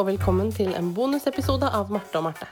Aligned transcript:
og 0.00 0.06
velkommen 0.08 0.48
til 0.54 0.70
en 0.72 0.94
bonusepisode 0.96 1.68
av 1.76 1.90
Marte 1.92 2.16
og 2.16 2.24
Marte. 2.24 2.46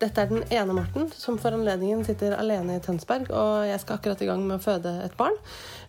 Dette 0.00 0.22
er 0.22 0.30
den 0.30 0.44
ene 0.54 0.72
Marten 0.72 1.10
som 1.12 1.36
for 1.36 1.52
anledningen 1.52 2.00
sitter 2.06 2.32
alene 2.38 2.78
i 2.78 2.80
Tønsberg, 2.80 3.26
og 3.28 3.66
jeg 3.68 3.80
skal 3.82 3.98
akkurat 3.98 4.22
i 4.24 4.28
gang 4.30 4.40
med 4.46 4.56
å 4.56 4.62
føde 4.62 4.94
et 5.04 5.16
barn. 5.18 5.36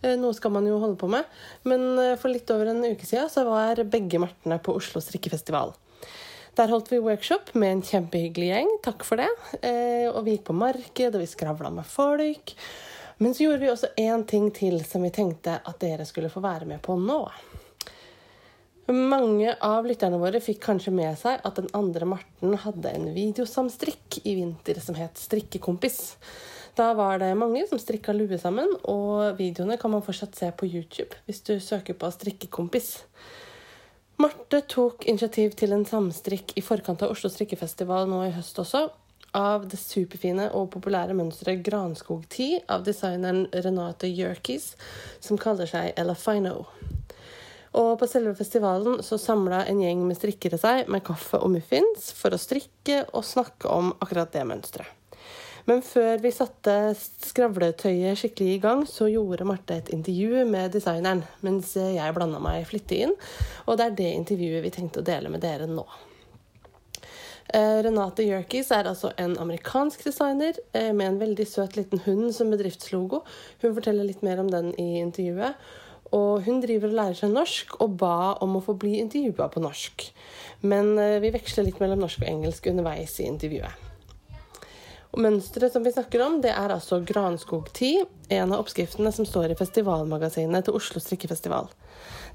Eh, 0.01 0.17
noe 0.19 0.35
skal 0.35 0.51
man 0.51 0.67
jo 0.67 0.75
holde 0.81 0.97
på 0.99 1.07
med. 1.13 1.29
Men 1.63 1.85
eh, 2.01 2.17
for 2.19 2.33
litt 2.33 2.51
over 2.51 2.73
en 2.73 2.83
uke 2.83 3.07
siden 3.07 3.31
så 3.31 3.45
var 3.47 3.79
begge 3.87 4.19
Martene 4.19 4.57
på 4.59 4.75
Oslo 4.75 4.99
strikkefestival. 5.05 5.71
Der 6.59 6.73
holdt 6.73 6.91
vi 6.91 6.99
workshop 7.05 7.53
med 7.55 7.77
en 7.77 7.85
kjempehyggelig 7.85 8.49
gjeng. 8.49 8.75
Takk 8.83 9.07
for 9.07 9.23
det. 9.23 9.29
Eh, 9.61 10.09
og 10.09 10.25
vi 10.25 10.35
gikk 10.35 10.49
på 10.49 10.57
marked, 10.57 11.13
og 11.13 11.23
vi 11.23 11.29
skravla 11.31 11.71
med 11.79 11.87
folk. 11.87 12.57
Men 13.23 13.37
så 13.37 13.45
gjorde 13.45 13.63
vi 13.63 13.71
også 13.71 13.93
én 14.03 14.27
ting 14.27 14.51
til 14.51 14.81
som 14.87 15.07
vi 15.07 15.15
tenkte 15.15 15.61
at 15.63 15.79
dere 15.79 16.07
skulle 16.09 16.33
få 16.33 16.43
være 16.43 16.67
med 16.67 16.83
på 16.83 16.99
nå. 16.99 17.21
Mange 18.89 19.51
av 19.61 19.85
lytterne 19.85 20.17
våre 20.17 20.39
fikk 20.41 20.63
kanskje 20.63 20.89
med 20.89 21.13
seg 21.19 21.43
at 21.45 21.59
den 21.59 21.67
andre 21.77 22.07
Marten 22.09 22.55
hadde 22.57 22.89
en 22.89 23.03
videosamstrikk 23.13 24.15
i 24.23 24.33
vinter 24.39 24.79
som 24.81 24.95
het 24.97 25.19
Strikkekompis. 25.21 25.99
Da 26.73 26.95
var 26.97 27.19
det 27.21 27.35
mange 27.37 27.67
som 27.69 27.77
strikka 27.77 28.15
lue 28.17 28.39
sammen, 28.41 28.71
og 28.89 29.37
videoene 29.37 29.77
kan 29.77 29.93
man 29.93 30.01
fortsatt 30.01 30.33
se 30.39 30.49
på 30.49 30.65
YouTube 30.65 31.13
hvis 31.27 31.43
du 31.45 31.59
søker 31.61 31.93
på 32.01 32.09
Strikkekompis. 32.15 32.87
Marte 34.17 34.63
tok 34.65 35.05
initiativ 35.05 35.53
til 35.59 35.75
en 35.75 35.85
samstrikk 35.85 36.55
i 36.57 36.63
forkant 36.65 37.05
av 37.05 37.13
Oslo 37.13 37.29
strikkefestival 37.29 38.09
nå 38.09 38.23
i 38.25 38.33
høst 38.33 38.57
også, 38.63 38.87
av 39.37 39.67
det 39.69 39.77
superfine 39.77 40.47
og 40.57 40.71
populære 40.73 41.13
mønsteret 41.13 41.61
Granskog 41.61 42.25
10 42.25 42.65
av 42.73 42.89
designeren 42.89 43.45
Renate 43.53 44.09
Jerkis, 44.09 44.71
som 45.21 45.37
kaller 45.37 45.69
seg 45.69 45.93
Ella 45.93 46.17
Fino. 46.17 46.63
Og 47.77 47.91
på 48.01 48.07
selve 48.09 48.33
festivalen 48.37 49.03
så 49.05 49.19
samla 49.21 49.65
en 49.69 49.81
gjeng 49.83 50.01
med 50.07 50.17
strikkere 50.17 50.57
seg 50.57 50.89
med 50.89 51.03
kaffe 51.05 51.37
og 51.37 51.51
muffins 51.53 52.09
for 52.17 52.33
å 52.33 52.41
strikke 52.41 53.03
og 53.13 53.27
snakke 53.27 53.69
om 53.69 53.93
akkurat 53.99 54.33
det 54.33 54.47
mønsteret. 54.49 54.95
Men 55.69 55.83
før 55.85 56.17
vi 56.23 56.31
satte 56.33 56.73
skravletøyet 56.97 58.17
skikkelig 58.17 58.53
i 58.55 58.61
gang, 58.63 58.79
så 58.89 59.05
gjorde 59.11 59.45
Marte 59.45 59.75
et 59.77 59.91
intervju 59.93 60.41
med 60.49 60.71
designeren, 60.73 61.21
mens 61.45 61.75
jeg 61.77 62.15
blanda 62.15 62.39
meg 62.41 62.65
flittig 62.65 63.03
inn. 63.05 63.13
Og 63.67 63.77
det 63.77 63.85
er 63.85 63.97
det 63.99 64.13
intervjuet 64.15 64.63
vi 64.65 64.71
tenkte 64.73 65.03
å 65.03 65.05
dele 65.05 65.29
med 65.29 65.43
dere 65.45 65.67
nå. 65.69 65.85
Eh, 67.53 67.79
Renate 67.85 68.25
Yerkes 68.25 68.71
er 68.73 68.89
altså 68.89 69.09
en 69.17 69.35
amerikansk 69.41 70.03
designer 70.05 70.57
eh, 70.73 70.89
med 70.93 71.07
en 71.07 71.21
veldig 71.21 71.45
søt 71.49 71.77
liten 71.77 72.01
hund 72.05 72.29
som 72.33 72.49
bedriftslogo. 72.53 73.23
Hun 73.61 73.73
forteller 73.77 74.05
litt 74.05 74.25
mer 74.25 74.41
om 74.41 74.51
den 74.53 74.69
i 74.77 74.99
intervjuet. 75.01 75.57
Og 76.15 76.45
hun 76.45 76.61
driver 76.63 76.89
og 76.89 76.97
lærer 76.97 77.19
seg 77.19 77.33
norsk 77.33 77.75
og 77.83 77.99
ba 78.01 78.35
om 78.43 78.57
å 78.57 78.63
få 78.65 78.75
bli 78.79 78.97
intervjua 79.01 79.49
på 79.53 79.61
norsk. 79.63 80.07
Men 80.65 80.95
eh, 80.97 81.19
vi 81.23 81.33
veksler 81.35 81.67
litt 81.67 81.81
mellom 81.83 82.01
norsk 82.01 82.23
og 82.23 82.31
engelsk 82.31 82.71
underveis 82.71 83.19
i 83.19 83.27
intervjuet. 83.29 83.85
Og 85.09 85.21
Mønsteret 85.25 85.73
som 85.73 85.85
vi 85.85 85.93
snakker 85.93 86.21
om, 86.21 86.37
det 86.41 86.51
er 86.53 86.69
altså 86.69 86.99
Granskog 87.01 87.71
10, 87.73 88.03
en 88.37 88.53
av 88.53 88.61
oppskriftene 88.61 89.09
som 89.13 89.25
står 89.25 89.53
i 89.53 89.57
festivalmagasinet 89.57 90.67
til 90.67 90.77
Oslo 90.77 91.01
strikkefestival. 91.01 91.71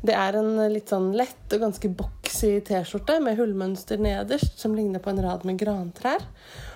Det 0.05 0.15
er 0.19 0.37
en 0.41 0.59
litt 0.73 0.91
sånn 0.91 1.13
lett 1.17 1.55
og 1.55 1.63
ganske 1.63 1.91
boksy 2.01 2.57
T-skjorte 2.67 3.21
med 3.23 3.39
hullmønster 3.39 4.03
nederst, 4.03 4.59
som 4.59 4.75
ligner 4.75 5.03
på 5.03 5.13
en 5.15 5.23
rad 5.23 5.47
med 5.47 5.61
grantrær. 5.63 6.27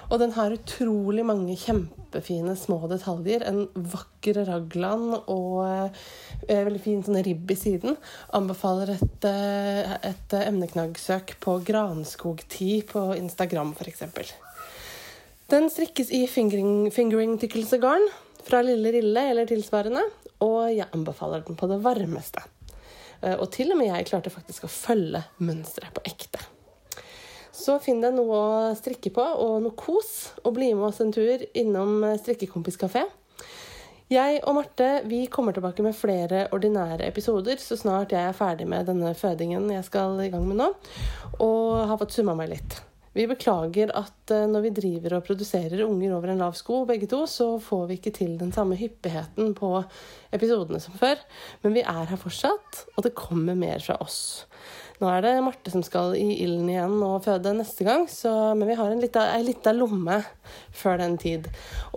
Og 0.08 0.20
den 0.22 0.32
har 0.32 0.54
utrolig 0.54 1.24
mange 1.28 1.54
kjempefine 1.60 2.54
små 2.56 2.80
detaljer. 2.88 3.44
En 3.44 3.66
vakker 3.92 4.40
raglan 4.48 5.10
og 5.18 5.66
eh, 5.66 6.62
veldig 6.64 6.80
fin 6.80 7.02
sånn 7.04 7.20
ribb 7.26 7.52
i 7.52 7.58
siden. 7.60 7.98
Anbefaler 8.36 8.94
et, 8.96 9.28
eh, 9.28 9.92
et 10.08 10.36
emneknaggsøk 10.40 11.36
på 11.44 11.58
Granskog10 11.68 12.86
på 12.88 13.04
Instagram 13.18 13.74
f.eks. 13.76 14.32
Den 15.52 15.68
strikkes 15.72 16.12
i 16.12 16.24
fingering, 16.28 16.88
fingeringtykkelsegarn 16.92 18.08
fra 18.48 18.64
Lille 18.64 18.92
Rille 18.96 19.28
eller 19.30 19.48
tilsvarende, 19.48 20.02
og 20.44 20.70
jeg 20.72 20.88
anbefaler 20.92 21.44
den 21.44 21.56
på 21.56 21.68
det 21.68 21.82
varmeste. 21.84 22.44
Eh, 23.20 23.36
og 23.36 23.50
til 23.52 23.72
og 23.74 23.80
med 23.80 23.92
jeg 23.92 24.08
klarte 24.08 24.32
faktisk 24.32 24.64
å 24.64 24.72
følge 24.72 25.26
mønsteret 25.44 25.92
på 25.96 26.04
ekte. 26.08 26.48
Så 27.58 27.74
finn 27.82 28.02
deg 28.04 28.14
noe 28.14 28.38
å 28.38 28.74
strikke 28.78 29.10
på 29.14 29.24
og 29.42 29.56
noe 29.64 29.74
kos, 29.78 30.36
og 30.44 30.54
bli 30.54 30.70
med 30.76 30.92
oss 30.92 31.00
en 31.02 31.10
tur 31.14 31.42
innom 31.58 32.04
Strikkekompis 32.20 32.78
kafé. 32.78 33.02
Jeg 34.08 34.38
og 34.48 34.54
Marte 34.56 35.02
vi 35.04 35.26
kommer 35.28 35.52
tilbake 35.52 35.84
med 35.84 35.96
flere 35.96 36.46
ordinære 36.56 37.04
episoder 37.10 37.60
så 37.60 37.76
snart 37.76 38.14
jeg 38.14 38.24
er 38.24 38.36
ferdig 38.36 38.64
med 38.70 38.88
denne 38.88 39.10
fødingen 39.12 39.68
jeg 39.74 39.84
skal 39.84 40.16
i 40.24 40.30
gang 40.32 40.46
med 40.48 40.62
nå, 40.62 40.68
og 41.44 41.88
har 41.90 42.00
fått 42.00 42.16
summa 42.16 42.32
meg 42.38 42.54
litt. 42.54 42.78
Vi 43.18 43.26
beklager 43.28 43.90
at 43.98 44.32
eh, 44.32 44.46
når 44.48 44.64
vi 44.64 44.72
driver 44.78 45.18
og 45.18 45.26
produserer 45.26 45.82
unger 45.84 46.14
over 46.16 46.32
en 46.32 46.40
lav 46.44 46.56
sko, 46.56 46.84
begge 46.88 47.08
to, 47.10 47.24
så 47.28 47.50
får 47.60 47.84
vi 47.88 47.98
ikke 47.98 48.14
til 48.16 48.36
den 48.40 48.52
samme 48.54 48.78
hyppigheten 48.78 49.52
på 49.58 49.72
episodene 50.32 50.80
som 50.80 50.96
før. 50.96 51.20
Men 51.64 51.74
vi 51.76 51.82
er 51.82 52.08
her 52.08 52.20
fortsatt, 52.20 52.84
og 52.94 53.04
det 53.04 53.16
kommer 53.18 53.58
mer 53.58 53.82
fra 53.84 53.98
oss. 54.04 54.46
Nå 54.98 55.06
er 55.12 55.22
det 55.22 55.32
Marte 55.46 55.70
som 55.70 55.82
skal 55.86 56.16
i 56.18 56.40
ilden 56.42 56.66
igjen 56.72 56.96
og 57.06 57.22
føde 57.22 57.52
neste 57.54 57.86
gang, 57.86 58.08
så, 58.10 58.32
men 58.58 58.66
vi 58.66 58.76
har 58.78 58.90
en 58.90 59.44
lita 59.46 59.74
lomme 59.74 60.16
før 60.74 60.98
den 60.98 61.14
tid. 61.22 61.46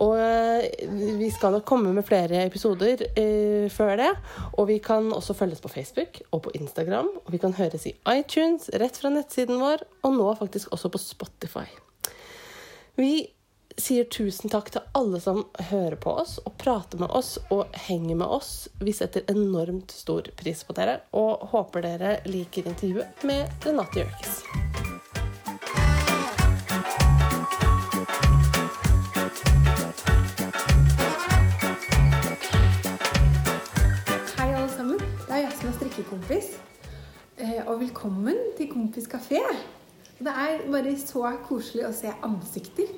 Og 0.05 0.19
eh, 0.21 0.85
vi 1.17 1.31
skal 1.33 1.55
nok 1.57 1.65
komme 1.65 1.95
med 1.95 2.05
flere 2.05 2.43
episoder 2.45 3.01
eh, 3.09 3.65
før 3.73 3.95
det. 4.03 4.11
Og 4.53 4.69
vi 4.69 4.77
kan 4.85 5.09
også 5.17 5.33
følges 5.37 5.63
på 5.63 5.73
Facebook 5.73 6.21
og 6.29 6.45
på 6.45 6.53
Instagram. 6.61 7.09
Og 7.25 7.33
vi 7.33 7.41
kan 7.41 7.57
høres 7.57 7.89
i 7.89 7.95
iTunes, 8.13 8.69
rett 8.77 9.01
fra 9.01 9.09
nettsiden 9.13 9.57
vår, 9.61 9.81
og 10.05 10.17
nå 10.19 10.29
faktisk 10.37 10.69
også 10.75 10.93
på 10.93 11.01
Spotify. 11.01 11.65
Vi 13.01 13.15
sier 13.81 14.05
tusen 14.13 14.51
takk 14.51 14.69
til 14.73 14.83
alle 14.97 15.19
som 15.21 15.45
hører 15.71 15.97
på 16.01 16.13
oss 16.21 16.37
og 16.45 16.53
prater 16.61 16.99
med 17.01 17.09
oss 17.17 17.37
og 17.53 17.73
henger 17.87 18.19
med 18.19 18.27
oss. 18.29 18.69
Vi 18.79 18.93
setter 18.93 19.25
enormt 19.31 19.93
stor 19.95 20.27
pris 20.37 20.61
på 20.67 20.75
dere 20.77 20.99
og 21.17 21.47
håper 21.53 21.85
dere 21.85 22.11
liker 22.29 22.69
intervjuet 22.69 23.25
med 23.25 23.65
Renate 23.65 24.03
Jørkes. 24.03 24.43
Hei, 34.37 34.49
alle 34.49 34.69
sammen. 34.75 35.01
Det 35.01 35.37
er 35.39 35.45
jeg 35.47 35.53
som 35.57 35.71
er 35.71 35.77
strikkekompis. 35.79 36.55
Eh, 37.41 37.61
og 37.65 37.79
velkommen 37.81 38.37
til 38.59 38.69
Kompis 38.69 39.09
kafé. 39.09 39.41
Det 40.21 40.29
er 40.29 40.67
bare 40.69 40.93
så 41.01 41.31
koselig 41.47 41.87
å 41.87 41.95
se 41.95 42.11
ansikter. 42.21 42.91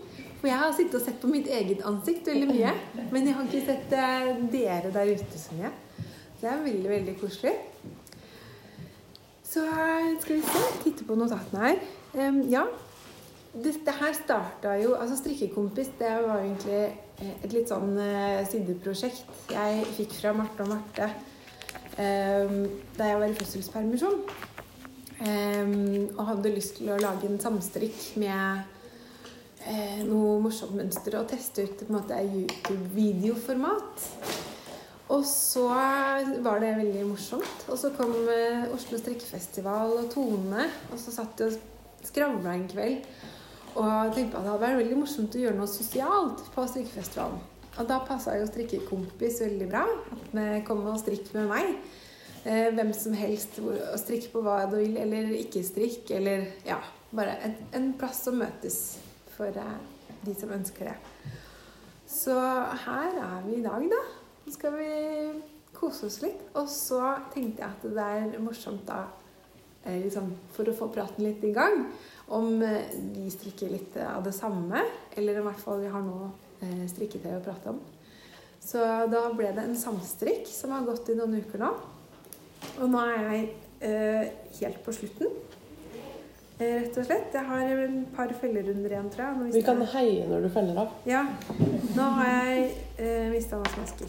For 0.43 0.51
jeg 0.51 0.59
har 0.59 0.73
sittet 0.75 0.97
og 0.97 1.03
sett 1.05 1.21
på 1.21 1.29
mitt 1.31 1.45
eget 1.47 1.85
ansikt 1.87 2.25
veldig 2.27 2.47
mye. 2.49 2.71
Men 3.13 3.27
jeg 3.29 3.35
har 3.37 3.45
ikke 3.47 3.61
sett 3.63 3.93
eh, 3.95 4.31
dere 4.51 4.89
der 4.91 5.11
ute 5.15 5.37
så 5.39 5.55
mye. 5.55 5.69
Det 6.41 6.49
er 6.51 6.65
veldig, 6.65 6.89
veldig 6.91 7.13
koselig. 7.21 7.53
Så 9.47 9.63
skal 10.19 10.35
vi 10.35 10.41
se, 10.43 10.63
titte 10.83 11.07
på 11.07 11.15
notatene 11.15 11.61
her. 11.63 11.79
Um, 12.17 12.41
ja, 12.51 12.65
det, 13.53 13.71
det, 13.85 13.95
her 14.01 14.11
starta 14.17 14.73
jo 14.81 14.97
Altså 14.97 15.15
Strikkekompis 15.21 15.93
det 16.01 16.11
var 16.25 16.43
egentlig 16.43 16.81
eh, 16.83 17.31
et 17.45 17.55
litt 17.55 17.71
sånn 17.71 17.95
sideprosjekt 18.51 19.49
jeg 19.53 19.87
fikk 19.95 20.13
fra 20.19 20.35
Marte 20.37 20.67
og 20.67 20.73
Marte 20.73 21.07
um, 21.95 22.59
da 22.99 23.13
jeg 23.13 23.23
var 23.23 23.31
i 23.31 23.39
fødselspermisjon. 23.39 24.19
Um, 25.23 26.11
og 26.17 26.23
hadde 26.33 26.55
lyst 26.59 26.81
til 26.81 26.91
å 26.91 26.99
lage 26.99 27.31
en 27.31 27.39
samstrikk 27.39 28.17
med 28.19 28.72
eh, 29.69 30.01
noe 30.07 30.39
morsomt 30.43 30.75
mønster 30.77 31.19
og 31.19 31.29
teste 31.31 31.67
ut 31.67 31.77
på 31.79 31.87
en 31.87 31.97
måte 31.97 32.19
YouTube-videoformat. 32.23 34.07
Og 35.13 35.25
så 35.27 35.67
var 36.43 36.63
det 36.63 36.73
veldig 36.79 37.05
morsomt. 37.09 37.65
Og 37.69 37.77
så 37.79 37.91
kom 37.97 38.13
eh, 38.31 38.65
Oslo 38.73 38.97
strikkefestival 38.99 39.97
og 39.99 40.09
Tone, 40.13 40.67
og 40.91 40.99
så 40.99 41.13
satt 41.13 41.37
de 41.39 41.49
og 41.51 42.07
skravla 42.07 42.55
en 42.55 42.67
kveld. 42.71 43.07
Og 43.73 44.13
tenkte 44.13 44.37
at 44.37 44.45
det 44.45 44.51
hadde 44.51 44.61
vært 44.61 44.79
veldig 44.83 44.99
morsomt 45.01 45.35
å 45.35 45.43
gjøre 45.43 45.57
noe 45.57 45.69
sosialt 45.71 46.45
på 46.53 46.65
strikkefestivalen. 46.69 47.41
Og 47.73 47.87
da 47.89 47.97
passa 48.05 48.35
jo 48.37 48.45
strikkekompis 48.45 49.39
veldig 49.41 49.67
bra. 49.69 49.83
At 50.13 50.33
vi 50.37 50.47
kom 50.67 50.83
og 50.85 50.99
strikk 51.01 51.31
med 51.33 51.49
meg. 51.49 51.71
Eh, 52.43 52.69
hvem 52.75 52.91
som 52.95 53.15
helst. 53.17 53.57
Å 53.59 53.97
strikke 54.01 54.29
på 54.33 54.43
hva 54.45 54.63
du 54.69 54.77
vil, 54.77 54.97
eller 55.01 55.33
ikke 55.39 55.65
strikk. 55.65 56.11
Eller 56.13 56.51
ja, 56.67 56.77
bare 57.13 57.39
en, 57.47 57.57
en 57.73 57.89
plass 57.97 58.21
å 58.29 58.35
møtes 58.37 58.83
for 59.37 59.59
eh, 59.63 59.79
de 60.23 60.35
som 60.37 60.53
ønsker 60.55 60.91
det. 60.91 61.31
Så 62.09 62.35
her 62.85 63.17
er 63.17 63.41
vi 63.47 63.57
i 63.59 63.65
dag, 63.65 63.87
da. 63.91 64.01
Nå 64.43 64.53
skal 64.53 64.75
vi 64.77 64.89
kose 65.73 66.07
oss 66.09 66.19
litt. 66.23 66.41
Og 66.59 66.69
så 66.71 67.01
tenkte 67.33 67.63
jeg 67.63 67.69
at 67.69 67.87
det 67.87 68.07
er 68.19 68.43
morsomt 68.43 68.85
da, 68.87 69.05
eh, 69.83 70.01
liksom, 70.03 70.29
for 70.55 70.69
å 70.69 70.77
få 70.77 70.91
praten 70.93 71.25
litt 71.25 71.43
i 71.43 71.53
gang, 71.55 71.87
om 72.33 72.61
eh, 72.61 72.93
vi 73.15 73.29
strikker 73.33 73.73
litt 73.73 73.97
av 74.03 74.23
det 74.25 74.35
samme, 74.35 74.85
eller 75.17 75.39
i 75.39 75.47
hvert 75.47 75.63
fall 75.63 75.83
vi 75.83 75.91
har 75.91 76.05
noe 76.05 76.31
strikketøy 76.63 77.33
å 77.35 77.43
prate 77.43 77.73
om. 77.73 77.81
Så 78.63 78.79
da 79.11 79.25
ble 79.35 79.49
det 79.51 79.65
en 79.65 79.75
samstrikk 79.75 80.47
som 80.47 80.71
har 80.71 80.85
gått 80.87 81.09
i 81.11 81.17
noen 81.17 81.35
uker 81.43 81.59
nå. 81.59 81.71
Og 82.79 82.87
nå 82.89 83.01
er 83.03 83.25
jeg 83.25 83.41
eh, 83.83 84.29
helt 84.61 84.79
på 84.85 84.93
slutten. 84.95 85.33
Eh, 86.59 86.81
rett 86.81 86.97
og 86.97 87.05
slett. 87.05 87.33
Jeg 87.33 87.45
har 87.49 87.61
et 87.83 87.95
par 88.15 88.33
fellerunder 88.41 88.89
igjen, 88.93 89.09
tror 89.13 89.25
jeg. 89.25 89.53
Vi 89.53 89.61
kan 89.61 89.79
jeg- 89.79 89.87
heie 89.93 90.27
når 90.27 90.41
du 90.41 90.49
feller 90.49 90.79
av. 90.81 90.91
Ja. 91.05 91.23
Nå 91.95 92.01
har 92.17 92.25
jeg 92.27 92.71
eh, 92.99 93.29
mista 93.31 93.57
masse 93.57 93.79
masker. 93.79 94.07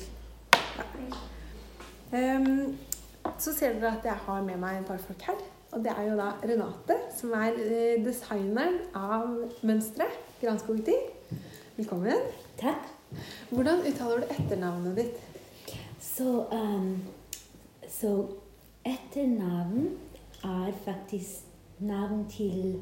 Ja. 2.13 2.37
Um, 2.37 2.77
så 3.39 3.53
ser 3.53 3.73
dere 3.81 3.97
at 3.97 4.05
jeg 4.05 4.13
har 4.27 4.43
med 4.43 4.57
meg 4.59 4.81
et 4.81 4.87
par 4.87 4.99
folk 4.99 5.23
her. 5.23 5.41
Og 5.73 5.83
det 5.83 5.91
er 5.97 6.03
jo 6.11 6.17
da 6.17 6.29
Renate, 6.45 6.97
som 7.17 7.33
er 7.33 7.57
eh, 7.59 8.05
designeren 8.05 8.77
av 8.95 9.51
mønsteret. 9.63 10.21
Granskogti. 10.43 10.95
Velkommen. 11.77 12.21
Takk. 12.61 12.91
Hvordan 13.51 13.81
uttaler 13.87 14.21
du 14.23 14.27
etternavnet 14.35 14.97
ditt? 14.97 15.21
Så, 16.03 16.45
um, 16.53 17.03
så 17.89 18.27
etternavn 18.85 19.89
er 20.45 20.73
faktisk 20.85 21.49
navn 21.79 22.27
til 22.31 22.81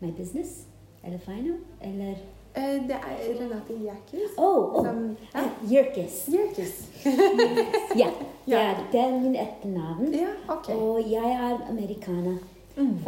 my 0.00 0.10
business. 0.12 0.66
Eller 1.04 1.18
Fino? 1.18 1.54
Eller 1.80 2.14
Eh, 2.56 2.62
det 2.88 2.90
er 2.90 3.40
Renate 3.40 3.72
Jerkis. 3.84 4.30
Oh, 4.36 4.74
oh. 4.74 4.86
Som 4.86 5.16
ja. 5.34 5.40
eh, 5.40 5.72
Jerkis. 5.72 6.28
Ja, 7.98 8.08
Ja. 8.46 8.74
det 8.92 9.00
er 9.00 9.20
min 9.20 9.36
etternavn. 9.36 10.14
Ja, 10.14 10.26
okay. 10.48 10.74
Og 10.74 11.10
jeg 11.10 11.32
er 11.32 11.70
amerikaner. 11.70 12.36
Mm. 12.76 12.98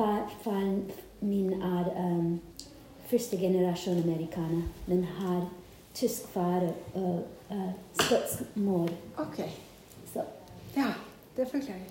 Faren 0.44 0.90
min 1.20 1.52
er 1.62 1.84
um, 1.96 2.40
første 3.06 3.36
generasjon 3.36 4.02
amerikaner, 4.02 4.62
men 4.86 5.04
har 5.04 5.48
tysk 5.94 6.28
far 6.28 6.62
og 6.94 7.22
uh, 7.50 7.70
skotsk 8.00 8.56
mor. 8.56 8.88
Ok. 9.18 9.40
Så 10.12 10.22
Ja, 10.76 10.92
det 11.36 11.48
forklarer. 11.48 11.90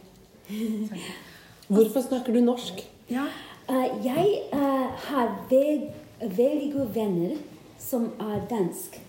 Hvorfor 1.69 2.01
snakker 2.01 2.33
du 2.33 2.41
norsk? 2.41 2.81
Ja. 3.09 3.25
Uh, 3.69 4.05
jeg 4.05 4.41
uh, 4.53 4.89
har 5.09 5.33
veld, 5.49 5.89
veldig 6.21 6.71
gode 6.73 6.95
venner 6.95 7.35
som 7.79 8.11
er 8.19 8.41
dansk. 8.49 9.01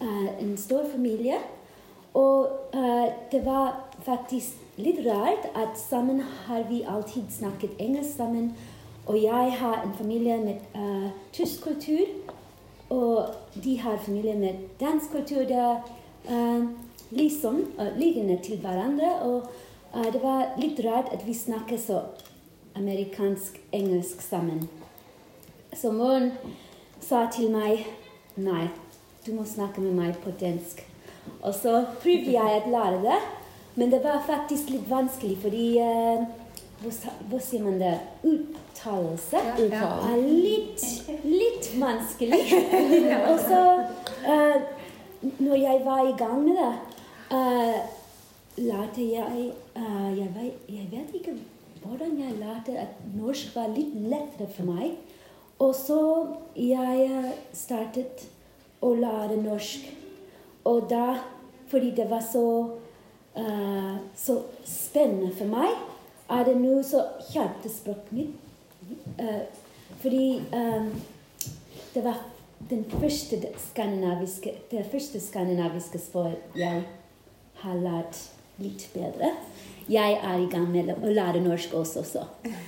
Uh, 0.00 0.28
en 0.40 0.56
stor 0.56 0.84
familie. 0.92 1.40
Og 2.14 2.48
det 3.32 3.44
var 3.44 3.76
faktisk 4.02 4.56
litt 4.80 4.98
rart 5.06 5.44
at 5.54 5.78
sammen 5.78 6.22
har 6.46 6.64
vi 6.70 6.80
alltid 6.82 7.30
snakket 7.30 7.78
engelsk 7.78 8.16
sammen. 8.16 8.52
Og 9.06 9.22
jeg 9.22 9.52
har 9.58 9.82
en 9.82 9.94
familie 9.98 10.38
med 10.44 10.54
uh, 10.74 11.10
tysk 11.32 11.62
kultur, 11.62 12.04
og 12.90 13.26
de 13.64 13.78
har 13.80 13.96
familie 14.04 14.38
med 14.38 14.54
dansk 14.80 15.10
kultur. 15.12 15.44
Det 15.48 15.56
er 15.56 15.76
uh, 16.30 16.68
liksom 17.10 17.64
uh, 17.78 17.98
liggende 17.98 18.38
til 18.42 18.58
hverandre. 18.58 19.20
Og 19.22 19.42
det 19.92 20.20
var 20.22 20.58
litt 20.60 20.80
rart 20.84 21.12
at 21.14 21.24
vi 21.26 21.34
snakker 21.34 21.78
så 21.80 22.02
amerikansk-engelsk 22.78 24.20
sammen. 24.22 24.68
Så 25.72 25.92
moren 25.92 26.32
sa 27.00 27.26
til 27.32 27.50
meg 27.52 27.86
Nei, 28.38 28.68
du 29.26 29.32
må 29.34 29.42
snakke 29.48 29.82
med 29.82 29.96
meg 29.98 30.18
på 30.22 30.30
dansk. 30.38 30.84
Og 31.42 31.50
så 31.56 31.80
prøvde 32.02 32.36
jeg 32.36 32.60
å 32.60 32.70
lære 32.70 33.00
det, 33.02 33.16
men 33.74 33.90
det 33.90 33.98
var 34.04 34.22
faktisk 34.26 34.70
litt 34.70 34.86
vanskelig 34.90 35.34
fordi 35.42 35.64
uh, 35.82 36.22
hva, 36.78 37.40
sier 37.42 37.64
man 37.64 37.80
det? 37.80 37.96
Uttalelse 38.22 39.40
Ja, 39.42 39.56
ja. 39.72 39.90
er 40.12 40.22
litt, 40.22 40.84
litt 41.26 41.72
vanskelig. 41.80 42.38
Og 43.32 43.42
så, 43.42 43.62
uh, 44.22 44.58
når 45.42 45.58
jeg 45.64 45.82
var 45.84 46.06
i 46.06 46.14
gang 46.18 46.44
med 46.44 46.60
det, 46.60 46.72
eh, 47.34 47.97
lærte 48.58 49.04
jeg 49.04 49.52
eh, 49.76 50.18
jeg, 50.18 50.28
vet, 50.34 50.68
jeg 50.68 50.88
vet 50.90 51.14
ikke 51.14 51.36
hvordan 51.82 52.18
jeg 52.18 52.38
lærte 52.40 52.74
at 52.78 52.98
norsk 53.14 53.54
var 53.56 53.70
litt 53.72 53.94
lettere 53.94 54.48
for 54.56 54.66
meg. 54.68 54.96
Og 55.58 55.74
så 55.74 56.00
jeg 56.56 57.06
eh, 57.06 57.32
startet 57.54 58.26
å 58.84 58.92
lære 58.94 59.38
norsk. 59.42 59.88
Og 60.68 60.86
da, 60.90 61.18
fordi 61.70 61.92
det 61.96 62.06
var 62.10 62.20
så, 62.22 62.44
uh, 63.38 63.96
så 64.16 64.34
spennende 64.68 65.30
for 65.34 65.48
meg, 65.48 65.72
er 66.28 66.44
det 66.44 66.56
nå 66.60 66.74
så 66.84 67.00
hjertespråket 67.32 68.12
mitt. 68.12 68.34
Uh, 69.16 69.46
fordi 70.02 70.42
um, 70.52 70.90
det 71.94 72.04
var 72.04 72.20
den 72.70 72.84
første 72.90 73.40
skandinaviske, 73.70 74.52
det 74.70 74.84
første 74.92 75.22
skandinaviske 75.22 75.98
språket 76.02 76.58
jeg 76.58 76.84
har 77.62 77.80
lært 77.80 78.20
litt 78.62 78.88
bedre. 78.94 79.32
Jeg 79.88 80.18
er 80.20 80.42
i 80.42 80.48
gang 80.52 80.66
med 80.72 80.90
å 80.98 81.08
lære 81.14 81.40
norsk 81.44 81.74
også, 81.78 82.02
så. 82.04 82.26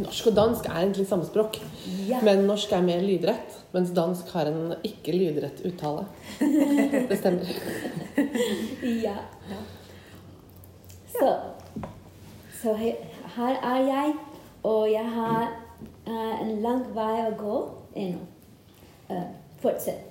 Norsk 0.00 0.30
og 0.30 0.34
dansk 0.38 0.64
er 0.70 0.78
egentlig 0.80 1.04
samme 1.06 1.26
språk, 1.28 1.58
Ja. 2.08 2.16
men 2.24 2.46
norsk 2.48 2.70
er 2.72 2.80
mer 2.82 3.02
lydrett, 3.04 3.58
mens 3.74 3.90
dansk 3.94 4.30
har 4.32 4.48
en 4.48 4.72
ikke 4.88 5.12
lydrett 5.12 5.60
uttale. 5.68 6.06
Det 7.10 7.18
stemmer. 7.20 7.50
Ja. 9.04 9.18
Så, 11.12 11.28
så 12.62 12.74
he- 12.80 12.96
her 13.36 13.60
er 13.74 13.82
jeg, 13.90 14.14
og 14.64 14.88
jeg 14.90 15.12
har 15.12 15.44
uh, 16.08 16.34
en 16.40 16.54
lang 16.64 16.82
vei 16.96 17.12
å 17.28 17.34
gå 17.40 17.58
ennå. 18.06 18.24
Uh, 19.12 19.28
fortsett. 19.60 20.08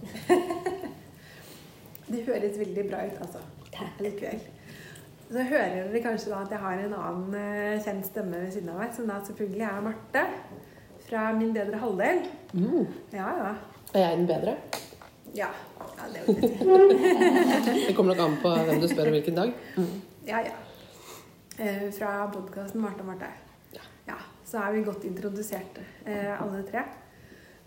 Det 2.12 2.22
høres 2.30 2.60
veldig 2.62 2.86
bra 2.92 3.02
ut, 3.10 3.18
altså. 3.26 3.42
Takk. 3.74 3.98
Likevel. 4.06 4.46
Så 5.26 5.44
hører 5.50 5.88
dere 5.90 6.02
kanskje 6.04 6.32
da 6.32 6.42
at 6.46 6.52
jeg 6.54 6.62
har 6.62 6.82
en 6.86 6.98
annen 7.00 7.38
eh, 7.40 7.84
kjent 7.84 8.06
stemme 8.06 8.42
ved 8.44 8.52
siden 8.54 8.70
av 8.74 8.82
meg, 8.84 8.92
som 8.94 9.08
da 9.10 9.20
selvfølgelig 9.26 9.66
er 9.68 9.86
Marte. 9.86 10.26
Fra 11.06 11.24
min 11.38 11.54
bedre 11.54 11.80
halvdel. 11.82 12.22
Mm. 12.54 12.86
Ja, 13.14 13.30
ja. 13.40 13.54
Er 13.94 14.06
jeg 14.06 14.20
den 14.20 14.28
bedre? 14.30 14.58
Ja, 15.36 15.50
ja 15.98 16.12
det. 16.14 16.26
Det 17.88 17.96
kommer 17.96 18.14
nok 18.14 18.24
an 18.26 18.38
på 18.44 18.54
hvem 18.68 18.84
du 18.84 18.88
spør 18.92 19.10
hvilken 19.14 19.42
dag. 19.42 19.56
Ja, 20.28 20.44
ja. 20.46 20.56
Eh, 21.58 21.90
fra 21.96 22.14
podkasten 22.34 22.84
Marte 22.84 23.06
og 23.06 23.10
Marte. 23.14 23.32
Ja, 24.06 24.20
så 24.46 24.62
er 24.62 24.76
vi 24.76 24.84
godt 24.86 25.06
introdusert, 25.08 25.80
eh, 26.06 26.36
alle 26.42 26.62
tre. 26.68 26.84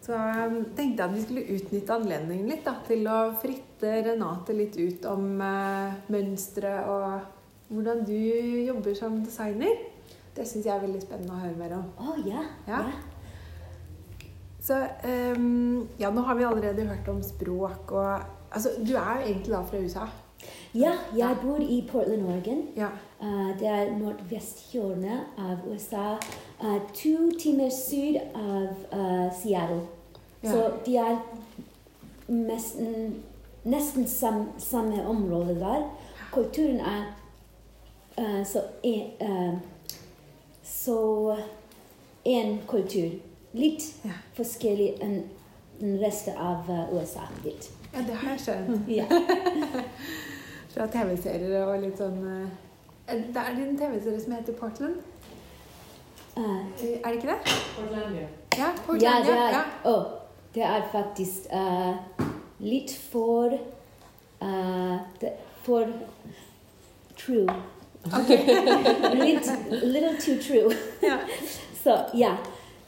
Så 0.01 0.15
um, 0.15 0.61
tenkte 0.77 1.03
jeg 1.03 1.09
at 1.09 1.15
vi 1.17 1.23
skulle 1.25 1.57
utnytte 1.57 1.95
anledningen 1.97 2.47
litt 2.53 2.63
da, 2.67 2.77
til 2.87 3.03
å 3.11 3.17
fritte 3.43 3.97
Renate 4.07 4.55
litt 4.55 4.79
ut 4.79 5.09
om 5.11 5.41
eh, 5.43 5.97
mønstre 6.15 6.75
og 6.87 7.38
hvordan 7.69 8.05
du 8.07 8.17
jobber 8.67 8.95
som 8.95 9.21
designer. 9.25 9.85
Det 10.37 10.47
syns 10.49 10.67
jeg 10.67 10.77
er 10.77 10.85
veldig 10.85 11.03
spennende 11.03 11.35
å 11.35 11.43
høre 11.43 11.59
mer 11.59 11.77
om. 11.79 11.87
Oh, 11.99 12.19
yeah. 12.27 12.51
Ja. 12.69 12.83
Yeah. 12.89 12.99
Så 14.69 14.79
um, 15.37 15.89
ja, 15.99 16.11
nå 16.11 16.21
har 16.21 16.35
vi 16.35 16.45
allerede 16.45 16.87
hørt 16.87 17.09
om 17.09 17.23
språk 17.23 17.93
og 17.93 18.21
Altså, 18.49 18.71
du 18.81 18.95
er 18.97 19.19
jo 19.21 19.27
egentlig 19.27 19.53
da 19.53 19.59
fra 19.61 19.79
USA. 19.79 20.07
Ja, 20.75 20.93
jeg 21.17 21.37
bor 21.43 21.59
i 21.61 21.89
Portland, 21.91 22.23
Oregon. 22.25 22.63
Ja. 22.77 22.87
Uh, 23.21 23.59
det 23.61 23.69
er 23.69 23.91
nordvesthjørnet 23.99 25.21
av 25.37 25.67
USA. 25.69 26.15
Uh, 26.63 26.79
to 26.95 27.29
timer 27.39 27.69
syd 27.69 28.17
av 28.35 28.71
uh, 28.93 29.29
Seattle. 29.43 29.83
Ja. 30.43 30.53
Så 30.53 30.71
de 30.87 30.97
er 30.97 31.21
nesten, 32.29 33.19
nesten 33.65 34.09
sam, 34.09 34.47
samme 34.59 35.05
område 35.05 35.59
der. 35.61 35.85
Kulturen 36.33 36.81
er 36.81 37.05
så 38.45 38.63
en, 38.83 39.11
eh, 39.21 39.59
Så 40.65 41.37
en 42.25 42.59
kultur. 42.69 43.11
Litt 43.55 43.83
Ja. 44.05 44.11
forskjellig 44.37 44.99
enn 45.03 45.23
den 45.81 45.99
resten 46.03 46.37
av 46.37 46.69
eh, 46.71 46.95
USA. 46.95 47.21
Litt. 47.45 47.71
ja, 47.95 48.03
det 48.07 48.15
har 48.15 48.31
jeg 48.37 48.41
skjønt. 48.41 48.89
Ja. 48.89 49.05
Fra 50.75 50.87
TV-serier 50.87 51.65
og 51.67 51.81
litt 51.83 51.97
sånn 51.99 52.19
eh, 53.09 53.23
Det 53.33 53.37
er 53.41 53.57
en 53.65 53.79
TV-serie 53.79 54.21
som 54.21 54.33
heter 54.37 54.53
Portland. 54.53 54.99
Eh, 56.37 56.43
Eh, 56.43 57.01
Er 57.05 57.11
det 57.11 57.15
ikke 57.15 57.33
det? 57.33 57.39
Ja, 57.79 58.59
Ja, 58.59 58.73
Portland. 58.87 59.25
det 59.27 59.35
er, 59.35 59.51
ja. 59.51 59.63
Oh, 59.85 60.05
det 60.55 60.63
er 60.63 60.83
faktisk 60.93 61.49
uh, 61.53 61.97
litt 62.61 62.91
for 63.11 63.55
uh, 64.43 64.99
det, 65.21 65.33
For 65.63 65.87
true. 67.17 67.47
litt, 69.25 69.51
little 69.83 70.17
too 70.21 70.37
true. 70.43 70.75
Yeah. 71.03 71.21
Så 71.85 71.99
ja. 72.15 72.37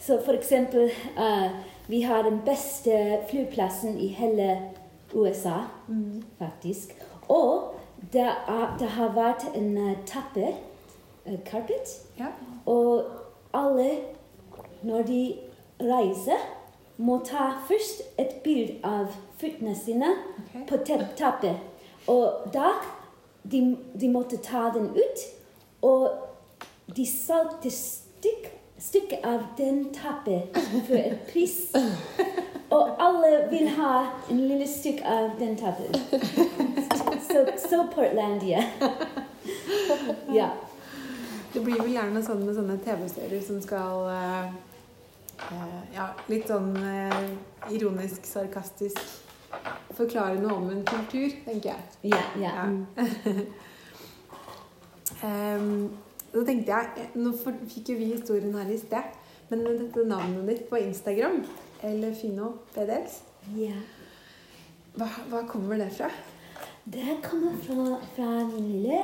Så 0.00 0.20
for 0.24 0.32
eksempel 0.32 0.90
uh, 1.18 1.50
Vi 1.86 2.02
har 2.02 2.22
den 2.22 2.40
beste 2.44 3.18
flyplassen 3.30 3.98
i 3.98 4.06
hele 4.06 4.62
USA, 5.14 5.66
Mm. 5.88 6.22
faktisk. 6.38 6.94
Og 7.28 7.74
det, 8.12 8.28
er, 8.48 8.76
det 8.78 8.88
har 8.88 9.12
vært 9.14 9.44
en 9.54 9.78
uh, 9.78 9.96
tappe, 10.06 10.54
eh, 11.26 11.38
carpet, 11.46 12.00
ja. 12.18 12.26
og 12.66 13.04
alle, 13.54 13.90
når 14.82 15.02
de 15.02 15.34
reiser, 15.80 16.38
må 16.96 17.18
ta 17.24 17.50
først 17.68 18.02
et 18.18 18.34
bilde 18.44 18.78
av 18.84 19.10
føttene 19.40 19.74
sine 19.74 20.14
okay. 20.38 20.66
på 20.68 20.76
tappet. 21.16 21.56
Og 22.06 22.50
da 22.54 22.72
de, 23.42 23.76
de 23.94 24.08
måtte 24.08 24.36
ta 24.44 24.68
den 24.74 24.90
ut, 24.96 25.26
og 25.82 26.10
de 26.96 27.06
salgte 27.06 27.70
stykk 27.70 28.50
stykke 28.80 29.20
av 29.24 29.42
den 29.56 29.94
tappe 29.94 30.40
for 30.86 30.96
et 30.96 31.26
pris. 31.32 31.68
Og 32.70 32.96
alle 33.02 33.48
vil 33.50 33.68
ha 33.76 33.94
en 34.30 34.40
lille 34.40 34.66
stykke 34.68 35.04
av 35.04 35.30
den 35.38 35.56
tappen. 35.58 35.94
Så, 37.30 37.44
så 37.68 37.84
Portlandia. 37.94 38.64
Ja. 40.34 40.48
Det 41.52 41.60
blir 41.64 41.80
vel 41.82 41.92
gjerne 41.96 42.22
sånn 42.22 42.44
med 42.46 42.54
sånne 42.54 42.76
TV-serier 42.84 43.42
som 43.42 43.58
skal 43.62 44.04
eh, 44.14 44.52
eh, 45.50 45.80
Ja, 45.96 46.12
litt 46.30 46.46
sånn 46.46 46.76
eh, 46.78 47.32
ironisk, 47.74 48.22
sarkastisk 48.26 49.00
forklare 49.96 50.40
noe 50.40 50.56
om 50.58 50.70
en 50.72 50.84
kultur, 50.86 51.32
tenker 51.46 51.72
jeg. 51.72 52.12
Ja, 52.14 52.22
ja. 52.40 52.68
Em, 55.20 55.90
så 56.30 56.44
tenkte 56.46 56.72
jeg 56.72 57.08
Nå 57.18 57.32
fikk 57.36 57.90
jo 57.90 57.96
vi 57.98 58.12
historien 58.14 58.54
her 58.54 58.68
i 58.72 58.78
sted, 58.80 59.16
men 59.50 59.64
dette 59.66 60.04
navnet 60.08 60.46
ditt 60.48 60.62
på 60.70 60.78
Instagram, 60.80 61.42
eller 61.84 62.14
Fino 62.16 62.52
PDX, 62.72 63.18
ja. 63.58 63.74
hva, 64.94 65.10
hva 65.28 65.42
kommer 65.50 65.82
det 65.82 65.90
fra? 65.98 66.08
Det 66.90 67.18
kommer 67.26 67.58
fra, 67.66 67.98
fra 68.14 68.28
min 68.48 68.70
lille 68.70 69.02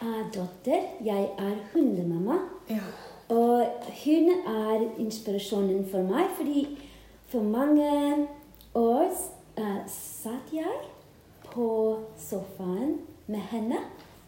uh, 0.00 0.24
datter. 0.34 0.88
Jeg 1.04 1.28
er 1.38 1.60
hundemamma. 1.74 2.40
Ja. 2.72 2.82
Og 3.28 3.86
hun 4.04 4.32
er 4.32 4.88
inspirasjonen 4.98 5.86
for 5.92 6.02
meg, 6.08 6.32
fordi 6.36 6.66
for 7.30 7.42
mange 7.42 8.26
år 8.74 9.12
eh, 9.56 9.80
satt 9.88 10.52
jeg 10.52 10.88
på 11.52 11.68
sofaen 12.18 12.98
med 13.26 13.40
henne 13.50 13.80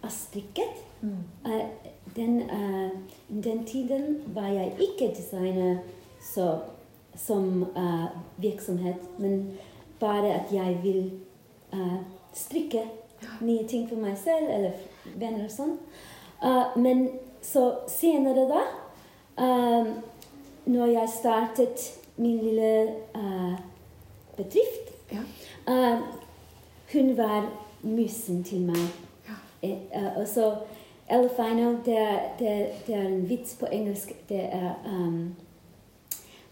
og 0.02 0.10
strikket. 0.12 0.82
Eh, 1.02 1.66
den, 2.16 2.40
eh, 2.40 2.90
den 3.28 3.64
tiden 3.66 4.22
var 4.34 4.48
jeg 4.48 4.72
ikke 4.80 5.14
designer 5.16 5.78
så, 6.20 6.58
som 7.16 7.66
virksomhet, 8.36 9.18
men 9.18 9.58
bare 10.00 10.34
at 10.34 10.52
jeg 10.52 10.78
vil 10.82 11.20
strikke 12.34 12.82
nye 13.40 13.66
ting 13.68 13.88
for 13.88 13.96
meg 13.96 14.18
selv 14.18 14.50
eller 14.50 14.72
venner 15.16 15.44
og 15.44 15.50
sånn. 15.50 15.78
Men 16.76 17.06
så 17.46 17.70
senere 17.88 18.46
da, 18.50 18.62
uh, 19.38 19.86
når 20.64 20.86
jeg 20.86 21.12
startet 21.20 21.86
min 22.16 22.38
lille 22.42 22.94
uh, 23.14 23.54
bedrift, 24.36 24.85
Ja. 25.12 25.22
Uh, 25.68 26.00
hun 26.92 27.16
var 27.16 27.50
musen 27.82 28.44
til 28.44 28.60
meg. 28.60 28.86
Ja. 29.28 29.34
Eh, 29.62 29.78
eh, 29.92 30.16
og 30.16 30.28
så 30.28 30.54
Elefino, 31.10 31.70
det, 31.70 32.18
det, 32.38 32.66
det 32.86 32.94
er 32.94 33.06
en 33.06 33.28
vits 33.28 33.56
på 33.60 33.66
engelsk. 33.66 34.28
Det 34.28 34.40
er 34.52 34.74
um, 34.86 35.34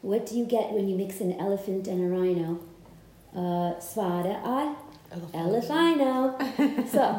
What 0.05 0.31
do 0.31 0.37
you 0.37 0.45
get 0.45 0.75
when 0.75 0.89
you 0.89 0.97
mix 0.97 1.21
an 1.21 1.33
elephant 1.33 1.89
and 1.89 2.03
a 2.05 2.17
rhino? 2.17 2.57
Uh, 3.35 3.73
svaret 3.81 4.37
er 4.45 4.75
Elefino. 5.35 6.31
Så 6.93 7.15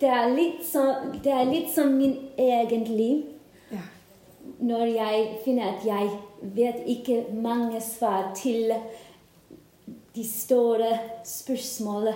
det 0.00 0.08
er 0.08 0.34
litt 0.34 0.66
som, 0.66 1.12
det 1.24 1.32
er 1.32 1.44
litt 1.44 1.70
som 1.74 1.94
min 1.94 2.16
egen 2.38 2.84
liv. 2.84 3.22
Ja. 3.70 3.84
Når 4.58 4.84
jeg 4.84 5.28
finner 5.44 5.76
at 5.76 5.86
jeg 5.86 6.10
vet 6.42 6.82
ikke 6.86 7.24
mange 7.32 7.80
svar 7.80 8.32
til 8.36 8.72
de 10.14 10.24
store 10.28 10.98
spørsmålene. 11.24 12.14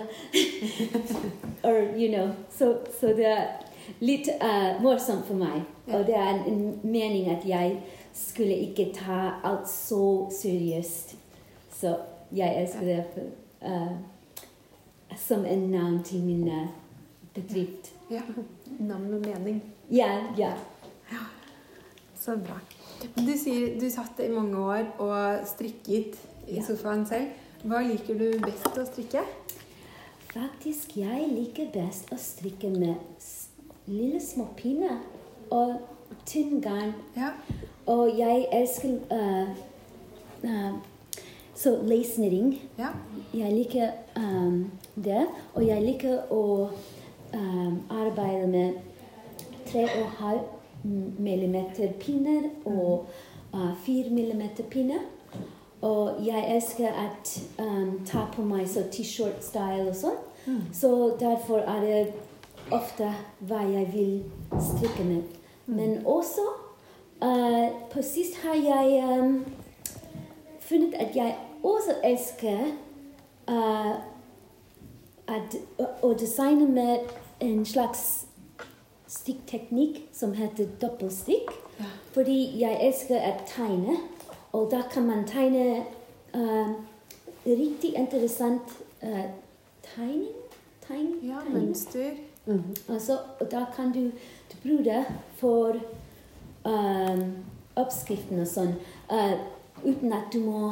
Or, 1.63 1.79
you 1.97 2.07
know. 2.13 2.29
Så, 2.51 2.77
så 2.99 3.07
det 3.07 3.25
er 3.27 3.47
litt 3.99 4.29
uh, 4.41 4.81
morsomt 4.83 5.25
for 5.27 5.35
meg. 5.39 5.65
Og 5.87 6.05
det 6.07 6.15
er 6.15 6.43
en 6.47 6.79
mening 6.83 7.29
at 7.33 7.45
jeg 7.47 7.79
skulle 8.13 8.55
ikke 8.69 8.91
ta 8.95 9.39
alt 9.43 9.69
så 9.69 10.29
seriøst. 10.41 11.15
Så 11.79 11.95
jeg 12.35 12.61
elsker 12.61 12.85
det 12.85 13.23
eh, 13.61 13.93
som 15.17 15.45
en 15.45 15.59
navn 15.71 16.03
til 16.03 16.23
min 16.23 16.47
eh, 16.47 16.67
bedrift. 17.33 17.91
ja. 18.11 18.21
Navn 18.79 19.09
med 19.11 19.19
mening. 19.19 19.63
Ja, 19.91 20.11
ja. 20.37 20.51
Så 22.19 22.35
bra. 22.37 22.59
Du 23.15 23.31
sier 23.37 23.79
du 23.79 23.89
satt 23.89 24.19
i 24.19 24.27
mange 24.29 24.59
år 24.59 24.83
og 24.99 25.47
strikket 25.47 26.19
i 26.47 26.55
Ja. 26.55 26.61
sofaen 26.61 27.05
selv. 27.07 27.31
Hva 27.59 27.81
liker 27.83 28.15
du 28.15 28.37
best 28.39 28.77
å 28.79 28.85
strikke? 28.87 29.19
Faktisk, 30.29 30.93
jeg 30.95 31.25
liker 31.27 31.67
best 31.73 32.07
å 32.13 32.17
strikke 32.21 32.69
med 32.71 33.25
lille 33.89 34.21
små 34.23 34.45
pinner 34.55 35.01
og 35.51 35.73
tynn 36.29 36.61
garn. 36.63 36.93
Ja. 37.17 37.33
Og 37.91 38.15
jeg 38.15 38.45
elsker 38.55 38.95
uh, 39.11 39.51
uh, 40.45 40.79
så 41.51 41.75
lace 41.83 42.15
knitting. 42.15 42.55
Ja. 42.79 42.93
Jeg 43.35 43.51
liker 43.57 43.91
um, 44.15 44.71
det. 44.95 45.27
Og 45.51 45.67
jeg 45.67 45.83
liker 45.83 46.31
å 46.31 46.41
um, 47.35 47.77
arbeide 47.91 48.47
med 48.47 48.79
3,5 49.67 50.45
millimeter 51.19 51.91
pinner 51.99 52.53
og 52.63 53.09
uh, 53.51 53.73
4 53.83 54.15
millimeter 54.15 54.63
pinner. 54.71 55.03
Og 55.81 56.25
jeg 56.25 56.55
elsker 56.55 56.87
at 56.91 57.41
um, 57.59 57.99
ta 58.05 58.25
på 58.33 58.43
meg 58.43 58.67
så 58.67 58.83
T-shirt-style 58.91 59.87
og 59.87 59.95
sånn. 59.95 60.17
Så 60.73 61.15
derfor 61.19 61.63
er 61.63 61.81
det 61.83 62.13
ofte 62.71 63.11
hva 63.39 63.61
jeg 63.69 63.87
vil 63.93 64.23
strikke 64.59 65.03
med. 65.03 65.23
Men 65.65 66.05
også 66.05 66.45
uh, 67.21 67.67
på 67.91 68.01
sist 68.01 68.41
har 68.43 68.55
jeg 68.55 69.19
um, 69.19 69.45
funnet 70.59 70.93
at 70.93 71.15
jeg 71.15 71.35
også 71.63 71.95
elsker 72.03 72.59
uh, 73.47 73.95
at, 75.27 75.59
å, 75.77 75.85
å 76.09 76.13
designe 76.17 76.67
med 76.67 77.11
en 77.39 77.65
slags 77.65 78.25
stikkteknikk 79.09 80.01
som 80.13 80.33
heter 80.37 80.69
dobbeltstikk. 80.81 81.51
Ja. 81.79 81.91
Fordi 82.13 82.39
jeg 82.59 82.79
elsker 82.87 83.21
å 83.21 83.33
tegne, 83.49 83.99
og 84.53 84.71
da 84.71 84.81
kan 84.91 85.05
man 85.07 85.25
tegne 85.27 85.83
uh, 86.33 86.71
riktig 87.45 87.93
interessant 87.97 88.73
uh, 89.03 89.29
tegning. 89.95 90.33
tegning, 90.87 91.19
ja. 91.23 91.39
tegning. 91.45 91.65
Mønster. 91.65 92.11
Altså, 92.89 93.17
og 93.39 93.51
da 93.51 93.65
kan 93.75 93.91
du, 93.93 94.11
du 94.49 94.55
bruke 94.63 94.83
det 94.83 95.05
for 95.37 95.75
um, 96.65 97.25
oppskriften 97.75 98.41
og 98.41 98.47
sånn, 98.49 98.73
uh, 99.11 99.35
uten 99.85 100.13
at 100.13 100.33
du 100.33 100.39
må 100.43 100.71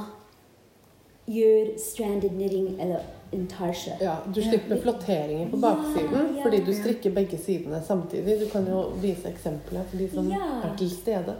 gjøre 1.28 1.76
stranded 1.80 2.34
knitting 2.34 2.80
eller 2.82 3.06
intarsia. 3.36 3.98
Ja, 4.02 4.16
Du 4.36 4.42
slipper 4.42 4.80
flotteringer 4.82 5.50
på 5.52 5.58
baksiden 5.60 6.14
Ja, 6.14 6.38
ja. 6.38 6.44
fordi 6.44 6.64
du 6.64 6.74
strikker 6.74 7.12
begge 7.12 7.38
sidene 7.38 7.82
samtidig. 7.84 8.40
Du 8.40 8.50
kan 8.50 8.68
jo 8.68 8.86
vise 9.02 9.28
eksempler 9.30 9.84
for 9.90 9.98
de 9.98 10.10
som 10.10 10.30
Ja. 10.32 10.62
er 10.64 10.76
til 10.78 10.90
stede. 10.90 11.36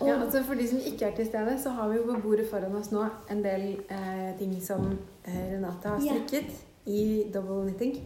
Ja, 0.00 0.14
altså 0.16 0.42
For 0.46 0.54
de 0.54 0.68
som 0.68 0.78
ikke 0.78 1.10
er 1.10 1.16
til 1.16 1.26
stede, 1.26 1.58
så 1.62 1.70
har 1.76 1.88
vi 1.88 1.96
jo 1.96 2.06
på 2.08 2.20
bordet 2.22 2.46
foran 2.50 2.74
oss 2.74 2.88
nå 2.92 3.04
en 3.30 3.44
del 3.44 3.66
eh, 3.90 4.30
ting 4.38 4.54
som 4.64 4.86
eh, 5.26 5.42
Renate 5.52 5.88
har 5.88 6.00
strikket 6.00 6.28
strikket 6.28 6.66
i 6.86 7.30
double 7.34 7.62
knitting. 7.68 8.00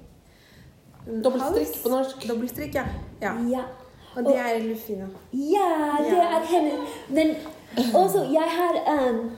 Dobbeltstrikk 1.06 1.82
på 1.82 1.88
norsk. 1.92 2.28
Dobbeltstrikk, 2.28 2.74
ja. 2.74 2.84
ja. 3.22 3.32
Ja. 3.50 3.64
Og 4.16 4.24
det 4.24 4.36
er 4.38 4.62
Lufina. 4.62 5.06
Ja, 5.32 5.70
det 5.98 6.18
er 6.18 6.46
henne. 6.48 6.72
Men 7.08 7.34
også, 7.94 8.24
jeg 8.32 8.48
har 8.58 8.74
um, 9.10 9.30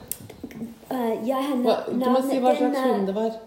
uh, 0.91 1.27
Jeg 1.27 1.43
har 1.43 1.55
Hva, 1.55 1.75
du 1.91 2.09
må 2.09 2.21
si 2.29 2.39
hva 2.39 2.53
slags 2.55 2.77
uh, 2.77 2.87
hund 2.93 3.07
det 3.07 3.15
var. 3.15 3.37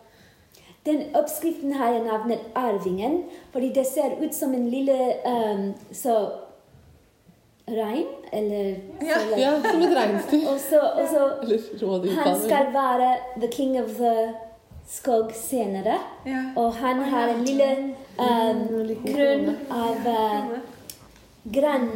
Den 0.86 1.02
oppskriften 1.14 1.72
har 1.72 1.92
jeg 1.92 2.04
navnet 2.04 2.38
Arvingen, 2.54 3.22
fordi 3.52 3.72
det 3.74 3.86
ser 3.86 4.16
ut 4.24 4.34
som 4.34 4.54
en 4.54 4.68
lille 4.70 4.96
um, 5.26 5.74
så 5.92 6.16
rein, 7.70 8.06
eller 8.32 8.76
Ja. 9.02 9.18
så- 9.20 9.38
Ja, 9.40 9.50
som 9.70 9.82
et 9.82 9.96
reinsdyr. 9.96 10.48
Og 10.48 10.60
så, 10.60 10.80
og. 11.86 12.06
Han 12.24 12.40
skal 12.40 12.66
være 12.72 13.16
the 13.40 13.48
king 13.52 13.78
of 13.80 13.88
the 13.96 14.34
skog 14.88 15.30
senere. 15.34 15.98
Ja. 16.26 16.44
Og 16.56 16.74
han 16.74 16.96
har 17.02 17.28
en 17.28 17.44
lille 17.44 17.94
um, 18.18 18.96
grunn 19.06 19.56
av 19.70 19.96
uh, 20.06 20.58
gran 21.52 21.88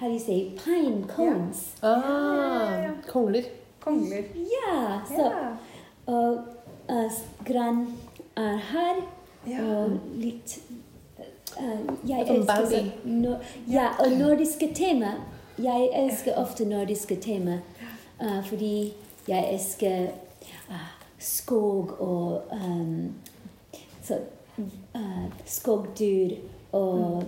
How 0.00 0.08
do 0.08 0.14
you 0.14 0.18
say 0.20 0.50
pine 0.64 1.04
cones? 1.16 1.76
Ah, 1.82 2.90
kongler. 3.08 3.42
Kongler. 3.80 4.24
Ja. 4.34 5.00
Så, 5.08 5.22
Ja. 5.22 5.48
og 6.06 6.38
uh, 6.88 7.12
gran 7.46 7.86
er 8.36 8.56
her, 8.72 8.96
Ja. 9.46 9.60
og 9.64 9.90
litt 10.16 10.58
Jeg 12.08 12.26
elsker 12.28 12.90
no, 13.04 13.36
Ja, 13.70 13.88
og 14.00 14.10
nordiske 14.18 14.70
tema. 14.74 15.14
Jeg 15.58 15.88
elsker 15.94 16.34
ofte 16.36 16.64
nordiske 16.66 17.16
tema, 17.16 17.60
uh, 18.20 18.46
fordi 18.46 18.92
jeg 19.28 19.52
elsker 19.52 20.08
uh, 20.68 20.88
skog 21.18 21.94
og 22.00 22.42
um, 22.52 23.14
så, 24.02 24.18
uh, 24.58 25.26
skogdyr 25.46 26.34
og 26.72 27.22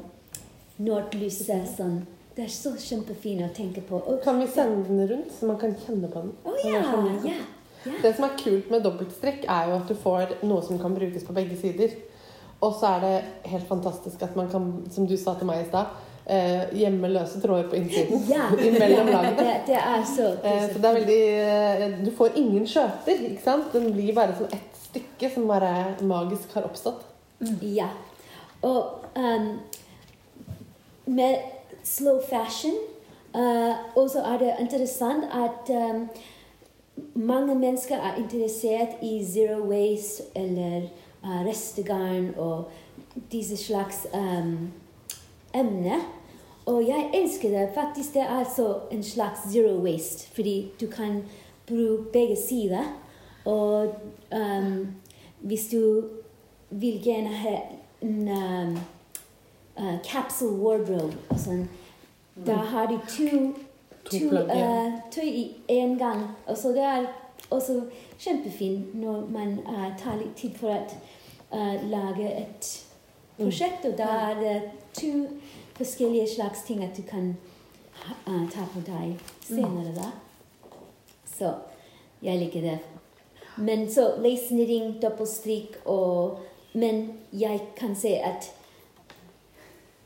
nordlyset 0.79 1.71
sånn. 1.77 2.01
det 2.37 2.45
er 2.45 2.51
så 2.53 2.75
kjempefint 2.77 3.47
å 3.47 3.53
tenke 3.55 3.81
på. 3.81 3.97
Og, 3.97 4.19
Kan 4.25 4.43
vi 4.43 4.49
sende 4.51 4.83
den 4.89 5.07
rundt, 5.09 5.31
så 5.33 5.47
man 5.49 5.61
kan 5.61 5.73
kjenne 5.87 6.11
på 6.13 6.21
den? 6.27 6.35
Oh, 6.45 6.59
ja, 6.65 6.83
ja, 6.83 7.15
ja. 7.31 7.95
Det 8.03 8.11
som 8.17 8.27
er 8.27 8.35
kult 8.43 8.71
med 8.71 8.83
dobbeltstrikk, 8.83 9.47
er 9.49 9.71
jo 9.71 9.79
at 9.79 9.89
du 9.89 9.95
får 10.03 10.35
noe 10.43 10.65
som 10.67 10.79
kan 10.83 10.95
brukes 10.95 11.25
på 11.25 11.37
begge 11.37 11.57
sider. 11.61 11.95
Og 12.61 12.75
så 12.81 12.87
er 12.87 13.01
det 13.01 13.51
helt 13.51 13.69
fantastisk 13.69 14.23
at 14.23 14.37
man 14.37 14.49
kan, 14.51 14.71
som 14.91 15.07
du 15.07 15.17
sa 15.17 15.35
til 15.39 15.47
meg 15.47 15.65
i 15.65 15.69
stad, 15.69 15.93
eh, 16.27 16.63
gjemme 16.73 17.09
løse 17.09 17.41
tråder 17.41 17.69
på 17.71 17.77
innsiden. 17.77 18.23
Ja, 18.35 18.49
Imellom 18.69 19.07
lagene. 19.07 19.37
det, 19.39 19.57
det 19.67 19.77
er 19.77 20.05
så, 20.17 20.31
det 20.43 20.45
Eh, 20.45 20.63
er 20.63 20.69
så 20.69 20.73
så 20.73 20.79
det 20.79 20.91
er 20.91 20.99
veldig 21.01 21.21
eh, 21.93 22.07
Du 22.07 22.11
får 22.17 22.29
ingen 22.37 22.67
skjøter, 22.67 23.21
ikke 23.31 23.43
sant? 23.45 23.73
Den 23.73 23.93
blir 23.93 24.15
bare 24.15 24.37
som 24.39 24.47
ett 24.53 24.81
stykke 24.83 25.35
som 25.35 25.49
bare 25.49 25.95
magisk 26.01 26.55
har 26.55 26.63
oppstått. 26.63 27.05
Ja. 27.63 27.89
Og 28.63 28.85
um, 29.17 29.59
med 31.07 31.37
slow 31.85 32.21
fashion 32.31 32.73
uh, 33.35 33.75
også 33.97 34.23
er 34.25 34.39
det 34.39 34.55
interessant 34.61 35.25
at 35.33 35.71
um, 35.93 36.09
mange 37.15 37.55
mennesker 37.55 37.97
er 37.97 38.17
interessert 38.23 38.97
i 39.03 39.21
zero 39.25 39.61
waste 39.69 40.23
eller 40.35 40.89
uh, 41.27 41.47
restegarn 41.47 42.31
og 42.37 42.71
disse 43.33 43.57
slags 43.57 44.07
um, 44.15 44.71
emner. 45.55 46.01
Og 46.67 46.83
jeg 46.89 47.11
elsker 47.15 47.49
det. 47.49 47.69
Faktisk 47.75 48.15
det 48.15 48.23
er 48.23 48.39
altså 48.39 48.79
en 48.91 49.03
slags 49.03 49.41
zero 49.53 49.83
waste, 49.83 50.29
fordi 50.35 50.71
du 50.81 50.87
kan 50.87 51.23
bruke 51.67 52.13
begge 52.13 52.37
sider. 52.49 52.85
Og 53.45 53.95
um, 54.37 54.87
hvis 55.39 55.69
du 55.73 56.05
vil 56.71 57.03
gjerne 57.03 57.29
ha 57.29 57.57
en 58.03 58.29
um, 58.29 58.79
uh, 59.79 59.99
capsule 60.05 60.63
wardrobe 60.63 61.17
og 61.29 61.39
sånn, 61.39 61.69
da 62.47 62.59
har 62.73 62.91
du 62.91 62.99
to, 63.09 63.53
To 64.07 64.19
to 64.19 64.37
uh, 64.37 64.93
tøy 65.11 65.27
i 65.27 65.45
én 65.69 65.99
gang. 65.99 66.27
Og 66.47 66.57
så 66.57 66.69
det 66.69 66.83
er 66.83 67.07
også 67.51 67.81
kjempefint 68.19 68.95
når 68.95 69.27
man 69.31 69.59
uh, 69.67 69.89
tar 69.99 70.19
litt 70.21 70.37
tid 70.37 70.55
for 70.59 70.71
å 70.71 70.81
uh, 71.53 71.91
lage 71.91 72.31
et 72.31 72.87
prosjekt, 73.37 73.85
og 73.85 73.99
da 73.99 74.09
er 74.31 74.41
det 74.41 74.63
to 74.95 75.27
forskjellige 75.77 76.35
slags 76.35 76.63
ting 76.63 76.85
at 76.85 76.97
du 76.97 77.03
kan 77.03 77.37
uh, 78.27 78.51
ta 78.51 78.65
på 78.75 78.81
deg 78.87 79.19
senere. 79.45 79.95
da. 79.95 80.11
Så 81.39 81.55
jeg 82.23 82.39
liker 82.39 82.61
det. 82.61 82.79
Men 83.57 83.91
så 83.91 84.15
lace-knitting, 84.21 85.03
dobbeltstrikk 85.03 85.77
og 85.85 86.39
Men 86.77 87.13
jeg 87.33 87.61
kan 87.77 87.95
se 87.97 88.09
at 88.09 88.53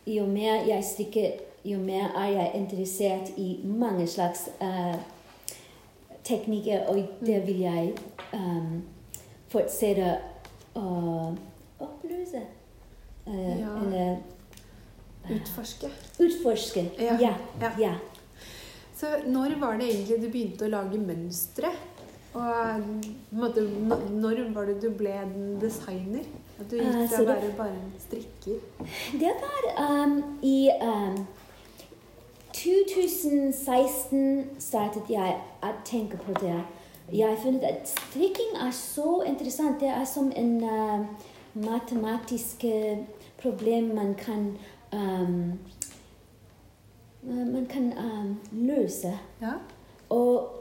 jo 0.06 0.26
mer 0.26 0.66
jeg 0.68 0.85
strikker, 0.85 1.30
jo 1.64 1.78
mer 1.78 2.12
er 2.16 2.28
jeg 2.28 2.50
interessert 2.54 3.32
i 3.37 3.61
mange 3.64 4.06
slags 4.06 4.49
uh, 4.61 4.94
teknikker, 6.25 6.87
og 6.87 6.97
det 7.26 7.47
vil 7.47 7.59
jeg 7.61 7.92
um, 8.32 8.82
fortsette 9.49 10.18
å 10.80 11.37
oppløse. 11.87 12.42
Eh, 13.26 13.60
Ja. 13.60 13.76
Eller 13.84 14.18
Utforske. 15.30 15.90
utforske. 16.18 16.84
Ja, 16.99 17.16
Ja. 17.60 17.70
ja. 17.78 17.94
Så 18.96 19.06
når 19.26 19.58
var 19.60 19.76
det 19.78 19.88
egentlig 19.88 20.20
du 20.20 20.28
begynte 20.28 20.64
å 20.66 20.70
lage 20.70 20.99
mønstre? 20.99 21.70
Og 22.34 22.80
måte, 23.32 23.62
når 24.11 24.52
var 24.55 24.66
det 24.66 24.81
du 24.83 24.90
ble 24.90 25.11
en 25.11 25.59
designer? 25.61 26.24
At 26.61 26.68
du 26.70 26.76
Eh, 26.76 26.85
gikk 26.85 27.09
fra 27.11 27.22
å 27.22 27.26
være 27.26 27.52
bare 27.57 27.70
en 27.70 27.92
strikker? 27.98 28.61
Det 29.18 29.33
var 29.40 29.62
um, 30.05 30.38
i 30.42 30.70
um, 30.83 31.26
2016 32.52 34.44
startet 34.59 35.09
jeg 35.11 35.37
å 35.62 35.70
tenke 35.85 36.16
på 36.20 36.33
det. 36.40 36.59
Jeg 37.12 37.38
fant 37.42 37.64
at 37.64 37.88
strikking 37.88 38.57
er 38.66 38.70
så 38.70 39.23
interessant. 39.27 39.81
Det 39.81 39.88
er 39.88 40.05
som 40.05 40.33
en 40.37 40.64
uh, 40.64 41.07
matematisk 41.55 42.64
uh, 42.64 42.99
problem 43.42 43.94
man 43.94 44.14
kan 44.14 44.53
um, 44.92 45.59
man 47.23 47.66
kan 47.70 47.92
um, 47.99 48.40
løse. 48.53 49.18
Ja. 49.42 49.53
Og 50.09 50.57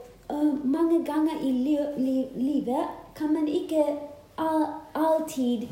mange 0.64 1.06
ganger 1.06 1.42
i 1.44 1.52
li 1.52 1.78
li 1.98 2.26
livet 2.36 2.86
kan 3.16 3.34
man 3.34 3.48
ikke 3.48 3.84
all, 4.38 4.66
alltid 4.96 5.68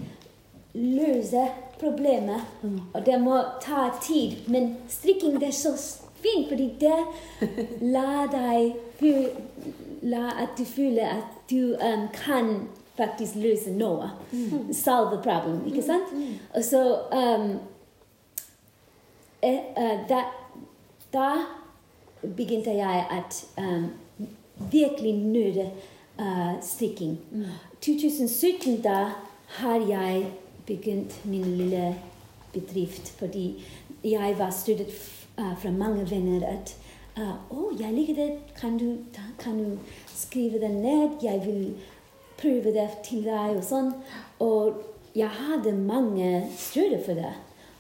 løse 0.74 1.48
problemer. 1.80 2.40
Og 2.94 3.06
det 3.06 3.22
må 3.22 3.42
ta 3.62 3.90
tid. 4.02 4.32
Men 4.48 4.78
strikking 4.90 5.40
det 5.40 5.48
er 5.48 5.52
så 5.52 5.76
fint, 6.22 6.48
fordi 6.50 6.70
det 6.80 6.98
lar 7.96 8.28
deg 8.32 8.76
la 10.02 10.30
at 10.44 10.50
du 10.58 10.66
føler 10.66 11.08
at 11.08 11.24
du 11.50 11.76
um, 11.76 12.08
kan 12.14 12.68
faktisk 12.98 13.36
løse 13.36 13.72
noe. 13.72 14.10
Solve 14.74 15.16
the 15.16 15.22
problem, 15.24 15.62
ikke 15.68 15.82
sant? 15.82 16.14
Og 16.56 16.64
så 16.64 16.82
um, 17.12 17.52
eh, 19.42 19.60
eh, 19.78 20.00
da, 20.10 20.24
da 21.14 21.30
begynte 22.36 22.74
jeg 22.74 23.06
at 23.12 23.46
um, 23.58 23.86
virkelig 24.72 25.14
nøde 25.14 25.72
uh, 26.20 26.54
strikking. 26.62 27.20
2017 27.82 28.82
da 28.82 29.06
har 29.48 29.88
jeg 29.88 30.26
begynt 30.66 31.26
min 31.26 31.46
lille 31.46 31.96
bedrift, 32.54 33.10
fordi 33.20 33.66
jeg 34.04 34.36
var 34.38 34.50
støttet 34.50 34.88
uh, 35.38 35.62
fra 35.62 35.72
mange 35.72 36.10
venner 36.10 36.48
at 36.48 36.78
uh, 37.19 37.36
oh, 37.49 37.82
jeg 37.82 37.93
liker 37.93 38.15
det, 38.15 38.30
kan 38.60 38.77
du, 38.77 38.97
kan 39.39 39.58
du 39.58 39.77
skrive 40.08 40.60
det 40.60 40.71
ned, 40.71 41.17
jeg 41.23 41.41
vil 41.45 41.75
prøve 42.38 42.73
det 42.73 42.89
til 43.06 43.25
deg 43.25 43.58
og 43.58 43.63
sånn. 43.65 43.91
Og 44.43 44.84
jeg 45.17 45.30
hadde 45.30 45.73
mange 45.73 46.45
studier 46.58 47.01
for 47.06 47.17
det. 47.17 47.34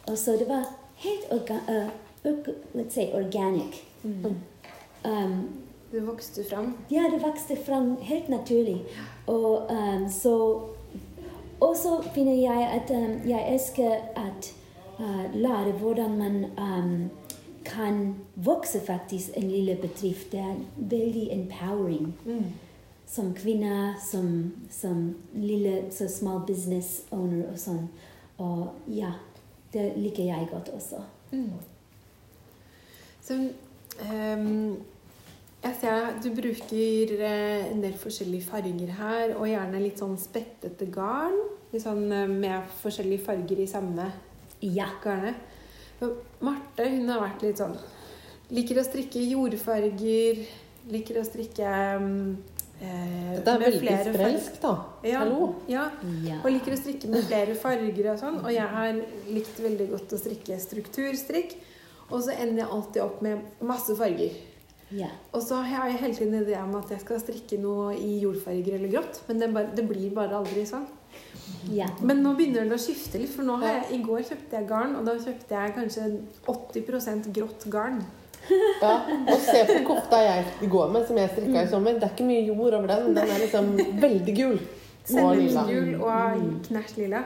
Og 0.07 0.17
så 0.17 0.37
det 0.39 0.49
var 0.49 0.65
helt 1.03 1.29
orga, 1.31 1.61
uh, 1.69 1.89
org, 2.25 2.51
let's 2.73 2.97
say 2.97 3.11
organic. 3.13 3.83
Um, 5.05 5.63
det 5.91 6.01
vokste 6.07 6.43
fram. 6.49 6.77
ja, 6.91 7.09
det 7.13 7.21
vokste 7.23 7.55
fram 7.65 7.97
helt 8.01 8.29
naturlig. 8.29 8.85
Og 9.27 9.71
um, 9.71 10.09
så 10.09 10.61
Og 11.59 11.75
så 11.77 12.03
finner 12.13 12.33
jeg 12.33 12.69
at 12.69 12.91
um, 12.93 13.29
jeg 13.29 13.53
elsker 13.53 13.91
å 14.15 14.25
uh, 14.99 15.23
lære 15.33 15.71
hvordan 15.79 16.17
man 16.17 16.35
um, 16.57 17.09
kan 17.67 18.15
vokse 18.35 18.79
faktisk 18.85 19.35
en 19.37 19.49
lille 19.51 19.75
bedrift. 19.81 20.31
Det 20.31 20.39
er 20.39 20.55
veldig 20.77 21.27
empowering. 21.35 22.15
Som 23.07 23.33
kvinne, 23.35 23.93
som, 24.03 24.51
som 24.71 25.15
lille 25.33 25.85
så 25.95 26.09
small 26.11 26.41
business 26.47 27.03
owner 27.11 27.45
og 27.51 27.59
sånn. 27.61 27.85
Og 28.43 28.73
ja, 28.91 29.13
det 29.73 29.93
liker 29.97 30.27
jeg 30.27 30.49
godt 30.51 30.69
også. 30.75 30.99
Så 33.23 33.37
um, 34.11 34.77
jeg 35.63 35.75
ser 35.81 35.95
at 36.11 36.19
du 36.23 36.29
bruker 36.35 37.13
eh, 37.17 37.65
en 37.71 37.81
del 37.83 37.95
forskjellige 37.97 38.45
farger 38.47 38.91
her, 38.99 39.33
og 39.35 39.47
gjerne 39.49 39.81
litt 39.81 39.99
sånn 39.99 40.17
spettete 40.21 40.87
garn. 40.93 41.35
Litt 41.73 41.83
sånn 41.83 42.05
eh, 42.13 42.27
med 42.29 42.69
forskjellige 42.83 43.25
farger 43.25 43.63
i 43.63 43.67
samme 43.69 44.11
Ja. 44.61 44.87
garnet. 45.03 45.35
Marte 46.45 46.85
hun 46.91 47.09
har 47.09 47.23
vært 47.23 47.45
litt 47.47 47.61
sånn 47.61 47.73
Liker 48.53 48.79
å 48.79 48.83
strikke 48.85 49.21
jordfarger. 49.27 50.43
Liker 50.87 51.17
å 51.19 51.23
strikke 51.27 51.71
mm, 51.99 52.19
eh, 52.79 53.33
Det 53.43 53.51
er 53.51 53.59
med 53.59 53.65
veldig 53.65 53.95
sprelsk, 54.05 54.59
da. 54.63 54.73
Ja, 55.03 55.23
Hallo. 55.25 55.49
Ja, 55.67 55.89
ja. 56.23 56.37
og 56.39 56.47
liker 56.53 56.77
å 56.77 56.79
strikke 56.79 57.11
med 57.11 57.27
flere 57.27 57.57
farger 57.59 58.13
og 58.13 58.21
sånn. 58.21 58.37
Og 58.45 58.53
jeg 58.55 58.71
har 58.77 59.01
likt 59.27 59.59
veldig 59.59 59.89
godt 59.91 60.15
å 60.15 60.21
strikke 60.21 60.59
strukturstrikk. 60.63 61.57
Og 62.07 62.21
så 62.23 62.37
ender 62.37 62.63
jeg 62.63 62.71
alltid 62.77 63.03
opp 63.03 63.19
med 63.25 63.65
masse 63.67 63.97
farger. 63.99 64.37
Yeah. 64.95 65.11
Og 65.35 65.43
så 65.43 65.59
har 65.67 65.89
jeg 65.89 65.99
hele 66.05 66.15
tiden 66.15 66.39
idé 66.39 66.55
om 66.61 66.71
at 66.79 66.93
jeg 66.93 67.03
skal 67.03 67.19
strikke 67.19 67.59
noe 67.59 67.97
i 67.99 68.21
jordfarger 68.21 68.77
eller 68.77 68.93
grått. 68.93 69.19
Men 69.27 69.43
det, 69.43 69.51
bare, 69.57 69.75
det 69.75 69.83
blir 69.89 70.13
bare 70.15 70.39
aldri 70.39 70.63
sånn. 70.69 70.87
Ja. 71.73 71.87
Men 72.01 72.23
nå 72.23 72.33
begynner 72.37 72.67
det 72.69 72.77
å 72.77 72.81
skifte 72.81 73.19
litt. 73.21 73.33
For 73.33 73.47
nå 73.47 73.57
har 73.61 73.79
jeg, 73.79 73.97
i 73.97 73.99
går 74.05 74.23
kjøpte 74.29 74.59
jeg 74.59 74.69
garn, 74.69 74.95
og 74.99 75.05
da 75.07 75.17
kjøpte 75.19 75.59
jeg 75.59 75.75
kanskje 75.75 76.07
80 76.53 77.29
grått 77.35 77.67
garn. 77.73 78.01
Ja, 78.79 79.01
og 79.27 79.41
se 79.43 79.59
på 79.67 79.79
kofta 79.89 80.21
jeg 80.23 80.69
går 80.71 80.91
med, 80.93 81.03
som 81.07 81.17
jeg 81.19 81.33
strikka 81.33 81.65
i 81.65 81.69
sommer. 81.71 81.97
Det 81.99 82.07
er 82.07 82.13
ikke 82.13 82.27
mye 82.29 82.45
jord 82.45 82.77
over 82.77 82.87
den. 82.93 83.09
Den 83.17 83.31
er 83.33 83.41
liksom 83.43 83.73
veldig 83.99 84.35
gul. 84.37 84.59
Og 85.07 85.37
lilla. 85.39 85.63
Sennepsgul 85.63 86.01
og 86.03 86.41
knæsj 86.67 86.97
lilla. 86.99 87.21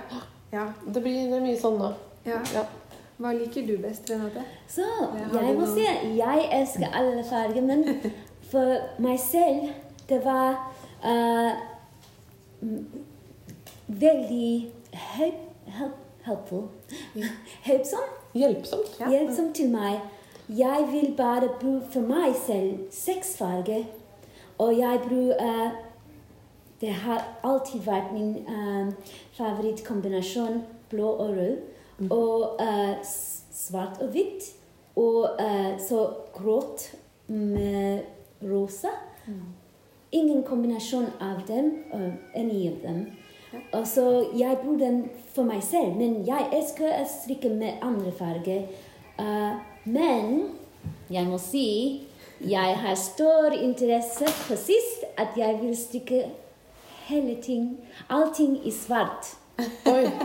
Ja, 0.54 0.68
Det 0.86 1.02
blir 1.02 1.32
mye 1.42 1.58
sånn 1.58 1.80
nå. 1.82 1.92
ja. 2.26 2.38
Ja. 2.54 2.66
Hva 3.22 3.36
liker 3.38 3.66
du 3.68 3.76
best, 3.78 4.10
Renate? 4.10 4.42
Så 4.70 4.86
jeg 5.36 5.54
må 5.54 5.66
si 5.70 5.84
jeg 6.18 6.46
elsker 6.58 6.94
alle 6.98 7.22
farger, 7.28 7.62
men 7.62 7.84
for 8.52 9.02
meg 9.04 9.20
selv 9.22 9.68
det 10.10 10.18
var 10.26 10.58
uh, 11.06 11.52
mm, 12.62 12.80
veldig 14.00 14.74
help, 14.94 15.34
help, 15.66 15.98
helpful. 16.24 16.68
Hjelpsom. 17.66 18.10
Hjelpsomt. 18.34 19.00
Ja. 19.00 19.10
Hjelpsom 19.10 19.54
til 19.54 19.70
meg. 19.70 20.00
jeg 20.50 20.88
vil 20.92 21.14
bare 21.18 21.50
bruke 21.60 21.86
for 21.92 22.02
meg 22.02 22.36
selv 22.46 22.80
seks 22.92 23.38
farger. 23.38 23.84
Og 24.58 24.78
jeg 24.78 25.00
bruker 25.08 25.72
Det 26.82 26.90
har 26.90 27.38
alltid 27.44 27.80
vært 27.86 28.14
min 28.14 28.38
uh, 28.50 28.90
favorittkombinasjon 29.38 30.64
blå 30.90 31.08
og 31.08 31.30
rød. 31.30 31.58
Og 32.10 32.62
uh, 32.62 32.98
svart 33.54 34.02
og 34.02 34.10
hvitt. 34.10 34.56
Og 34.96 35.30
eh, 35.40 35.80
så 35.80 36.10
grått 36.34 36.96
med 37.28 38.00
rosa. 38.44 38.90
Ingen 40.12 40.44
kombinasjon 40.44 41.06
av 41.22 41.46
dem, 41.48 41.72
uh, 41.94 42.12
any 42.36 42.68
of 42.68 42.82
them. 42.84 43.06
Og 43.74 43.88
så 43.88 44.06
jeg 44.38 44.58
bruker 44.64 44.86
den 44.86 45.10
for 45.36 45.44
meg 45.48 45.64
selv, 45.64 45.96
men 46.00 46.22
jeg 46.28 46.48
elsker 46.54 46.88
å 47.02 47.08
strikke 47.10 47.52
med 47.52 47.84
andre 47.84 48.12
farger. 48.16 48.64
Uh, 49.20 49.60
men 49.86 50.52
jeg 51.12 51.28
må 51.28 51.38
si 51.42 51.68
jeg 52.42 52.78
har 52.82 52.96
stor 52.98 53.54
interesse 53.54 54.26
på 54.48 54.56
sist 54.58 55.04
at 55.20 55.36
jeg 55.38 55.60
vil 55.62 55.76
strikke 55.78 56.24
hele 57.06 57.36
ting, 57.44 57.78
allting 58.10 58.58
i 58.66 58.72
svart. 58.72 59.36
Oi. 59.86 60.06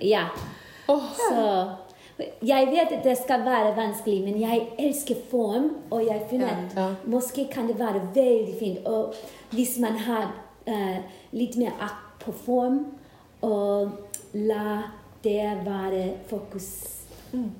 Ja. 0.00 0.30
Så 0.88 1.40
jeg 2.40 2.68
vet 2.72 2.92
at 2.96 3.04
det 3.04 3.18
skal 3.18 3.42
være 3.44 3.74
vanskelig, 3.76 4.22
men 4.24 4.38
jeg 4.40 4.62
elsker 4.78 5.18
form, 5.30 5.66
og 5.90 6.06
jeg 6.06 6.22
finner 6.30 6.48
at 6.48 6.76
Ja. 6.76 7.44
kan 7.52 7.68
det 7.68 7.78
være 7.78 8.00
veldig 8.14 8.54
fint. 8.58 8.86
Og 8.86 9.14
hvis 9.50 9.78
man 9.78 9.96
har 9.96 10.32
uh, 10.68 10.96
litt 11.32 11.56
mer 11.56 11.76
akt 11.80 12.09
på 12.20 12.32
form, 12.32 12.84
og 13.42 13.90
la 14.34 14.82
det 15.24 15.42
være 15.66 16.04
fokus 16.28 16.66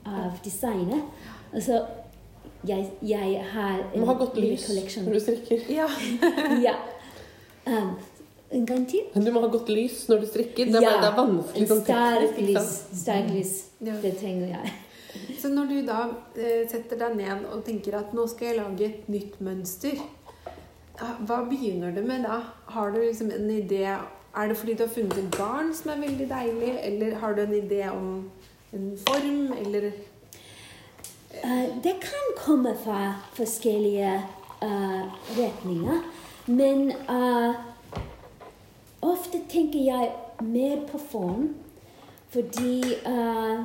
av 0.06 0.38
designet 0.44 1.02
Altså, 1.52 1.80
jeg, 2.66 2.90
jeg 3.02 3.44
har 3.52 3.80
Du 3.94 4.00
må 4.00 4.06
ha 4.06 4.14
godt 4.20 4.36
lys 4.38 4.66
collection. 4.66 5.04
når 5.04 5.12
du 5.12 5.20
strikker. 5.20 5.64
Ja. 5.68 5.86
ja. 6.68 6.74
Um, 7.66 7.96
en 8.50 8.66
gang 8.66 8.84
til? 8.88 9.08
Du 9.14 9.32
må 9.32 9.40
ha 9.40 9.48
godt 9.50 9.68
lys 9.68 10.04
når 10.08 10.22
du 10.22 10.26
strikker. 10.26 10.70
Det 10.70 10.78
er, 10.78 10.86
bare, 10.86 11.00
det 11.02 11.08
er 11.08 11.16
vanskelig 11.16 11.66
sånn 11.72 11.82
teknisk. 11.88 12.38
lys. 12.46 12.70
Sterk 13.02 13.32
lys. 13.34 13.56
Ja. 13.80 13.96
Det 14.02 14.14
trenger 14.20 14.54
jeg. 14.54 14.72
Så 15.40 15.50
når 15.50 15.66
du 15.72 15.76
da 15.88 16.00
eh, 16.38 16.62
setter 16.70 17.00
deg 17.00 17.18
ned 17.18 17.46
og 17.50 17.64
tenker 17.66 17.98
at 17.98 18.14
nå 18.14 18.28
skal 18.30 18.52
jeg 18.52 18.60
lage 18.60 18.86
et 18.86 19.10
nytt 19.10 19.40
mønster, 19.42 19.98
hva 21.00 21.40
begynner 21.48 21.94
du 21.96 22.02
med 22.06 22.26
da? 22.28 22.38
Har 22.70 22.92
du 22.94 23.00
liksom 23.00 23.32
en 23.34 23.50
idé 23.50 23.86
Er 24.36 24.48
det 24.48 24.56
fordi 24.56 24.74
du 24.74 24.82
har 24.86 24.94
funnet 24.94 25.18
et 25.18 25.36
garn 25.36 25.74
som 25.74 25.90
er 25.90 26.00
veldig 26.06 26.28
deilig, 26.30 26.78
eller 26.84 27.16
har 27.18 27.32
du 27.34 27.42
en 27.42 27.54
idé 27.54 27.88
om 27.90 28.30
en 28.72 28.98
form, 29.08 29.52
eller? 29.58 29.90
Eh, 31.44 31.82
det 31.84 31.94
kan 32.00 32.30
komme 32.36 32.76
fra 32.84 33.14
forskjellige 33.34 34.22
uh, 34.62 35.02
retninger, 35.38 35.98
men 36.46 36.92
uh, 37.08 37.54
ofte 39.02 39.38
tenker 39.48 39.80
jeg 39.80 40.12
mer 40.40 40.86
på 40.92 40.98
form, 41.10 41.54
fordi 42.28 42.82
uh, 43.06 43.64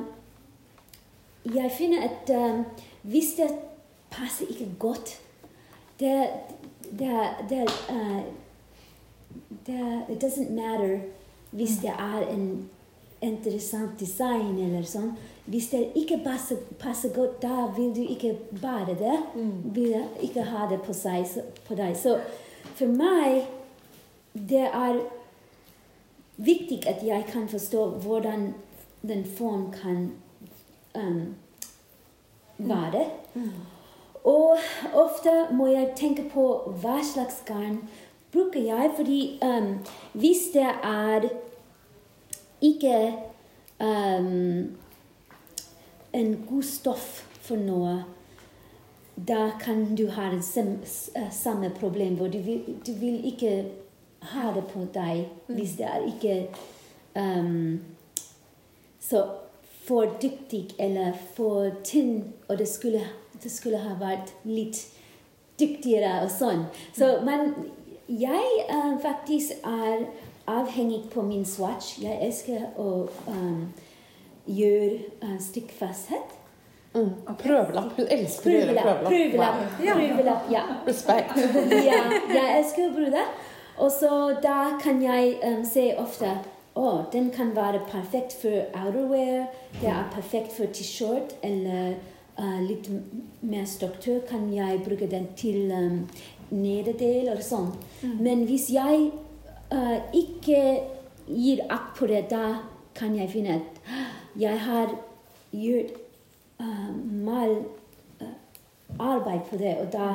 jeg 1.54 1.70
finner 1.78 2.02
at 2.02 2.30
hvis 3.02 3.34
det 3.36 3.50
passer 4.10 4.46
ikke 4.50 4.70
godt 4.78 5.20
det, 6.00 6.28
det, 6.98 7.28
det, 7.48 7.68
det 9.66 10.02
It 10.08 10.24
doesn't 10.24 10.50
matter 10.50 11.00
hvis 11.50 11.78
det 11.82 11.92
er 11.98 12.26
en 12.30 12.68
interessant 13.22 14.00
design 14.00 14.58
eller 14.60 14.84
sånn. 14.84 15.12
Hvis 15.46 15.70
det 15.72 15.82
ikke 15.96 16.18
passer, 16.24 16.58
passer 16.80 17.12
godt, 17.14 17.38
da 17.42 17.68
vil 17.76 17.94
du 17.94 18.02
ikke 18.02 18.34
bære 18.60 18.96
det. 18.98 19.16
Vil 19.74 19.94
ikke 20.26 20.42
ha 20.42 20.66
det 20.70 20.80
på, 20.84 20.92
seg, 20.92 21.26
på 21.68 21.78
deg. 21.78 21.96
Så 21.96 22.18
for 22.76 22.92
meg 22.92 23.46
det 24.36 24.66
er 24.66 25.00
viktig 26.36 26.82
at 26.90 27.00
jeg 27.06 27.24
kan 27.30 27.48
forstå 27.48 27.86
hvordan 28.04 28.50
den 29.06 29.24
form 29.24 29.70
kan 29.72 30.10
um, 30.94 31.34
være. 32.58 33.06
Og 34.24 34.58
ofte 34.92 35.32
må 35.54 35.70
jeg 35.70 35.94
tenke 35.96 36.26
på 36.32 36.46
hva 36.82 36.98
slags 37.06 37.40
garn 37.46 37.84
bruker 38.36 38.60
jeg, 38.60 38.90
fordi 38.96 39.20
um, 39.42 39.78
hvis 40.12 40.50
det 40.52 40.68
er 40.84 41.28
ikke 42.60 42.98
um, 43.80 44.76
en 46.12 46.36
god 46.48 46.62
stoff 46.62 47.24
for 47.40 47.56
noe, 47.56 47.96
da 49.16 49.50
kan 49.60 49.94
du 49.96 50.06
ha 50.12 50.28
det 50.34 50.44
eh, 50.60 51.30
samme 51.32 51.70
problem, 51.80 52.14
hvor 52.14 52.28
du 52.28 52.38
vil, 52.38 52.76
du 52.86 52.92
vil 53.00 53.24
ikke 53.24 53.64
ha 54.20 54.52
det 54.52 54.64
på 54.68 54.84
deg 54.94 55.24
hvis 55.46 55.76
det 55.78 55.86
er 55.88 56.04
ikke 56.04 56.48
um, 57.16 57.80
så 59.00 59.24
for 59.86 60.18
dyktig 60.22 60.74
eller 60.78 61.12
for 61.36 61.70
tynn, 61.84 62.24
og 62.48 62.58
det 62.58 62.68
skulle, 62.68 63.00
det 63.42 63.52
skulle 63.52 63.78
ha 63.78 63.94
vært 64.00 64.34
litt 64.44 64.82
dyktigere 65.60 66.24
og 66.24 66.30
sånn. 66.32 66.66
Så 66.96 67.20
man, 67.24 67.54
jeg 68.08 68.42
uh, 68.70 69.00
faktisk 69.02 69.52
er 69.64 70.06
avhengig 70.46 71.10
på 71.10 71.22
min 71.22 71.44
swatch. 71.44 72.02
Jeg 72.02 72.18
elsker 72.22 72.68
å 72.78 73.08
um, 73.28 73.68
gjøre 74.46 74.98
uh, 75.22 75.38
stikkfasthet. 75.40 76.36
Mm. 76.96 77.10
Prøvelapp. 77.38 77.92
Hun 77.96 78.06
elsker 78.10 78.50
å 78.50 78.54
gjøre 78.54 78.74
Prøvelapp. 78.74 79.02
prøvelapp. 79.04 79.62
Prøvelapp. 79.76 79.98
Prøvelapp, 79.98 80.50
ja. 80.52 80.64
Respekt. 80.86 81.36
ja, 81.90 82.02
jeg 82.32 82.46
elsker 82.58 82.88
å 82.88 82.94
bruke 82.94 83.14
det. 83.18 83.26
Og 83.76 83.90
så 83.92 84.12
da 84.42 84.60
kan 84.80 85.02
jeg 85.04 85.36
um, 85.44 85.64
se 85.68 85.90
ofte 86.00 86.30
å, 86.76 87.02
den 87.12 87.30
kan 87.32 87.52
være 87.56 87.82
perfekt 87.90 88.36
for 88.40 88.70
outerwear. 88.76 89.50
Det 89.80 89.90
er 89.92 90.08
perfekt 90.14 90.54
for 90.56 90.72
T-skjorte 90.72 91.36
eller 91.44 91.98
uh, 92.38 92.60
litt 92.64 92.88
mer 93.44 93.66
struktur. 93.68 94.22
Kan 94.28 94.48
jeg 94.54 94.80
bruke 94.86 95.10
den 95.10 95.28
til 95.36 95.72
um, 95.72 96.02
nederdel 96.50 97.30
eller 97.30 97.44
sånn. 97.44 97.72
Men 98.20 98.44
hvis 98.48 98.68
jeg 98.74 99.10
uh, 99.72 99.98
ikke 100.14 100.60
gir 101.26 101.64
akt 101.68 101.96
på 101.98 102.08
det, 102.10 102.26
da 102.30 102.60
kan 102.96 103.16
jeg 103.16 103.32
finne 103.32 103.58
at 103.60 103.80
jeg 104.38 104.60
har 104.66 104.94
gjort 105.56 105.96
uh, 106.60 106.92
mal 107.26 107.58
uh, 108.22 108.32
arbeid 108.98 109.46
på 109.50 109.60
det, 109.60 109.76
og 109.82 109.92
da 109.92 110.10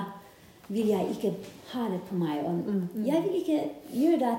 vil 0.71 0.87
jeg 0.87 1.07
ikke 1.11 1.33
ha 1.73 1.87
det 1.91 1.99
på 2.07 2.15
meg. 2.15 2.45
Og 2.45 3.07
jeg 3.07 3.23
vil 3.23 3.35
ikke 3.41 3.59
gjøre 3.91 4.37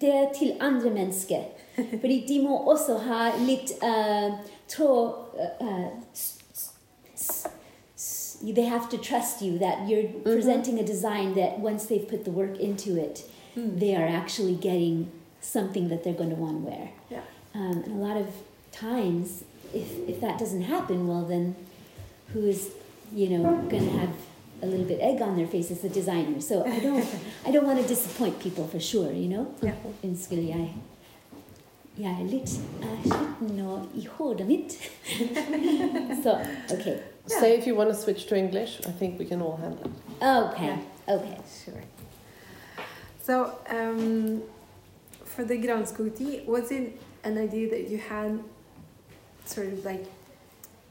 det, 0.00 0.16
til 0.36 0.52
andre 0.60 0.90
mennesker. 0.90 1.48
Fordi 2.00 2.24
de 2.28 2.42
må 2.44 2.58
også 2.68 2.98
ha 3.06 3.30
litt 3.40 3.72
uh, 3.80 4.36
tråd 4.68 5.38
uh, 5.60 5.88
They 8.42 8.64
have 8.64 8.88
to 8.90 8.98
trust 8.98 9.42
you 9.42 9.58
that 9.58 9.88
you're 9.88 10.08
presenting 10.22 10.78
a 10.78 10.82
design 10.82 11.34
that 11.34 11.58
once 11.58 11.86
they've 11.86 12.08
put 12.08 12.24
the 12.24 12.30
work 12.30 12.58
into 12.58 12.98
it, 12.98 13.24
they 13.54 13.94
are 13.94 14.06
actually 14.06 14.54
getting 14.54 15.10
something 15.40 15.88
that 15.88 16.04
they're 16.04 16.14
going 16.14 16.30
to 16.30 16.36
want 16.36 16.64
to 16.64 16.70
wear. 16.70 16.90
Ja. 17.10 17.18
Um, 17.54 17.82
and 17.84 17.92
a 17.92 18.06
lot 18.06 18.16
of 18.16 18.28
times, 18.72 19.44
if, 19.74 20.08
if 20.08 20.20
that 20.20 20.38
doesn't 20.38 20.62
happen, 20.62 21.06
well, 21.06 21.24
then 21.24 21.54
who 22.32 22.46
is, 22.46 22.70
you 23.12 23.28
know, 23.28 23.42
going 23.68 23.84
to 23.84 23.98
have 23.98 24.14
a 24.62 24.66
little 24.66 24.84
bit 24.84 25.00
egg 25.00 25.20
on 25.22 25.36
their 25.36 25.46
face 25.46 25.70
is 25.70 25.80
the 25.80 25.88
designer. 25.88 26.40
So 26.40 26.64
I 26.64 26.78
don't, 26.78 27.06
I 27.46 27.50
don't 27.50 27.66
want 27.66 27.80
to 27.80 27.86
disappoint 27.86 28.40
people 28.40 28.66
for 28.66 28.80
sure, 28.80 29.12
you 29.12 29.28
know. 29.28 29.54
Ja. 29.62 29.72
En 30.02 30.16
skulle 30.16 30.46
jeg 30.46 30.74
Jeg 32.00 32.16
er 32.20 32.28
litt 32.30 32.48
sliten 32.48 33.50
nå 33.58 33.74
i 33.98 34.06
hodet 34.06 34.46
mitt. 34.48 34.72
Så 36.22 36.38
OK. 36.72 36.86
Say 37.38 37.56
if 37.58 37.66
you 37.66 37.74
want 37.74 37.90
to 37.90 37.94
switch 37.94 38.26
to 38.26 38.36
English. 38.36 38.80
I 38.86 38.90
think 38.90 39.18
we 39.18 39.24
can 39.24 39.40
all 39.42 39.56
handle 39.56 39.84
it. 39.84 40.24
OK. 40.24 40.78
OK. 41.08 41.38
Sure. 41.64 41.82
So, 43.22 43.58
um, 43.68 44.42
for 45.24 45.44
the 45.44 45.56
Granskog 45.56 46.16
tee, 46.18 46.42
was 46.46 46.70
it 46.72 46.98
an 47.22 47.38
idea 47.38 47.70
that 47.70 47.88
you 47.88 47.98
had 47.98 48.42
sort 49.44 49.68
of 49.68 49.84
like 49.84 50.06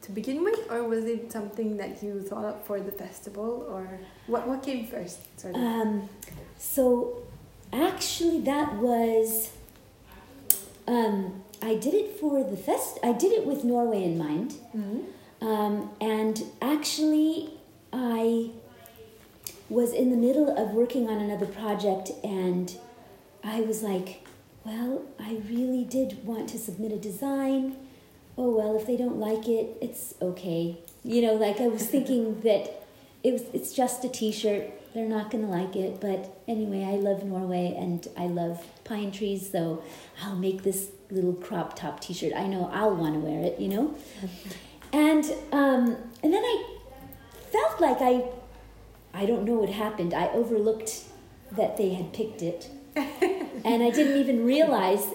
to 0.04 0.12
begin 0.12 0.44
with, 0.44 0.60
or 0.72 0.84
was 0.84 1.06
it 1.06 1.32
something 1.32 1.78
that 1.78 2.02
you 2.02 2.22
thought 2.22 2.46
up 2.46 2.66
for 2.66 2.80
the 2.80 2.92
festival, 2.92 3.66
or 3.70 4.00
what, 4.28 4.48
what 4.48 4.64
came 4.64 4.88
first? 4.88 5.20
Sort 5.40 5.56
of? 5.56 5.62
Um, 5.62 6.10
so 6.58 7.22
actually, 7.74 8.40
that 8.42 8.76
was. 8.76 9.52
Um, 10.88 11.44
I 11.62 11.76
did 11.76 11.94
it 11.94 12.20
for 12.20 12.44
the 12.44 12.58
fest. 12.58 12.98
I 13.04 13.12
did 13.12 13.32
it 13.34 13.46
with 13.46 13.64
Norway 13.64 14.04
in 14.04 14.18
mind, 14.18 14.54
Mhm. 14.76 15.04
Um, 15.42 15.92
and 16.02 16.44
actually, 16.62 17.52
I 17.94 18.52
was 19.70 19.94
in 19.94 20.10
the 20.10 20.18
middle 20.18 20.50
of 20.58 20.72
working 20.72 21.10
on 21.10 21.20
another 21.20 21.46
project, 21.46 22.12
and 22.24 22.76
I 23.44 23.62
was 23.62 23.84
like, 23.84 24.26
"Well, 24.66 25.04
I 25.20 25.42
really 25.50 25.84
did 25.84 26.26
want 26.26 26.50
to 26.50 26.58
submit 26.58 26.92
a 26.92 26.98
design, 26.98 27.76
oh 28.40 28.50
well, 28.50 28.76
if 28.78 28.88
they 28.88 28.96
don't 28.96 29.18
like 29.18 29.48
it, 29.48 29.78
it's 29.82 30.16
okay. 30.22 30.78
You 31.04 31.22
know, 31.22 31.34
like 31.34 31.60
I 31.60 31.68
was 31.68 31.86
thinking 31.94 32.40
that 32.42 32.88
it 33.22 33.34
was 33.34 33.44
it's 33.54 33.74
just 33.74 34.04
a 34.06 34.10
T-shirt. 34.10 34.72
They're 34.94 35.08
not 35.08 35.30
gonna 35.30 35.50
like 35.50 35.76
it, 35.76 36.00
but 36.02 36.42
anyway, 36.48 36.84
I 36.84 36.96
love 36.96 37.24
Norway 37.24 37.76
and 37.78 38.08
I 38.18 38.26
love 38.26 38.66
pine 38.86 39.12
trees, 39.12 39.52
so 39.52 39.84
I'll 40.24 40.38
make 40.38 40.64
this 40.64 40.90
little 41.12 41.34
crop 41.34 41.76
top 41.76 42.00
T-shirt. 42.00 42.34
I 42.36 42.48
know 42.48 42.72
I'll 42.74 42.96
want 42.96 43.14
to 43.16 43.20
wear 43.20 43.44
it. 43.44 43.60
You 43.60 43.68
know, 43.68 43.96
and 44.94 45.26
um, 45.52 45.98
and 46.24 46.34
then 46.34 46.44
I 46.44 46.64
felt 47.52 47.80
like 47.80 47.98
I 48.02 48.24
I 49.14 49.26
don't 49.26 49.44
know 49.44 49.56
what 49.56 49.70
happened. 49.70 50.14
I 50.14 50.28
overlooked 50.30 51.04
that 51.52 51.78
they 51.78 51.94
had 51.94 52.14
picked 52.14 52.42
it, 52.42 52.70
and 52.96 53.84
I 53.84 53.90
didn't 53.90 54.18
even 54.18 54.46
realize. 54.46 55.06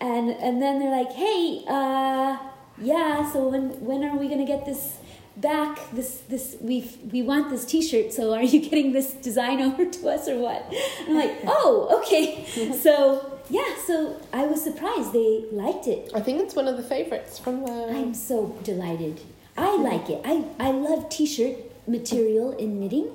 And 0.00 0.30
and 0.30 0.60
then 0.60 0.78
they're 0.78 0.90
like, 0.90 1.12
"Hey, 1.12 1.64
uh, 1.68 2.36
yeah. 2.78 3.30
So 3.32 3.48
when 3.48 3.70
when 3.84 4.04
are 4.04 4.16
we 4.16 4.28
gonna 4.28 4.46
get 4.46 4.66
this 4.66 4.98
back? 5.36 5.90
This 5.92 6.22
this 6.28 6.56
we 6.60 6.90
we 7.12 7.22
want 7.22 7.50
this 7.50 7.64
T-shirt. 7.64 8.12
So 8.12 8.34
are 8.34 8.42
you 8.42 8.60
getting 8.68 8.92
this 8.92 9.12
design 9.12 9.60
over 9.60 9.86
to 9.86 10.08
us 10.08 10.28
or 10.28 10.38
what?" 10.38 10.66
And 11.08 11.10
I'm 11.10 11.14
like, 11.14 11.38
"Oh, 11.46 12.00
okay." 12.02 12.44
so 12.82 13.35
yeah, 13.48 13.76
so 13.86 14.20
I 14.32 14.46
was 14.46 14.62
surprised 14.62 15.12
they 15.12 15.44
liked 15.52 15.86
it. 15.86 16.10
I 16.14 16.20
think 16.20 16.42
it's 16.42 16.54
one 16.54 16.68
of 16.68 16.76
the 16.76 16.82
favorites 16.82 17.38
from 17.38 17.64
the. 17.64 17.88
I'm 17.90 18.14
so 18.14 18.58
delighted. 18.62 19.20
I 19.56 19.76
like 19.76 20.10
it. 20.10 20.20
I, 20.24 20.44
I 20.58 20.70
love 20.70 21.08
t 21.08 21.26
shirt 21.26 21.56
material 21.88 22.52
in 22.56 22.80
knitting 22.80 23.10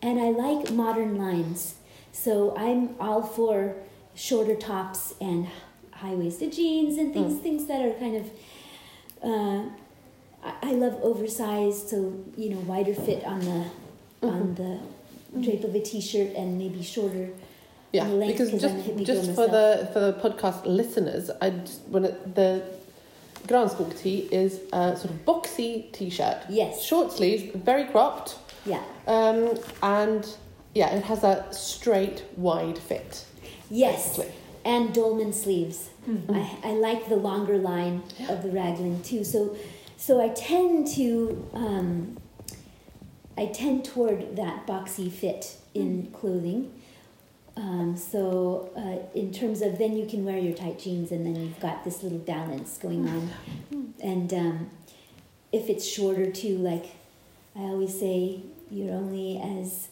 and 0.00 0.18
I 0.20 0.30
like 0.30 0.70
modern 0.72 1.18
lines. 1.18 1.74
So 2.12 2.54
I'm 2.56 2.96
all 3.00 3.22
for 3.22 3.76
shorter 4.14 4.54
tops 4.54 5.14
and 5.20 5.48
high 5.92 6.14
waisted 6.14 6.52
jeans 6.52 6.98
and 6.98 7.12
things 7.14 7.40
things 7.40 7.66
that 7.66 7.80
are 7.80 7.94
kind 7.94 8.16
of 8.16 8.30
uh, 9.24 9.68
I, 10.44 10.70
I 10.70 10.72
love 10.72 10.98
oversized 11.02 11.88
so 11.88 12.24
you 12.36 12.50
know 12.50 12.58
wider 12.60 12.94
fit 12.94 13.24
on 13.24 13.40
the 13.40 13.64
on 14.22 14.54
the 14.56 14.80
drape 15.40 15.64
of 15.64 15.74
a 15.74 15.80
t-shirt 15.80 16.34
and 16.34 16.58
maybe 16.58 16.82
shorter 16.82 17.30
Yeah, 17.92 18.04
length, 18.04 18.38
just 18.38 19.04
just 19.04 19.34
for 19.34 19.46
the 19.48 19.88
for 19.92 20.00
the 20.00 20.14
podcast 20.14 20.64
listeners, 20.64 21.30
I 21.40 21.50
just 21.50 21.82
when 21.88 22.06
it, 22.06 22.34
the 22.34 22.62
Granskog 23.46 23.98
tee 24.00 24.28
is 24.32 24.60
a 24.72 24.96
sort 24.96 25.10
of 25.10 25.24
boxy 25.26 25.92
t-shirt. 25.92 26.38
Yes. 26.48 26.82
Short 26.82 27.12
sleeves, 27.12 27.54
very 27.54 27.84
cropped, 27.84 28.36
yeah 28.64 28.82
um, 29.06 29.58
and 29.82 30.26
yeah, 30.74 30.94
it 30.94 31.04
has 31.04 31.22
a 31.22 31.46
straight 31.52 32.24
wide 32.36 32.78
fit. 32.78 33.26
Yes, 33.70 34.16
basically. 34.16 34.34
and 34.64 34.94
dolman 34.94 35.32
sleeves. 35.32 35.90
I, 36.28 36.58
I 36.64 36.72
like 36.72 37.08
the 37.08 37.16
longer 37.16 37.58
line 37.58 38.02
of 38.28 38.42
the 38.42 38.50
raglan 38.50 39.02
too. 39.02 39.22
So, 39.22 39.56
so 39.96 40.20
I 40.20 40.30
tend 40.30 40.88
to 40.94 41.48
um, 41.52 42.16
I 43.36 43.46
tend 43.46 43.84
toward 43.84 44.36
that 44.36 44.66
boxy 44.66 45.10
fit 45.10 45.56
in 45.74 46.10
clothing. 46.12 46.72
Um, 47.56 47.96
so, 47.96 48.70
uh, 48.76 49.18
in 49.18 49.32
terms 49.32 49.60
of 49.60 49.78
then 49.78 49.96
you 49.96 50.06
can 50.06 50.24
wear 50.24 50.38
your 50.38 50.54
tight 50.54 50.78
jeans 50.78 51.12
and 51.12 51.26
then 51.26 51.36
you've 51.36 51.60
got 51.60 51.84
this 51.84 52.02
little 52.02 52.18
balance 52.18 52.78
going 52.78 53.08
on. 53.08 53.30
And 54.02 54.32
um, 54.32 54.70
if 55.52 55.68
it's 55.68 55.86
shorter 55.86 56.30
too, 56.30 56.56
like 56.58 56.86
I 57.54 57.60
always 57.60 57.98
say, 57.98 58.40
you're 58.70 58.94
only 58.94 59.38
as 59.38 59.88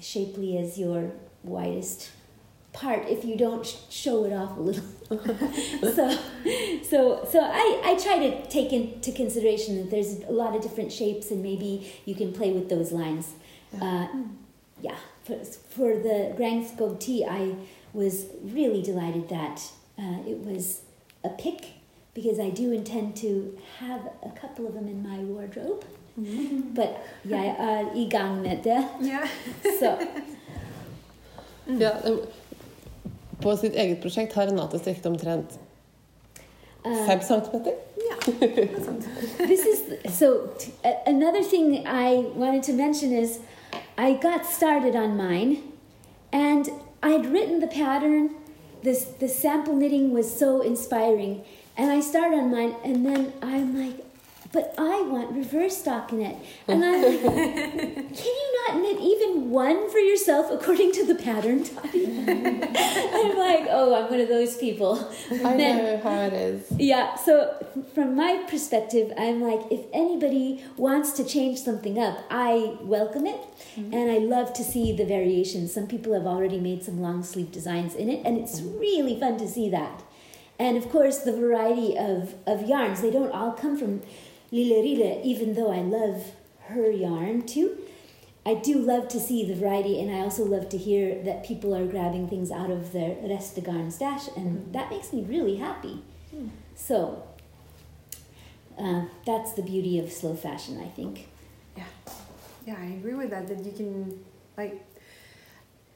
shapely 0.00 0.56
as 0.56 0.78
your 0.78 1.10
widest 1.42 2.10
part 2.72 3.08
if 3.08 3.24
you 3.24 3.36
don't 3.36 3.64
show 3.88 4.24
it 4.24 4.32
off 4.32 4.56
a 4.56 4.60
little. 4.60 4.84
so, 5.94 6.18
so, 6.82 7.28
so 7.30 7.40
I, 7.40 7.80
I 7.84 7.98
try 8.02 8.18
to 8.18 8.46
take 8.48 8.72
into 8.72 9.12
consideration 9.12 9.76
that 9.76 9.90
there's 9.90 10.20
a 10.24 10.32
lot 10.32 10.54
of 10.54 10.62
different 10.62 10.92
shapes 10.92 11.30
and 11.30 11.42
maybe 11.42 11.92
you 12.04 12.14
can 12.14 12.32
play 12.32 12.52
with 12.52 12.68
those 12.68 12.92
lines. 12.92 13.32
Uh, 13.80 14.06
yeah, 14.80 14.96
for, 15.24 15.36
for 15.70 15.88
the 16.02 16.34
Granskog 16.38 16.98
tee, 17.00 17.24
I 17.24 17.54
was 17.92 18.14
really 18.54 18.82
delighted 18.82 19.28
that 19.28 19.60
uh, 19.98 20.28
it 20.30 20.38
was 20.46 20.80
a 21.24 21.28
pick 21.28 21.60
because 22.14 22.38
I 22.38 22.50
do 22.50 22.72
intend 22.72 23.16
to 23.16 23.58
have 23.78 24.00
a 24.22 24.30
couple 24.40 24.66
of 24.66 24.74
them 24.74 24.86
in 24.88 25.02
my 25.02 25.18
wardrobe. 25.24 25.84
But 26.74 26.88
jeg 27.30 27.56
er 27.58 27.96
i 27.96 28.08
gang 28.10 28.42
med 28.42 28.58
det. 28.64 28.84
Ja. 29.02 29.18
Så 29.80 29.96
Ja, 31.80 31.90
på 33.42 33.56
sitt 33.56 33.74
eget 33.74 34.00
prosjekt 34.02 34.32
har 34.36 34.46
Renate 34.46 34.78
strikket 34.78 35.06
omtrent 35.06 35.58
uh, 36.86 37.06
fem 37.06 37.20
centimeter. 37.20 37.72
ja. 37.96 38.32
Noe 38.40 38.84
sånt. 38.84 39.08
this 39.48 39.60
is 39.66 40.14
so 40.18 40.46
t- 40.58 40.72
a- 40.84 41.02
another 41.06 41.42
thing 41.42 41.74
I 41.86 42.24
wanted 42.36 42.62
to 42.62 42.72
mention 42.72 43.12
is 43.12 43.38
I 43.96 44.14
got 44.14 44.44
started 44.44 44.96
on 44.96 45.16
mine 45.16 45.72
and 46.32 46.68
I'd 47.02 47.26
written 47.26 47.60
the 47.60 47.68
pattern. 47.68 48.34
This 48.82 49.04
the 49.04 49.28
sample 49.28 49.76
knitting 49.76 50.12
was 50.12 50.36
so 50.36 50.62
inspiring 50.62 51.44
and 51.76 51.90
I 51.90 52.00
started 52.00 52.38
on 52.38 52.50
mine 52.50 52.74
and 52.84 53.06
then 53.06 53.32
I'm 53.40 53.78
like 53.78 54.04
but 54.54 54.74
I 54.78 55.02
want 55.02 55.32
reverse 55.32 55.82
stockinette 55.82 56.38
and 56.68 56.84
I'm 56.84 57.02
like 57.02 57.22
can 57.22 58.32
you 58.40 58.66
not 58.68 58.80
knit 58.80 59.00
even 59.00 59.50
one 59.50 59.90
for 59.90 59.98
yourself 59.98 60.50
according 60.50 60.92
to 60.92 61.04
the 61.04 61.16
pattern 61.16 61.64
Tati? 61.64 62.06
I'm 62.06 63.36
like 63.36 63.66
oh 63.70 63.94
I'm 63.94 64.10
one 64.10 64.20
of 64.20 64.28
those 64.28 64.56
people 64.56 65.10
I 65.30 65.56
Then- 65.56 65.84
know 65.84 66.00
how 66.02 66.20
it 66.22 66.32
is. 66.32 66.66
yeah, 66.78 67.16
so 67.16 67.54
from 67.94 68.16
my 68.16 68.44
perspective, 68.48 69.12
I'm 69.16 69.40
like, 69.40 69.60
if 69.70 69.86
anybody 69.92 70.64
wants 70.76 71.12
to 71.12 71.24
change 71.24 71.58
something 71.58 71.98
up, 71.98 72.24
I 72.30 72.76
welcome 72.82 73.26
it. 73.26 73.40
Mm-hmm. 73.76 73.94
And 73.94 74.10
I 74.10 74.18
love 74.18 74.52
to 74.54 74.64
see 74.64 74.94
the 74.94 75.04
variations. 75.04 75.72
Some 75.72 75.86
people 75.86 76.12
have 76.14 76.26
already 76.26 76.60
made 76.60 76.84
some 76.84 77.00
long 77.00 77.22
sleeve 77.22 77.52
designs 77.52 77.94
in 77.94 78.08
it, 78.08 78.24
and 78.24 78.38
it's 78.38 78.60
mm-hmm. 78.60 78.78
really 78.78 79.18
fun 79.18 79.38
to 79.38 79.48
see 79.48 79.68
that. 79.70 80.02
And 80.58 80.76
of 80.76 80.88
course, 80.88 81.18
the 81.18 81.32
variety 81.32 81.96
of, 81.96 82.34
of 82.46 82.68
yarns, 82.68 83.00
they 83.00 83.10
don't 83.10 83.32
all 83.32 83.52
come 83.52 83.76
from 83.76 84.02
Lila 84.54 84.82
Rila, 84.82 85.24
even 85.24 85.54
though 85.54 85.72
I 85.72 85.80
love 85.80 86.30
her 86.68 86.88
yarn 86.88 87.42
too. 87.42 87.76
I 88.46 88.54
do 88.54 88.78
love 88.78 89.08
to 89.08 89.18
see 89.18 89.44
the 89.44 89.54
variety, 89.54 89.98
and 90.00 90.14
I 90.14 90.20
also 90.20 90.44
love 90.44 90.68
to 90.68 90.78
hear 90.78 91.20
that 91.24 91.44
people 91.44 91.74
are 91.74 91.84
grabbing 91.86 92.28
things 92.28 92.52
out 92.52 92.70
of 92.70 92.92
their 92.92 93.16
Restegarn 93.16 93.90
stash, 93.90 94.28
and 94.36 94.72
that 94.72 94.90
makes 94.90 95.12
me 95.12 95.22
really 95.22 95.56
happy. 95.56 96.02
So, 96.76 97.24
uh, 98.78 99.06
that's 99.26 99.52
the 99.54 99.62
beauty 99.62 99.98
of 99.98 100.12
slow 100.12 100.36
fashion, 100.36 100.78
I 100.78 100.88
think. 100.88 101.26
Yeah, 101.76 101.84
yeah, 102.64 102.76
I 102.78 102.84
agree 102.98 103.14
with 103.14 103.30
that. 103.30 103.48
That 103.48 103.64
you 103.64 103.72
can 103.72 104.24
like, 104.56 104.84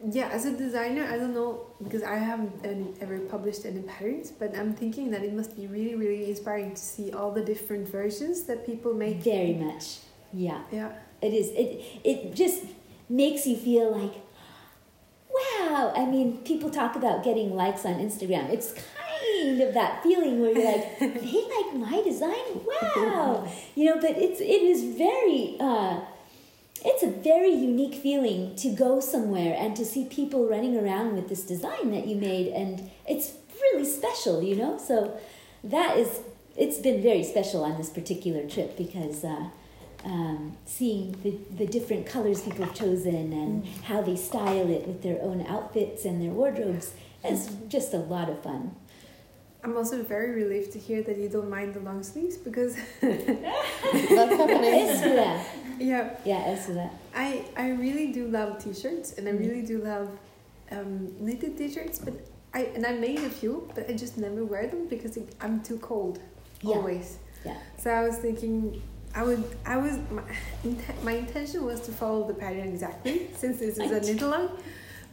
yeah, 0.04 0.28
as 0.28 0.44
a 0.44 0.52
designer, 0.52 1.04
I 1.04 1.16
don't 1.16 1.34
know 1.34 1.66
because 1.82 2.04
I 2.04 2.16
haven't 2.16 2.98
ever 3.00 3.18
published 3.18 3.66
any 3.66 3.80
patterns, 3.80 4.30
but 4.30 4.56
I'm 4.56 4.72
thinking 4.72 5.10
that 5.10 5.24
it 5.24 5.32
must 5.32 5.56
be 5.56 5.66
really, 5.66 5.96
really 5.96 6.30
inspiring 6.30 6.74
to 6.74 6.80
see 6.80 7.12
all 7.12 7.32
the 7.32 7.44
different 7.44 7.88
versions 7.88 8.44
that 8.44 8.64
people 8.64 8.94
make. 8.94 9.16
Very 9.16 9.54
much. 9.54 9.98
Yeah, 10.32 10.60
Yeah, 10.70 10.92
it 11.20 11.34
is. 11.34 11.48
It, 11.48 11.84
it 12.04 12.34
just 12.34 12.64
makes 13.08 13.46
you 13.46 13.56
feel 13.56 13.90
like, 13.90 14.14
wow. 15.30 15.92
I 15.96 16.06
mean, 16.06 16.38
people 16.44 16.70
talk 16.70 16.94
about 16.94 17.24
getting 17.24 17.56
likes 17.56 17.84
on 17.84 17.94
Instagram. 17.94 18.50
It's 18.50 18.74
kind 18.74 19.60
of 19.60 19.74
that 19.74 20.02
feeling 20.04 20.40
where 20.40 20.52
you're 20.52 20.72
like, 20.72 20.98
they 21.00 21.08
like 21.08 21.74
my 21.74 22.02
design? 22.04 22.60
Wow. 22.64 23.48
You 23.74 23.84
know, 23.94 24.00
but 24.00 24.18
it's, 24.18 24.40
it 24.40 24.62
is 24.62 24.82
very, 24.96 25.56
uh, 25.60 26.00
it's 26.84 27.02
a 27.02 27.10
very 27.10 27.52
unique 27.52 27.94
feeling 27.94 28.54
to 28.56 28.70
go 28.70 29.00
somewhere 29.00 29.56
and 29.58 29.76
to 29.76 29.84
see 29.84 30.04
people 30.04 30.48
running 30.48 30.76
around 30.76 31.14
with 31.14 31.28
this 31.28 31.42
design 31.42 31.90
that 31.90 32.06
you 32.06 32.16
made 32.16 32.48
and 32.48 32.90
it's 33.06 33.32
really 33.60 33.84
special 33.84 34.42
you 34.42 34.56
know? 34.56 34.78
So 34.78 35.18
that 35.64 35.96
is 35.96 36.20
it's 36.56 36.78
been 36.78 37.02
very 37.02 37.22
special 37.22 37.64
on 37.64 37.78
this 37.78 37.88
particular 37.88 38.48
trip 38.48 38.76
because 38.76 39.24
uh, 39.24 39.48
um, 40.04 40.56
seeing 40.64 41.12
the, 41.22 41.38
the 41.56 41.66
different 41.66 42.06
colors 42.06 42.42
people 42.42 42.64
have 42.64 42.74
chosen 42.74 43.32
and 43.32 43.66
how 43.84 44.02
they 44.02 44.16
style 44.16 44.68
it 44.70 44.86
with 44.86 45.02
their 45.02 45.20
own 45.22 45.46
outfits 45.46 46.04
and 46.04 46.20
their 46.22 46.30
wardrobes 46.30 46.92
is 47.24 47.50
just 47.68 47.94
a 47.94 47.98
lot 47.98 48.28
of 48.28 48.42
fun 48.42 48.74
I'm 49.64 49.76
also 49.76 50.02
very 50.02 50.30
relieved 50.42 50.72
to 50.72 50.78
hear 50.78 51.02
that 51.02 51.16
you 51.18 51.28
don't 51.28 51.50
mind 51.50 51.74
the 51.74 51.80
long 51.80 52.02
sleeves 52.02 52.36
because 52.36 52.76
That's 53.00 54.36
happening. 54.36 54.86
Esra. 54.88 55.40
yeah, 55.78 56.16
yeah 56.24 56.54
Esra. 56.54 56.90
I 57.14 57.44
I 57.56 57.70
really 57.70 58.12
do 58.12 58.28
love 58.28 58.62
t-shirts 58.62 59.14
and 59.18 59.28
I 59.28 59.32
Mm. 59.32 59.38
really 59.40 59.62
do 59.62 59.78
love 59.82 60.08
um, 60.70 61.12
knitted 61.20 61.56
t-shirts, 61.58 61.98
but 61.98 62.14
I 62.54 62.60
and 62.74 62.84
I 62.86 62.92
made 62.92 63.18
a 63.20 63.30
few, 63.30 63.68
but 63.74 63.88
I 63.90 63.94
just 63.94 64.16
never 64.18 64.44
wear 64.44 64.66
them 64.68 64.86
because 64.88 65.16
it, 65.16 65.34
I'm 65.40 65.60
too 65.62 65.78
cold 65.78 66.18
Yeah. 66.62 66.76
always. 66.76 67.18
Yeah. 67.44 67.56
So 67.78 67.90
I 67.90 68.02
was 68.08 68.16
thinking, 68.18 68.82
I 69.14 69.22
would, 69.22 69.42
I 69.64 69.76
was, 69.76 69.94
my, 70.10 70.22
my 71.02 71.12
intention 71.12 71.64
was 71.64 71.80
to 71.82 71.92
follow 71.92 72.26
the 72.26 72.34
pattern 72.34 72.68
exactly, 72.68 73.30
since 73.36 73.58
this 73.60 73.78
is 73.78 73.90
a 73.90 74.00
knit 74.00 74.22
along. 74.22 74.50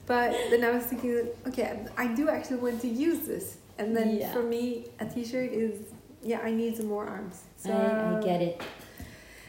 But 0.08 0.32
then 0.50 0.64
I 0.64 0.72
was 0.72 0.84
thinking, 0.86 1.28
okay, 1.48 1.86
I 1.98 2.08
do 2.14 2.30
actually 2.30 2.58
want 2.58 2.82
to 2.82 2.88
use 2.88 3.26
this, 3.28 3.58
and 3.78 3.96
then 3.96 4.18
Yeah. 4.18 4.32
for 4.34 4.44
me, 4.44 4.88
a 5.00 5.06
t-shirt 5.06 5.52
is 5.52 5.80
yeah, 6.24 6.40
I 6.40 6.52
need 6.52 6.76
some 6.78 6.88
more 6.88 7.06
arms. 7.06 7.44
So, 7.58 7.72
I, 7.72 8.18
I 8.18 8.22
get 8.22 8.42
it. 8.42 8.62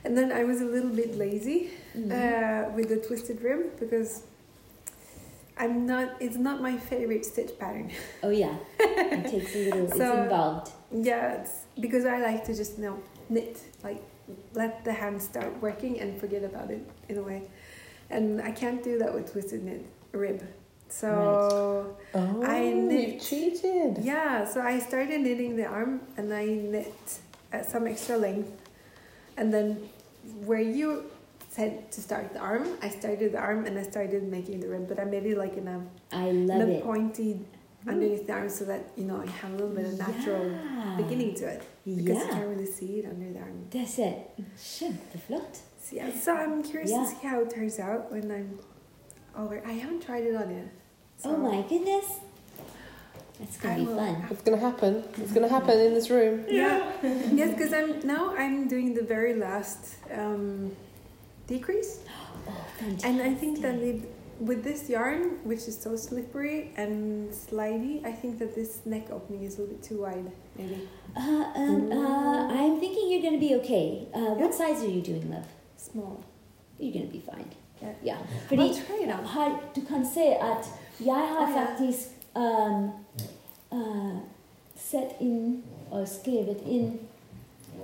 And 0.05 0.17
then 0.17 0.31
I 0.31 0.45
was 0.45 0.61
a 0.61 0.65
little 0.67 0.91
bit 0.91 1.17
lazy 1.17 1.71
Mhm. 1.97 2.12
uh, 2.12 2.71
with 2.77 2.89
the 2.91 2.97
twisted 2.99 3.41
rib 3.43 3.79
because 3.81 4.23
I'm 5.59 5.87
not. 5.87 6.17
It's 6.21 6.37
not 6.37 6.61
my 6.61 6.77
favorite 6.77 7.25
stitch 7.25 7.59
pattern. 7.59 7.91
oh 8.23 8.29
yeah, 8.29 8.57
it 8.79 9.27
takes 9.33 9.55
a 9.55 9.65
little. 9.65 9.87
it's 9.87 9.97
So- 9.97 10.23
involved. 10.23 10.71
Yeah, 10.93 11.41
it's 11.41 11.55
because 11.81 12.05
I 12.05 12.19
like 12.21 12.45
to 12.45 12.55
just 12.55 12.77
you 12.79 12.85
know 12.85 12.99
knit, 13.31 13.59
like 13.83 14.03
let 14.55 14.85
the 14.85 14.93
hand 14.93 15.21
start 15.23 15.51
working 15.62 15.99
and 16.01 16.21
forget 16.21 16.45
about 16.45 16.71
it 16.71 16.83
in 17.09 17.17
a 17.19 17.23
way, 17.23 17.43
and 18.11 18.41
I 18.43 18.51
can't 18.53 18.83
do 18.85 18.99
that 18.99 19.15
with 19.15 19.33
twisted 19.33 19.65
knit 19.65 19.87
rib. 20.12 20.43
So 20.88 21.96
Oh, 22.14 22.42
I 22.44 22.70
knit. 22.72 23.14
you 23.14 23.20
cheated. 23.20 23.99
yeah, 24.05 24.44
so 24.44 24.61
I 24.62 24.79
started 24.79 25.20
knitting 25.20 25.57
the 25.57 25.66
arm 25.66 26.01
and 26.16 26.33
I 26.33 26.44
knit 26.46 27.18
at 27.53 27.68
some 27.70 27.87
extra 27.87 28.16
length, 28.16 28.51
and 29.37 29.53
then 29.53 29.88
where 30.44 30.61
you 30.61 31.05
said 31.51 31.90
to 31.92 32.01
start 32.01 32.33
the 32.33 32.38
arm, 32.40 32.66
I 32.83 32.88
started 32.88 33.33
the 33.33 33.38
arm 33.38 33.64
and 33.66 33.79
I 33.79 33.83
started 33.83 34.22
making 34.25 34.61
the 34.61 34.68
rib, 34.68 34.88
but 34.88 34.99
I 35.01 35.05
made 35.05 35.25
it 35.27 35.38
like 35.38 35.57
in 35.57 35.68
a, 35.68 35.81
I 36.12 36.29
in 36.29 36.46
love 36.46 36.68
a 36.68 36.72
it. 36.79 36.83
pointy 36.85 37.40
underneath 37.88 38.27
the 38.27 38.33
arm 38.33 38.49
so 38.49 38.64
that 38.64 38.90
you 38.96 39.05
know 39.05 39.22
I 39.22 39.27
have 39.31 39.53
a 39.53 39.57
little 39.57 39.70
bit 39.75 39.87
of 39.87 39.99
natural 39.99 40.51
Yeah. 40.51 40.94
beginning 40.96 41.35
to 41.37 41.44
it 41.46 41.62
because 41.85 42.18
you 42.18 42.29
can't 42.31 42.49
really 42.49 42.66
see 42.66 42.99
it 43.01 43.07
under 43.07 43.33
the 43.33 43.38
arm. 43.38 43.66
that's 43.70 43.99
it. 43.99 44.31
Kjempeflott. 44.57 45.55
So, 45.81 45.94
yeah, 45.96 46.11
so 46.12 46.35
I'm 46.35 46.62
curious 46.64 46.90
Yeah. 46.90 47.05
to 47.05 47.07
see 47.07 47.27
how 47.27 47.40
it 47.42 47.51
turns 47.51 47.79
out 47.79 48.11
when 48.11 48.31
I'm 48.31 48.59
over. 49.37 49.62
I 49.66 49.72
haven't 49.72 50.03
tried 50.05 50.25
it 50.25 50.35
on 50.35 50.51
yet. 50.55 50.68
So 51.18 51.31
Oh 51.31 51.37
my 51.37 51.62
goodness. 51.68 52.07
That's 53.38 53.57
gonna 53.59 53.75
I 53.75 53.79
be 53.79 53.85
will- 53.87 53.96
fun. 53.96 54.27
It's 54.31 54.42
gonna 54.42 54.57
happen. 54.68 55.05
It's 55.18 55.33
gonna 55.33 55.49
happen 55.49 55.79
in 55.79 55.92
this 55.94 56.09
room. 56.11 56.44
Yeah, 56.49 56.90
yes, 57.03 57.51
because 57.55 57.72
I'm 57.72 58.07
now 58.07 58.35
I'm 58.37 58.66
doing 58.68 58.94
the 58.94 59.03
very 59.03 59.35
last 59.35 59.96
um, 60.11 60.75
decrease, 61.46 62.01
Oh, 62.49 62.53
fantastic. 62.79 63.11
and 63.11 63.20
I 63.22 63.35
think 63.35 63.61
that 63.61 63.75
it, 63.75 64.09
with 64.40 64.62
this 64.64 64.88
yarn, 64.88 65.38
which 65.44 65.62
is 65.68 65.77
so 65.79 65.96
slippery 65.96 66.70
and 66.77 67.31
slidey, 67.31 68.05
I 68.07 68.12
think 68.12 68.38
that 68.38 68.55
this 68.55 68.81
neck 68.87 69.11
opening 69.11 69.42
is 69.44 69.59
a 69.59 69.62
little 69.62 69.75
bit 69.77 69.83
too 69.83 70.01
wide, 70.03 70.31
maybe 70.57 70.88
Uh, 71.16 71.20
um, 71.57 71.92
uh, 71.92 72.49
I'm 72.49 72.79
thinking 72.81 73.11
you're 73.11 73.22
gonna 73.22 73.38
be 73.49 73.55
okay. 73.57 74.07
Uh, 74.14 74.33
what 74.40 74.51
Yeah. 74.53 74.57
size 74.62 74.83
are 74.85 74.88
you 74.90 75.03
doing, 75.03 75.31
love? 75.31 75.46
small. 75.77 76.25
You're 76.79 76.92
gonna 76.94 77.12
be 77.12 77.20
fine. 77.20 77.51
Yeah. 77.83 77.93
Ja. 78.05 78.15
I'll 78.15 78.49
Fordi 78.49 78.75
try 78.87 79.05
it 79.05 79.11
out. 79.11 79.27
har, 79.27 79.61
du 79.77 79.81
kan 79.81 80.07
se 80.15 80.25
at 80.35 80.71
jeg 81.01 81.15
har 81.15 81.51
ja. 81.51 81.67
faktisk 81.67 82.09
um, 82.37 82.91
uh, 83.73 84.17
sett 84.77 85.17
inn 85.21 85.62
og 85.91 86.09
skrevet 86.09 86.62
inn 86.67 86.99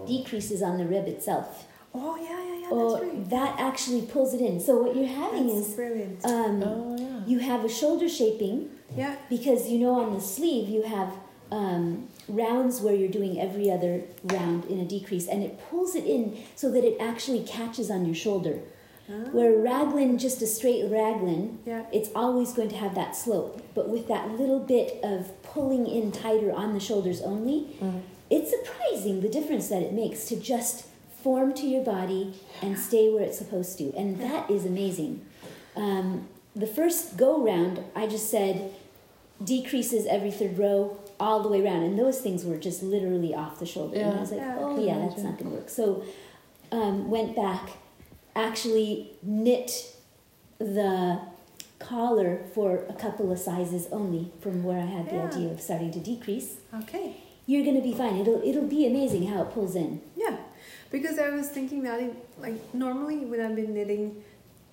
decreases 0.08 0.62
on 0.62 0.76
the 0.78 0.86
rib 0.86 1.06
itself. 1.08 1.66
Oh 1.94 2.16
yeah, 2.16 2.40
yeah, 2.48 2.60
yeah. 2.60 2.70
or 2.72 2.90
That's 2.90 3.04
right. 3.04 3.30
that 3.30 3.54
actually 3.58 4.02
pulls 4.06 4.34
it 4.34 4.40
in. 4.40 4.60
So 4.60 4.82
what 4.82 4.96
you're 4.96 5.06
having 5.24 5.46
That's 5.48 5.68
is 5.68 5.74
brilliant. 5.74 6.24
um, 6.24 6.62
Oh 6.62 6.96
yeah. 6.98 7.20
you 7.26 7.38
have 7.40 7.64
a 7.64 7.68
shoulder 7.68 8.08
shaping 8.08 8.70
yeah, 8.96 9.16
because 9.28 9.68
you 9.68 9.78
know 9.78 10.00
on 10.00 10.14
the 10.14 10.20
sleeve 10.20 10.68
you 10.68 10.82
have 10.82 11.12
um, 11.50 12.08
rounds 12.28 12.80
where 12.80 12.94
you're 12.94 13.10
doing 13.10 13.38
every 13.38 13.70
other 13.70 14.02
round 14.24 14.64
in 14.64 14.80
a 14.80 14.84
decrease 14.86 15.28
and 15.28 15.42
it 15.42 15.58
pulls 15.70 15.94
it 15.94 16.04
in 16.06 16.36
so 16.56 16.70
that 16.70 16.82
it 16.84 16.96
actually 17.00 17.42
catches 17.44 17.90
on 17.90 18.06
your 18.06 18.14
shoulder. 18.14 18.58
Ah, 19.12 19.28
Where 19.32 19.56
raglan, 19.58 20.16
just 20.18 20.40
a 20.42 20.46
straight 20.46 20.84
raglan, 20.90 21.58
yeah, 21.66 21.84
it's 21.92 22.08
always 22.14 22.52
going 22.52 22.68
to 22.70 22.76
have 22.76 22.94
that 22.94 23.14
slope. 23.16 23.60
But 23.74 23.88
with 23.88 24.08
that 24.08 24.30
little 24.38 24.60
bit 24.60 24.98
of 25.02 25.30
pulling 25.42 25.86
in 25.86 26.12
tighter 26.12 26.52
on 26.52 26.72
the 26.74 26.80
shoulders 26.80 27.20
only, 27.20 27.76
Mhm. 27.80 28.00
it's 28.30 28.50
surprising 28.50 29.20
the 29.20 29.28
difference 29.28 29.68
that 29.68 29.82
it 29.82 29.92
makes 29.92 30.26
to 30.28 30.36
just 30.36 30.84
form 31.22 31.52
to 31.54 31.66
your 31.66 31.84
body 31.84 32.34
and 32.62 32.78
stay 32.78 33.12
where 33.12 33.22
it's 33.22 33.38
supposed 33.38 33.78
to. 33.78 33.92
And 33.96 34.18
that 34.20 34.50
is 34.50 34.64
amazing. 34.66 35.20
Um, 35.76 36.26
the 36.56 36.66
first 36.66 37.16
go 37.16 37.38
round, 37.42 37.80
I 37.94 38.06
just 38.06 38.28
said 38.30 38.70
decreases 39.42 40.06
every 40.06 40.30
third 40.30 40.58
row 40.58 40.96
all 41.18 41.42
the 41.42 41.48
way 41.48 41.64
around. 41.64 41.82
And 41.82 41.98
those 41.98 42.20
things 42.20 42.44
were 42.44 42.56
just 42.56 42.82
literally 42.82 43.34
off 43.34 43.58
the 43.58 43.66
shoulder. 43.66 43.98
And 44.00 44.18
I 44.18 44.20
was 44.20 44.30
like, 44.30 44.40
Yeah, 44.40 44.56
oh, 44.60 44.78
yeah, 44.84 44.98
that's 44.98 45.22
not 45.22 45.38
going 45.38 45.50
to 45.50 45.56
work. 45.56 45.68
So 45.68 46.02
um, 46.70 47.10
went 47.10 47.34
back, 47.36 47.70
actually 48.34 49.12
knit 49.22 49.94
the 50.58 51.20
collar 51.78 52.40
for 52.54 52.84
a 52.88 52.92
couple 52.94 53.32
of 53.32 53.38
sizes 53.38 53.88
only 53.90 54.30
from 54.40 54.62
where 54.62 54.78
I 54.80 54.86
had 54.86 55.06
the 55.10 55.20
idea 55.20 55.50
of 55.50 55.60
starting 55.60 55.90
to 55.92 56.00
decrease. 56.00 56.56
okay. 56.82 57.16
You're 57.44 57.64
gonna 57.64 57.82
be 57.82 57.92
fine. 57.92 58.16
It'll 58.18 58.40
it'll 58.44 58.68
be 58.68 58.86
amazing 58.86 59.26
how 59.26 59.42
it 59.42 59.50
pulls 59.52 59.74
in. 59.74 60.00
Yeah, 60.16 60.36
because 60.92 61.18
I 61.18 61.30
was 61.30 61.48
thinking 61.48 61.82
that 61.82 61.98
it, 62.00 62.14
like 62.38 62.72
normally 62.72 63.18
when 63.30 63.40
I've 63.40 63.56
been 63.56 63.74
knitting 63.74 64.22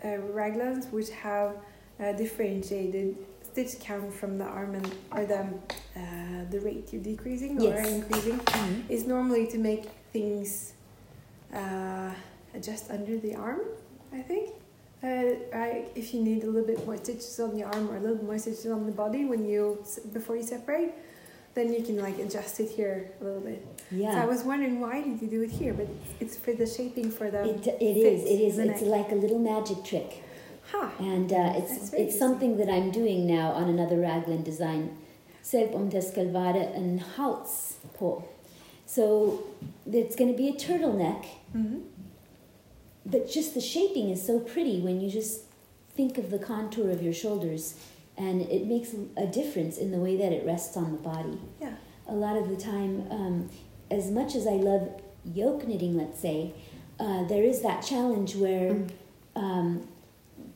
uh, 0.04 0.08
raglans 0.40 0.92
which 0.92 1.10
have 1.10 1.56
uh, 2.00 2.12
differentiated 2.14 3.18
stitch 3.42 3.80
count 3.80 4.14
from 4.14 4.38
the 4.38 4.46
arm 4.46 4.76
and 4.76 4.86
or 5.12 5.26
the 5.26 5.40
uh, 6.00 6.46
the 6.52 6.60
rate 6.60 6.94
you're 6.94 7.02
decreasing 7.02 7.58
or 7.60 7.64
Yes. 7.74 7.90
increasing 7.90 8.40
is 8.88 9.08
normally 9.08 9.48
to 9.48 9.58
make 9.58 9.86
things 10.14 10.74
uh, 11.52 12.12
just 12.62 12.90
under 12.92 13.18
the 13.18 13.36
arm. 13.36 13.60
I 14.14 14.22
think. 14.22 14.50
Uh, 15.02 15.08
I, 15.56 15.86
if 15.96 16.14
you 16.14 16.22
need 16.22 16.44
a 16.44 16.48
little 16.48 16.68
bit 16.68 16.86
more 16.86 16.98
stitches 16.98 17.40
on 17.40 17.56
the 17.56 17.64
arm 17.64 17.90
or 17.90 17.96
a 17.98 18.00
little 18.02 18.24
more 18.24 18.38
stitches 18.38 18.66
on 18.66 18.86
the 18.86 18.92
body 18.92 19.24
when 19.24 19.46
you 19.46 19.82
before 20.14 20.36
you 20.36 20.44
separate, 20.44 20.92
then 21.54 21.72
you 21.74 21.82
can 21.84 21.98
like 22.02 22.18
adjust 22.20 22.60
it 22.60 22.70
here 22.70 23.12
a 23.22 23.24
little 23.24 23.40
bit. 23.42 23.66
So 23.92 24.06
I 24.06 24.26
was 24.26 24.44
wondering 24.44 24.82
why 24.82 25.02
did 25.02 25.22
you 25.22 25.28
do 25.28 25.42
it 25.42 25.52
here? 25.52 25.74
But 25.74 25.88
it's 26.20 26.36
for 26.38 26.54
the 26.54 26.66
shaping 26.66 27.12
for 27.12 27.32
the. 27.32 27.42
It, 27.50 27.68
it 27.68 27.98
is. 27.98 28.24
It 28.24 28.42
is. 28.48 28.58
It's 28.58 28.82
neck. 28.82 28.90
like 28.98 29.12
a 29.12 29.16
little 29.16 29.40
magic 29.40 29.84
trick, 29.86 30.24
Ha. 30.72 30.92
and 31.00 31.32
uh, 31.32 31.54
it's 31.60 31.94
it's 31.94 32.18
something 32.20 32.58
that 32.58 32.70
I'm 32.70 32.92
doing 32.92 33.26
now 33.26 33.52
on 33.52 33.70
another 33.70 33.98
raglan 34.02 34.44
design. 34.44 34.90
Selv 35.44 35.76
om 35.76 35.90
det 35.90 36.04
skal 36.04 36.34
være 36.34 36.76
en 36.76 37.00
hals 37.00 37.78
på. 38.00 38.24
So 38.86 39.32
it's 39.88 40.16
going 40.18 40.32
to 40.32 40.38
be 40.38 40.50
a 40.50 40.58
turtleneck, 40.58 41.24
Mm-hmm. 41.56 41.80
But 43.12 43.30
just 43.30 43.54
the 43.54 43.62
shaping 43.62 44.10
is 44.10 44.26
so 44.26 44.40
pretty 44.40 44.80
when 44.82 45.00
you 45.02 45.10
just 45.10 45.42
think 45.96 46.18
of 46.18 46.30
the 46.32 46.40
contour 46.40 46.90
of 46.92 47.02
your 47.04 47.14
shoulders, 47.14 47.76
and 48.18 48.42
it 48.42 48.66
makes 48.68 48.94
a 49.18 49.26
difference 49.28 49.78
in 49.78 49.92
the 49.92 49.98
way 49.98 50.16
that 50.18 50.32
it 50.32 50.46
rests 50.46 50.76
on 50.78 50.92
the 50.92 50.98
body. 50.98 51.40
Yeah. 51.62 51.74
a 52.08 52.14
lot 52.16 52.36
of 52.38 52.50
the 52.50 52.56
time, 52.58 53.06
um, 53.12 53.50
as 53.92 54.10
much 54.10 54.34
as 54.36 54.48
I 54.48 54.54
love 54.54 54.90
yoke 55.26 55.68
knitting, 55.68 55.96
let's 55.96 56.20
say, 56.20 56.54
uh, 57.00 57.24
there 57.28 57.44
is 57.44 57.62
that 57.62 57.82
challenge 57.82 58.36
where 58.36 58.72
Mm. 58.74 58.90
um, 59.36 59.88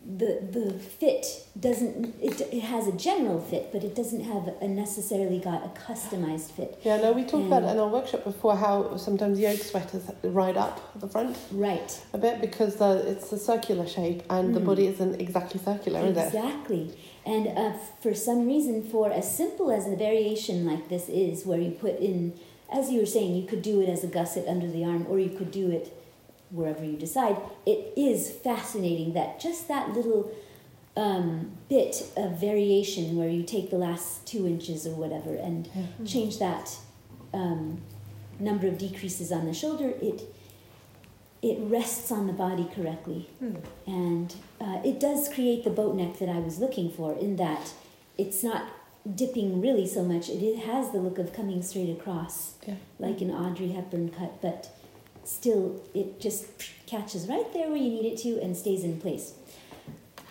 the 0.06 0.46
the 0.52 0.74
fit 0.74 1.26
doesn't 1.58 2.14
it, 2.22 2.42
it 2.42 2.60
has 2.62 2.88
a 2.88 2.92
general 2.92 3.40
fit, 3.40 3.70
but 3.72 3.84
it 3.84 3.96
doesn't 3.96 4.24
have 4.26 4.50
a 4.62 4.68
necessarily 4.68 5.40
got 5.40 5.64
a 5.64 5.70
customized 5.80 6.52
fit. 6.52 6.78
Yeah, 6.84 6.98
no, 6.98 7.14
we 7.14 7.24
talked 7.24 7.48
about 7.48 7.64
in 7.64 7.80
our 7.80 7.88
workshop 7.88 8.26
before 8.26 8.56
how 8.58 8.98
sometimes 8.98 9.40
yoke 9.40 9.60
sweaters 9.62 10.04
ride 10.24 10.58
up 10.58 11.00
the 11.00 11.08
front 11.08 11.38
Right. 11.52 12.02
a 12.14 12.18
bit 12.18 12.42
because 12.42 12.76
the, 12.76 13.08
it's 13.12 13.32
a 13.32 13.38
circular 13.40 13.88
shape 13.88 14.24
and 14.30 14.54
the 14.54 14.60
Mhm. 14.60 14.66
body 14.66 14.88
isn't 14.88 15.22
exactly 15.22 15.60
circular, 15.64 16.02
is 16.02 16.18
it? 16.18 16.26
Exactly. 16.28 16.92
And 17.26 17.48
uh, 17.58 17.74
for 18.02 18.14
some 18.14 18.46
reason, 18.46 18.84
for 18.84 19.10
as 19.12 19.34
simple 19.34 19.72
as 19.72 19.88
a 19.88 19.96
variation 19.96 20.66
like 20.66 20.90
this 20.90 21.08
is, 21.08 21.46
where 21.46 21.60
you 21.60 21.72
put 21.72 21.98
in, 22.00 22.34
as 22.70 22.92
you 22.92 23.00
were 23.00 23.06
saying, 23.06 23.36
you 23.36 23.48
could 23.48 23.62
do 23.62 23.80
it 23.80 23.88
as 23.88 24.04
a 24.04 24.08
gusset 24.08 24.46
under 24.50 24.70
the 24.70 24.84
arm, 24.84 25.06
or 25.10 25.18
you 25.20 25.30
could 25.38 25.52
do 25.52 25.72
it 25.72 25.96
wherever 26.54 26.84
you 26.86 26.96
decide. 26.98 27.36
It 27.66 27.94
is 27.98 28.30
fascinating 28.32 29.14
that 29.14 29.40
just 29.40 29.68
that 29.68 29.94
little 29.94 30.32
um, 30.96 31.52
bit 31.70 32.04
of 32.16 32.40
variation, 32.40 33.18
where 33.18 33.28
you 33.30 33.44
take 33.44 33.72
the 33.72 33.78
last 33.78 34.28
two 34.28 34.46
inches 34.46 34.86
or 34.86 34.92
whatever 34.96 35.34
and 35.36 35.68
Yeah. 35.76 36.06
change 36.06 36.38
that 36.40 36.78
um, 37.34 37.82
number 38.40 38.68
of 38.68 38.78
decreases 38.78 39.32
on 39.32 39.46
the 39.46 39.54
shoulder, 39.54 39.90
it 40.02 40.22
it 41.42 41.58
rests 41.60 42.10
on 42.12 42.26
the 42.28 42.32
body 42.34 42.66
correctly 42.74 43.28
Hmm. 43.40 43.56
and 43.86 44.34
uh, 44.62 44.80
it 44.86 44.98
does 45.00 45.28
create 45.28 45.66
the 45.66 45.70
boat 45.70 45.94
neck 45.96 46.18
that 46.20 46.30
I 46.30 46.40
was 46.40 46.58
looking 46.60 46.90
for 46.90 47.12
in 47.20 47.36
that 47.36 47.74
it's 48.18 48.44
not 48.44 48.64
dipping 49.16 49.60
really 49.60 49.86
so 49.86 50.04
much. 50.04 50.30
It, 50.30 50.42
it 50.42 50.60
has 50.60 50.92
the 50.92 51.00
look 51.00 51.18
of 51.20 51.34
coming 51.34 51.62
straight 51.62 51.90
across, 51.90 52.54
Yeah. 52.66 52.76
like 53.00 53.20
an 53.20 53.30
Audrey 53.32 53.70
Hepburn 53.70 54.08
cut, 54.10 54.42
but 54.42 54.70
still 55.28 55.82
it 55.94 56.20
just 56.20 56.46
catches 56.86 57.28
right 57.28 57.52
there 57.54 57.68
where 57.68 57.78
you 57.78 57.90
need 57.90 58.06
it 58.06 58.18
to 58.20 58.42
and 58.42 58.56
stays 58.56 58.84
in 58.84 59.00
place. 59.00 59.34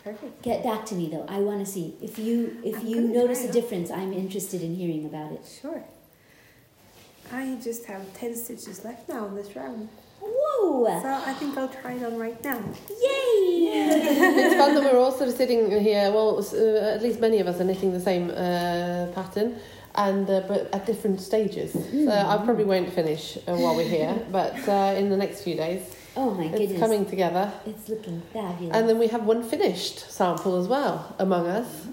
Perfect. 0.05 0.43
Get 0.43 0.65
back 0.65 0.85
to 0.87 0.95
me 0.95 1.09
though. 1.09 1.25
I 1.29 1.39
want 1.39 1.65
to 1.65 1.67
see 1.67 1.95
if 2.03 2.19
you 2.19 2.61
if 2.65 2.81
I'm 2.81 2.87
you 2.87 3.01
notice 3.01 3.45
a 3.45 3.53
difference. 3.53 3.91
I'm 3.91 4.13
interested 4.13 4.63
in 4.63 4.75
hearing 4.75 5.05
about 5.05 5.33
it. 5.33 5.45
Sure. 5.61 5.83
I 7.33 7.57
just 7.63 7.87
have 7.87 8.13
10 8.15 8.37
stitches 8.37 8.85
left 8.85 9.09
now 9.09 9.27
in 9.27 9.35
this 9.35 9.55
round. 9.57 9.89
Whoa! 10.21 11.01
So 11.01 11.09
I 11.09 11.33
think 11.35 11.57
I'll 11.57 11.69
try 11.69 11.93
it 11.93 12.05
on 12.05 12.19
right 12.19 12.43
now. 12.45 12.59
Yay! 12.91 13.53
it's 14.45 14.55
fun 14.57 14.75
that 14.75 14.93
we're 14.93 14.99
all 15.01 15.13
sort 15.13 15.29
of 15.29 15.35
sitting 15.35 15.71
here. 15.81 16.13
Well, 16.13 16.39
uh, 16.39 16.95
at 16.95 17.03
least 17.03 17.21
many 17.21 17.41
of 17.41 17.47
us 17.47 17.61
are 17.61 17.65
knitting 17.65 17.93
the 17.93 18.01
same 18.01 18.31
uh, 18.31 19.07
pattern, 19.15 19.59
and 19.95 20.29
uh, 20.29 20.41
but 20.49 20.73
at 20.75 20.87
different 20.87 21.21
stages. 21.21 21.73
So 21.73 22.11
I 22.11 22.37
probably 22.45 22.65
won't 22.65 22.93
finish 22.93 23.37
uh, 23.37 23.55
while 23.57 23.77
we're 23.77 23.89
here, 23.89 24.15
but 24.33 24.57
uh, 24.69 24.95
in 24.97 25.09
the 25.11 25.17
next 25.17 25.43
few 25.43 25.55
days, 25.57 25.83
Oh 26.17 26.31
my 26.35 26.45
it's 26.45 26.59
goodness. 26.59 26.79
coming 26.81 27.07
together. 27.07 27.53
It's 27.67 27.89
looking 27.89 28.23
fabulous. 28.33 28.77
And 28.77 28.89
then 28.89 28.99
we 28.99 29.09
have 29.09 29.25
one 29.25 29.43
finished 29.43 30.11
sample 30.11 30.57
as 30.61 30.69
well 30.69 31.15
among 31.19 31.47
us. 31.47 31.87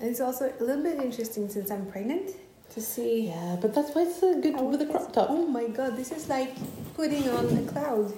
And 0.00 0.10
it's 0.10 0.20
also 0.20 0.52
a 0.58 0.64
little 0.64 0.82
bit 0.82 0.98
interesting 1.00 1.48
since 1.48 1.70
I'm 1.70 1.86
pregnant 1.86 2.32
to 2.74 2.80
see. 2.80 3.28
Yeah, 3.28 3.56
but 3.60 3.72
that's 3.74 3.94
why 3.94 4.02
it's 4.02 4.18
so 4.18 4.40
good 4.40 4.54
how 4.54 4.64
with 4.64 4.80
the 4.80 4.86
it 4.86 4.90
crop 4.90 5.12
top. 5.12 5.28
Oh 5.30 5.46
my 5.46 5.68
god, 5.68 5.96
this 5.96 6.10
is 6.10 6.28
like 6.28 6.54
putting 6.94 7.28
on 7.28 7.56
a 7.56 7.62
cloud. 7.70 8.12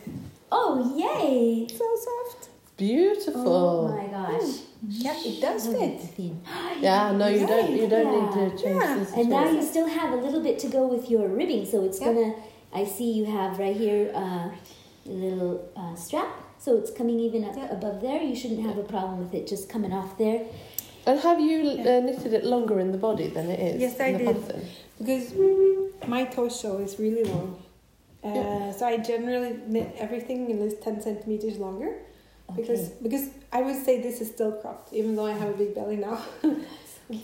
oh, 0.50 0.94
yay! 0.96 1.66
So 1.68 1.84
soft. 2.06 2.48
Beautiful. 2.76 3.42
Oh 3.46 3.96
my 3.96 4.06
gosh. 4.08 4.60
Yeah, 4.88 5.14
it 5.16 5.40
does 5.40 5.68
Look 5.68 5.78
fit. 5.78 6.40
Yeah, 6.80 7.12
no, 7.12 7.28
you 7.28 7.46
don't. 7.46 7.70
You 7.70 7.86
don't 7.88 8.10
need 8.20 8.32
to 8.32 8.62
change 8.62 8.82
Yeah. 8.82 8.96
this. 8.98 9.12
And 9.12 9.30
now 9.30 9.48
you 9.48 9.62
still 9.62 9.86
have 9.88 10.12
a 10.12 10.16
little 10.16 10.40
bit 10.42 10.58
to 10.60 10.68
go 10.68 10.86
with 10.86 11.08
your 11.08 11.28
ribbing, 11.28 11.64
so 11.66 11.84
it's 11.84 12.00
Yeah. 12.00 12.06
gonna. 12.12 12.34
I 12.72 12.84
see 12.84 13.12
you 13.12 13.24
have 13.26 13.58
right 13.60 13.76
here 13.76 14.10
uh, 14.14 14.48
a 15.06 15.08
little 15.24 15.64
uh, 15.76 15.94
strap, 15.94 16.28
so 16.58 16.76
it's 16.76 16.90
coming 16.90 17.20
even 17.20 17.44
up 17.44 17.56
Yeah. 17.56 17.70
above 17.72 18.00
there. 18.00 18.20
You 18.20 18.34
shouldn't 18.34 18.62
have 18.66 18.76
a 18.76 18.82
problem 18.82 19.20
with 19.20 19.32
it 19.34 19.46
just 19.46 19.68
coming 19.68 19.92
off 19.92 20.18
there. 20.18 20.40
And 21.06 21.20
have 21.20 21.38
you 21.38 21.60
uh, 21.80 22.00
knitted 22.00 22.32
it 22.32 22.44
longer 22.44 22.80
in 22.80 22.90
the 22.90 22.98
body 22.98 23.28
than 23.28 23.50
it 23.50 23.60
is 23.60 23.80
Yes, 23.80 24.00
I 24.00 24.12
did. 24.12 24.26
pattern? 24.26 24.62
Because 24.98 25.32
my 26.08 26.24
torso 26.24 26.78
is 26.78 26.98
really 26.98 27.24
long. 27.24 27.62
Uh, 28.24 28.28
Yeah. 28.34 28.72
So 28.72 28.86
I 28.86 28.96
generally 28.96 29.52
knit 29.68 29.94
everything 29.98 30.50
at 30.50 30.58
least 30.60 30.82
10 30.82 31.00
centimeters 31.02 31.58
longer. 31.58 31.90
Because 32.54 32.80
Okay. 32.90 32.94
because 33.02 33.28
I 33.52 33.62
would 33.62 33.76
say 33.84 34.00
this 34.02 34.20
is 34.20 34.28
still 34.30 34.52
cropped, 34.52 34.92
even 34.92 35.16
though 35.16 35.26
I 35.26 35.32
have 35.32 35.48
a 35.50 35.58
big 35.62 35.74
belly 35.74 35.96
now. 35.96 36.18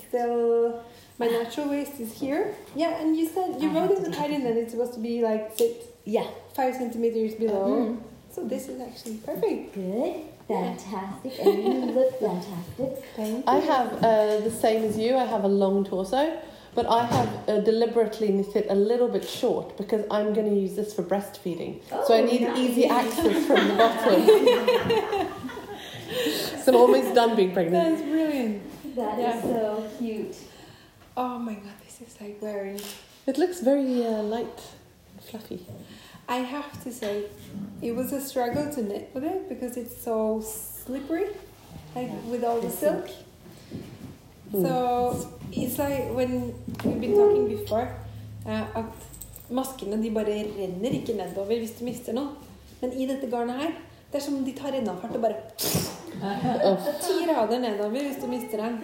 Still 0.08 0.82
my 1.18 1.26
natural 1.26 1.68
waist 1.68 2.00
is 2.00 2.12
here. 2.12 2.54
Yeah, 2.74 3.00
and 3.00 3.16
you 3.16 3.26
said 3.28 3.60
you 3.60 3.70
wrote 3.70 3.90
in 3.90 4.02
the 4.02 4.10
pattern 4.10 4.44
that 4.44 4.56
it's 4.56 4.72
supposed 4.72 4.94
to 4.94 5.00
be 5.00 5.22
like 5.22 5.56
sit 5.56 5.86
Yeah. 6.04 6.26
five 6.54 6.74
centimeters 6.74 7.34
below. 7.34 7.66
Mhm. 7.68 7.96
So 8.30 8.44
this 8.44 8.68
is 8.68 8.80
actually 8.80 9.16
perfect. 9.18 9.74
Good. 9.74 10.14
Fantastic. 10.48 11.32
And 11.40 11.62
you 11.64 11.70
look 11.96 12.18
fantastic. 12.18 13.04
Thank 13.16 13.44
I 13.46 13.56
have 13.72 13.92
uh, 14.02 14.40
the 14.40 14.50
same 14.50 14.84
as 14.84 14.98
you. 14.98 15.16
I 15.16 15.24
have 15.24 15.44
a 15.44 15.48
long 15.48 15.84
torso, 15.84 16.38
but 16.74 16.86
I 16.86 17.04
have 17.04 17.28
uh, 17.48 17.58
deliberately 17.60 18.30
knit 18.32 18.54
it 18.56 18.66
a 18.70 18.74
little 18.74 19.08
bit 19.08 19.28
short 19.28 19.76
because 19.76 20.04
I'm 20.10 20.32
going 20.32 20.48
to 20.48 20.54
use 20.56 20.76
this 20.76 20.94
for 20.94 21.02
breastfeeding. 21.02 21.80
so 22.06 22.14
I 22.14 22.20
Oh, 22.20 22.24
need 22.24 22.40
nice. 22.42 22.58
easy 22.58 22.86
access 22.86 23.46
from 23.46 23.68
the 23.68 23.74
bottom. 23.74 24.26
so 26.62 26.72
I'm 26.72 26.76
almost 26.76 27.14
done 27.14 27.36
being 27.36 27.52
pregnant. 27.52 27.96
That's 27.98 28.02
brilliant. 28.08 28.62
That 28.96 29.18
is 29.18 29.24
Yeah. 29.24 29.42
so 29.42 29.88
cute. 29.98 30.36
Oh 31.16 31.38
my 31.38 31.54
god, 31.54 31.72
this 31.84 32.00
is 32.06 32.20
like 32.20 32.40
wearing. 32.40 32.80
It 33.26 33.38
looks 33.38 33.60
very 33.60 34.06
uh, 34.06 34.22
light, 34.22 34.60
and 35.12 35.20
fluffy. 35.28 35.66
I 36.28 36.36
have 36.38 36.82
to 36.84 36.92
say, 36.92 37.24
it 37.82 37.94
was 37.94 38.12
a 38.12 38.20
struggle 38.20 38.72
to 38.72 38.82
knit 38.82 39.10
with 39.14 39.24
it 39.24 39.48
because 39.48 39.76
it's 39.76 39.96
so 40.02 40.40
slippery, 40.40 41.26
like 41.94 42.08
Yeah. 42.08 42.14
with 42.30 42.44
all 42.44 42.60
the 42.60 42.68
The 42.68 42.72
silk. 42.72 43.10
Mm. 44.52 44.62
So 44.66 45.28
it's 45.52 45.78
like 45.78 46.10
when 46.14 46.52
we've 46.84 47.00
been 47.00 47.14
talking 47.14 47.48
before, 47.48 47.88
uh, 48.46 48.78
at 48.78 48.84
maskene 49.50 50.02
de 50.02 50.10
bare 50.10 50.26
renner 50.58 50.90
ikke 50.90 51.14
nedover 51.14 51.58
hvis 51.58 51.70
du 51.78 51.84
mister 51.84 52.12
noe. 52.12 52.28
Men 52.80 52.92
i 52.92 53.06
dette 53.06 53.30
garnet 53.30 53.56
her, 53.60 53.70
det 54.12 54.18
er 54.18 54.24
som 54.24 54.36
om 54.38 54.44
de 54.44 54.52
tar 54.52 54.72
rennafart 54.74 55.14
og 55.14 55.22
bare 55.22 55.34
ti 57.00 57.26
rader 57.28 57.58
nedover 57.62 57.90
hvis 58.02 58.18
du 58.22 58.26
mister 58.26 58.56
den. 58.64 58.78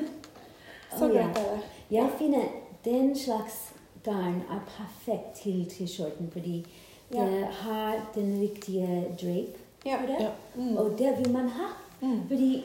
Så 0.99 1.05
Oh, 1.05 1.11
greit 1.11 1.37
er 1.39 1.51
det. 1.51 1.61
Jeg 1.91 2.09
finner 2.19 2.45
den 2.85 3.17
slags 3.19 3.57
garn 4.05 4.43
er 4.51 4.61
perfekt 4.79 5.35
til 5.43 5.65
T-skjorten 5.71 6.31
fordi 6.33 6.67
Ja. 7.15 7.21
det 7.27 7.45
har 7.45 7.95
den 8.15 8.41
riktige 8.41 9.05
drape 9.23 9.59
Ja. 9.87 9.97
på 9.97 10.07
det. 10.07 10.17
Ja. 10.21 10.29
Mm. 10.57 10.77
Og 10.77 10.99
det 10.99 11.15
vil 11.19 11.33
man 11.33 11.49
ha. 11.49 11.67
Mm. 12.01 12.21
Fordi 12.29 12.65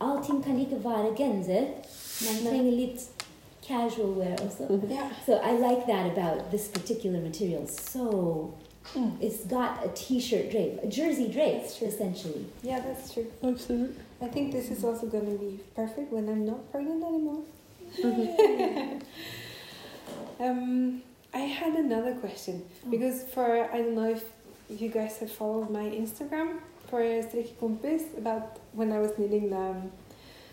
allting 0.00 0.44
kan 0.44 0.58
ikke 0.60 0.84
være 0.84 1.14
genser. 1.16 1.66
Man 2.24 2.44
Nei. 2.44 2.50
trenger 2.50 2.70
litt 2.72 3.00
casual 3.68 4.12
wear 4.14 4.36
også. 4.46 4.66
Ja. 4.90 5.08
So 5.26 5.32
I 5.32 5.52
like 5.52 5.86
that 5.86 6.06
about 6.16 6.50
this 6.50 6.68
particular 6.68 7.20
material. 7.20 7.66
So 7.66 8.50
Mm. 8.94 9.10
it's 9.20 9.44
got 9.48 9.70
a 9.84 9.88
t-shirt 9.94 10.50
drape, 10.50 10.78
a 10.82 10.86
jersey 10.88 11.28
drape, 11.32 11.62
essentially. 11.86 12.44
yeah, 12.64 12.80
that's 12.80 13.12
true. 13.14 13.26
Absolutely. 13.42 13.94
I 14.20 14.28
think 14.28 14.52
this 14.52 14.70
is 14.70 14.84
also 14.84 15.06
going 15.06 15.26
to 15.26 15.38
be 15.44 15.60
perfect 15.76 16.12
when 16.12 16.28
I'm 16.28 16.44
not 16.44 16.70
pregnant 16.72 17.04
anymore. 17.04 17.42
um, 20.40 21.02
I 21.34 21.38
had 21.38 21.74
another 21.74 22.14
question 22.14 22.62
Oh. 22.86 22.90
because 22.90 23.22
for 23.34 23.68
I 23.72 23.78
don't 23.78 23.94
know 23.94 24.10
if, 24.10 24.24
if 24.68 24.80
you 24.80 24.88
guys 24.88 25.18
have 25.18 25.30
followed 25.30 25.70
my 25.70 25.84
Instagram 25.84 26.58
for 26.88 27.00
Strikkekompis 27.00 28.02
about 28.18 28.58
when 28.74 28.92
I 28.92 28.98
was 28.98 29.12
knitting 29.18 29.50
the, 29.50 29.74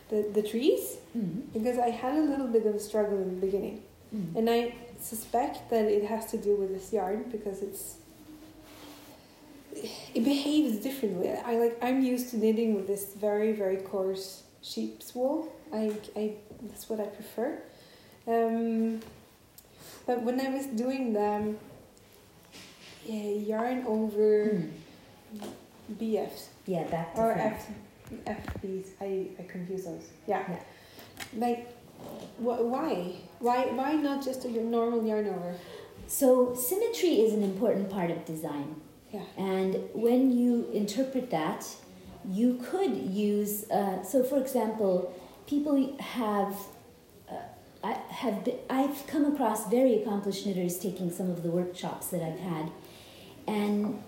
the 0.09 0.19
the 0.33 0.41
trees 0.41 0.97
Mm. 1.17 1.41
because 1.53 1.77
I 1.79 1.89
had 1.89 2.13
a 2.17 2.21
little 2.31 2.47
bit 2.47 2.65
of 2.65 2.75
a 2.75 2.79
struggle 2.79 3.17
in 3.17 3.29
the 3.35 3.45
beginning 3.47 3.81
Mm. 4.15 4.35
and 4.37 4.49
I 4.49 4.73
suspect 4.99 5.69
that 5.69 5.85
it 5.85 6.03
has 6.05 6.23
to 6.31 6.37
do 6.37 6.55
with 6.55 6.69
this 6.75 6.91
yarn 6.93 7.19
because 7.31 7.61
it's 7.67 7.83
it 10.15 10.23
behaves 10.23 10.77
differently. 10.77 11.29
I 11.31 11.55
like 11.57 11.77
I'm 11.81 12.01
used 12.03 12.29
to 12.31 12.37
knitting 12.37 12.75
with 12.75 12.87
this 12.87 13.13
very 13.13 13.51
very 13.53 13.77
coarse 13.77 14.43
sheep's 14.61 15.13
wool. 15.15 15.51
I, 15.71 15.93
I 16.15 16.33
that's 16.63 16.89
what 16.89 16.99
I 16.99 17.05
prefer. 17.05 17.59
Um, 18.27 18.99
but 20.05 20.21
when 20.23 20.41
I 20.41 20.49
was 20.49 20.65
doing 20.65 21.13
them, 21.13 21.57
yeah, 23.05 23.29
yarn 23.51 23.85
over 23.87 24.49
Mm. 24.49 24.69
BFs 25.99 26.47
Yeah, 26.65 26.83
to 26.89 27.05
or. 27.21 27.31
F 27.33 27.67
FBs, 28.25 28.87
I, 29.01 29.27
I 29.39 29.43
confuse 29.43 29.85
those. 29.85 30.07
Yeah. 30.27 30.43
Yeah. 30.49 30.59
Like, 31.37 31.71
wh- 32.37 32.63
why? 32.73 33.13
Why 33.39 33.67
why 33.67 33.93
not 33.93 34.23
just 34.23 34.45
a 34.45 34.51
normal 34.51 35.05
yarn 35.05 35.27
over? 35.27 35.55
So 36.07 36.55
symmetry 36.55 37.21
is 37.21 37.33
an 37.33 37.43
important 37.43 37.89
part 37.89 38.09
of 38.11 38.25
design. 38.25 38.75
Yeah. 39.11 39.23
And 39.37 39.89
when 39.93 40.31
you 40.31 40.69
interpret 40.71 41.29
that, 41.31 41.65
you 42.27 42.59
could 42.63 42.95
use. 42.95 43.69
Uh, 43.69 44.03
so, 44.03 44.23
for 44.23 44.39
example, 44.39 45.13
people 45.47 45.95
have. 45.99 46.55
Uh, 47.29 47.35
I 47.83 47.93
have 48.09 48.43
been, 48.43 48.57
I've 48.69 49.05
come 49.07 49.25
across 49.25 49.69
very 49.69 50.01
accomplished 50.01 50.45
knitters 50.45 50.77
taking 50.79 51.11
some 51.11 51.29
of 51.29 51.43
the 51.43 51.49
workshops 51.49 52.07
that 52.07 52.21
I've 52.21 52.39
had, 52.39 52.71
and 53.47 54.03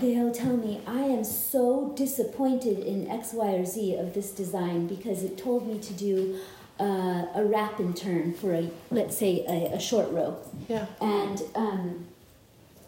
they'll 0.00 0.32
tell 0.32 0.56
me 0.56 0.80
I 0.86 1.02
am 1.02 1.24
so 1.24 1.92
disappointed 1.96 2.78
in 2.80 3.08
X, 3.10 3.32
Y, 3.32 3.52
or 3.54 3.64
Z 3.64 3.96
of 3.96 4.14
this 4.14 4.30
design 4.30 4.86
because 4.86 5.22
it 5.22 5.38
told 5.38 5.66
me 5.66 5.78
to 5.78 5.92
do 5.94 6.38
uh, 6.80 7.26
a 7.34 7.44
wrap 7.44 7.78
and 7.78 7.96
turn 7.96 8.32
for 8.34 8.52
a 8.54 8.68
let's 8.90 9.16
say 9.16 9.44
a, 9.48 9.76
a 9.76 9.80
short 9.80 10.10
row, 10.10 10.36
Yeah. 10.68 10.86
and 11.00 11.42
um, 11.54 12.06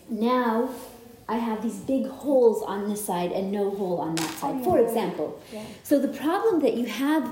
now 0.09 0.71
I 1.29 1.37
have 1.37 1.63
these 1.63 1.77
big 1.77 2.07
holes 2.07 2.63
on 2.63 2.89
this 2.89 3.05
side 3.05 3.33
and 3.33 3.51
no 3.53 3.71
hole 3.71 3.99
on 4.01 4.15
that 4.17 4.31
side, 4.31 4.63
for 4.65 4.79
yeah. 4.79 4.87
example. 4.87 5.41
Yeah. 5.53 5.63
So 5.83 5.99
the 5.99 6.09
problem 6.09 6.61
that 6.63 6.75
you 6.75 6.87
have 6.87 7.31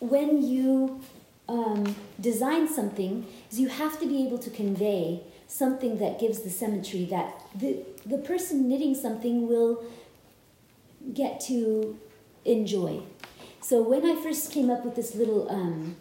when 0.00 0.42
you 0.46 1.00
um, 1.48 1.96
design 2.20 2.68
something 2.68 3.26
is 3.50 3.58
you 3.58 3.68
have 3.68 3.98
to 4.00 4.06
be 4.06 4.24
able 4.26 4.38
to 4.38 4.50
convey 4.50 5.22
something 5.48 5.98
that 5.98 6.20
gives 6.20 6.40
the 6.40 6.50
symmetry 6.50 7.04
that 7.06 7.40
the, 7.54 7.78
the 8.06 8.18
person 8.18 8.68
knitting 8.68 8.94
something 8.94 9.48
will 9.48 9.84
get 11.12 11.40
to 11.40 11.98
enjoy. 12.44 13.00
So 13.60 13.82
when 13.82 14.06
I 14.06 14.14
first 14.22 14.52
came 14.52 14.70
up 14.70 14.84
with 14.84 14.94
this 14.94 15.14
little 15.14 15.50
um, 15.50 15.96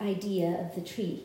idea 0.00 0.48
of 0.58 0.74
the 0.74 0.80
tree, 0.80 1.22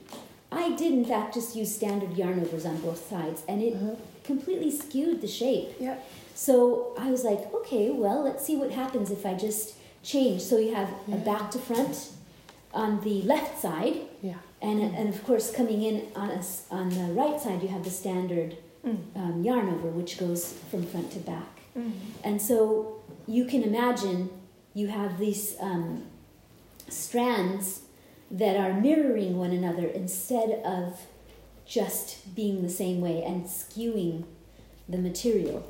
I 0.51 0.75
did 0.75 0.91
in 0.91 1.05
fact 1.05 1.35
just 1.35 1.55
use 1.55 1.73
standard 1.73 2.17
yarn 2.17 2.39
overs 2.41 2.65
on 2.65 2.77
both 2.81 3.07
sides, 3.09 3.43
and 3.47 3.61
it 3.61 3.75
completely 4.23 4.71
skewed 4.71 5.21
the 5.21 5.27
shape. 5.27 5.69
Yeah. 5.79 5.95
So 6.35 6.93
I 6.97 7.11
was 7.11 7.23
like, 7.23 7.53
okay, 7.53 7.89
well, 7.91 8.23
let's 8.23 8.45
see 8.45 8.55
what 8.55 8.71
happens 8.71 9.11
if 9.11 9.25
I 9.25 9.33
just 9.35 9.75
change. 10.03 10.41
So 10.41 10.57
you 10.57 10.73
have 10.73 10.89
a 11.11 11.17
back 11.17 11.51
to 11.51 11.59
front 11.59 12.09
on 12.73 13.01
the 13.01 13.21
left 13.23 13.59
side, 13.61 13.95
Yeah. 14.21 14.35
and, 14.61 14.81
and 14.81 15.09
of 15.09 15.23
course, 15.23 15.51
coming 15.51 15.83
in 15.83 16.07
on, 16.15 16.29
us 16.31 16.65
on 16.71 16.89
the 16.89 17.13
right 17.13 17.39
side, 17.39 17.61
you 17.61 17.69
have 17.69 17.83
the 17.83 17.89
standard 17.89 18.57
um, 19.15 19.43
yarn 19.43 19.69
over, 19.69 19.87
which 19.89 20.17
goes 20.17 20.53
from 20.71 20.83
front 20.83 21.11
to 21.11 21.19
back. 21.19 21.59
And 22.23 22.41
so 22.41 23.01
you 23.27 23.45
can 23.45 23.63
imagine 23.63 24.29
you 24.73 24.87
have 24.87 25.17
these 25.19 25.55
um, 25.59 26.05
strands 26.89 27.81
that 28.31 28.55
are 28.57 28.73
mirroring 28.73 29.37
one 29.37 29.51
another 29.51 29.87
instead 29.87 30.61
of 30.65 30.99
just 31.65 32.35
being 32.35 32.61
the 32.63 32.69
same 32.69 32.99
way 33.01 33.23
and 33.23 33.45
skewing 33.45 34.25
the 34.87 34.97
material. 34.97 35.63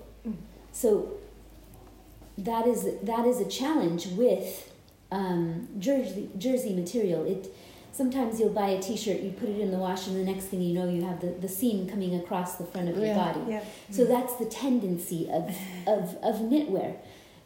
So 0.71 1.13
that 2.37 2.65
is 2.67 2.87
that 3.03 3.25
is 3.25 3.39
a 3.41 3.45
challenge 3.45 4.07
with 4.07 4.71
um, 5.11 5.67
jersey 5.77 6.29
jersey 6.37 6.73
material. 6.73 7.25
It 7.25 7.53
sometimes 7.91 8.39
you'll 8.39 8.49
buy 8.53 8.69
a 8.69 8.81
T-shirt, 8.81 9.21
you 9.21 9.31
put 9.31 9.49
it 9.49 9.59
in 9.59 9.71
the 9.71 9.77
wash, 9.77 10.07
and 10.07 10.15
the 10.15 10.31
next 10.31 10.45
thing 10.45 10.61
you 10.61 10.73
know, 10.73 10.89
you 10.89 11.03
have 11.03 11.19
the, 11.21 11.27
the 11.27 11.47
seam 11.49 11.87
coming 11.89 12.15
across 12.15 12.55
the 12.55 12.65
front 12.65 12.89
of 12.89 12.97
your 12.97 13.07
Yeah. 13.07 13.15
body. 13.33 13.51
Yeah. 13.51 13.63
So 13.91 14.05
that's 14.05 14.35
the 14.35 14.45
tendency 14.45 15.29
of, 15.31 15.49
of, 15.87 16.15
of 16.23 16.35
knitwear, 16.41 16.95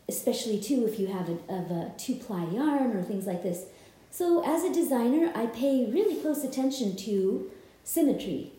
especially 0.07 0.59
too 0.59 0.85
if 0.87 0.99
you 0.99 1.07
have 1.07 1.29
a, 1.29 1.33
of 1.53 1.71
a 1.71 1.91
two 1.97 2.15
ply 2.15 2.45
yarn 2.45 2.95
or 2.95 3.03
things 3.03 3.25
like 3.25 3.43
this. 3.43 3.65
So 4.11 4.43
as 4.45 4.63
a 4.63 4.71
designer, 4.73 5.31
I 5.35 5.47
pay 5.47 5.89
really 5.89 6.15
close 6.21 6.43
attention 6.43 6.95
to 6.97 7.49
symmetry. 7.83 8.51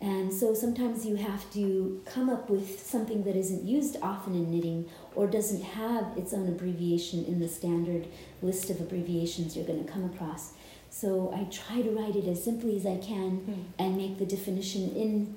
And 0.00 0.32
so 0.32 0.54
sometimes 0.54 1.06
you 1.06 1.16
have 1.16 1.50
to 1.54 2.02
come 2.04 2.28
up 2.28 2.50
with 2.50 2.80
something 2.80 3.24
that 3.24 3.36
isn't 3.36 3.64
used 3.64 3.96
often 4.02 4.34
in 4.34 4.50
knitting 4.50 4.88
or 5.14 5.26
doesn't 5.26 5.62
have 5.62 6.16
its 6.16 6.34
own 6.34 6.46
abbreviation 6.48 7.24
in 7.24 7.38
the 7.38 7.48
standard 7.48 8.06
list 8.42 8.68
of 8.70 8.80
abbreviations 8.80 9.56
you're 9.56 9.64
going 9.66 9.82
to 9.84 9.90
come 9.90 10.04
across. 10.04 10.52
So 10.94 11.34
I 11.36 11.42
try 11.50 11.82
to 11.82 11.90
write 11.90 12.14
it 12.14 12.28
as 12.28 12.44
simply 12.44 12.76
as 12.76 12.86
I 12.86 12.98
can 12.98 13.66
and 13.80 13.96
make 13.96 14.18
the 14.18 14.24
definition 14.24 14.94
in 14.94 15.34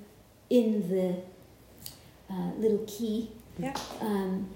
in 0.52 0.88
the 0.88 1.16
uh, 2.32 2.52
little 2.60 2.86
key. 2.86 3.32
Yeah. 3.58 3.74
Um, 4.00 4.52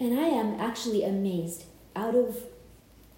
and 0.00 0.18
I 0.18 0.26
am 0.26 0.60
actually 0.60 1.04
amazed. 1.04 1.66
Out 1.94 2.16
of 2.16 2.42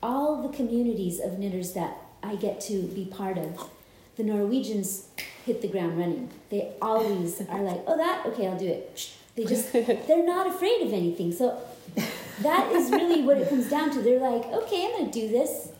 all 0.03 0.43
the 0.47 0.55
communities 0.55 1.19
of 1.19 1.39
knitters 1.39 1.73
that 1.73 1.97
I 2.23 2.35
get 2.37 2.61
to 2.69 2.83
be 2.83 3.07
part 3.07 3.39
of, 3.39 3.71
the 4.17 4.23
Norwegians 4.23 5.09
hit 5.47 5.62
the 5.62 5.69
ground 5.69 5.99
running. 5.99 6.29
They 6.51 6.75
always 6.83 7.41
are 7.49 7.62
like, 7.62 7.83
"Oh, 7.87 7.97
that 7.97 8.27
okay, 8.27 8.47
I'll 8.47 8.59
do 8.59 8.69
it." 8.69 9.11
They 9.37 9.47
just 9.47 9.73
they're 9.73 10.27
not 10.27 10.49
afraid 10.49 10.83
of 10.83 10.93
anything. 10.93 11.33
So 11.33 11.59
that 12.43 12.71
is 12.73 12.91
really 12.91 13.23
what 13.23 13.39
it 13.39 13.49
comes 13.49 13.71
down 13.71 13.91
to. 13.93 14.03
They're 14.03 14.21
like, 14.21 14.45
"Okay, 14.45 14.85
I'm 14.85 14.93
going 14.99 15.11
to 15.11 15.21
do 15.21 15.29
this." 15.29 15.71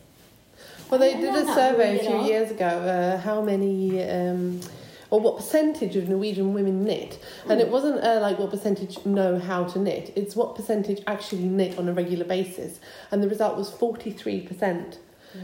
Well, 0.89 0.99
they 0.99 1.15
did 1.15 1.35
a 1.35 1.45
survey 1.53 1.99
a 1.99 2.03
few 2.03 2.21
years 2.23 2.51
ago. 2.51 2.65
Uh, 2.65 3.17
how 3.17 3.41
many, 3.41 4.03
um, 4.09 4.61
or 5.09 5.19
what 5.19 5.37
percentage 5.37 5.95
of 5.95 6.07
Norwegian 6.07 6.53
women 6.53 6.83
knit? 6.83 7.21
And 7.49 7.59
it 7.59 7.69
wasn't 7.69 8.03
uh, 8.03 8.19
like 8.21 8.39
what 8.39 8.51
percentage 8.51 9.05
know 9.05 9.37
how 9.37 9.65
to 9.65 9.79
knit. 9.79 10.13
It's 10.15 10.35
what 10.35 10.55
percentage 10.55 11.01
actually 11.07 11.43
knit 11.43 11.77
on 11.77 11.89
a 11.89 11.93
regular 11.93 12.25
basis. 12.25 12.79
And 13.11 13.21
the 13.21 13.29
result 13.29 13.57
was 13.57 13.69
forty 13.69 14.11
three 14.11 14.41
percent. 14.41 14.99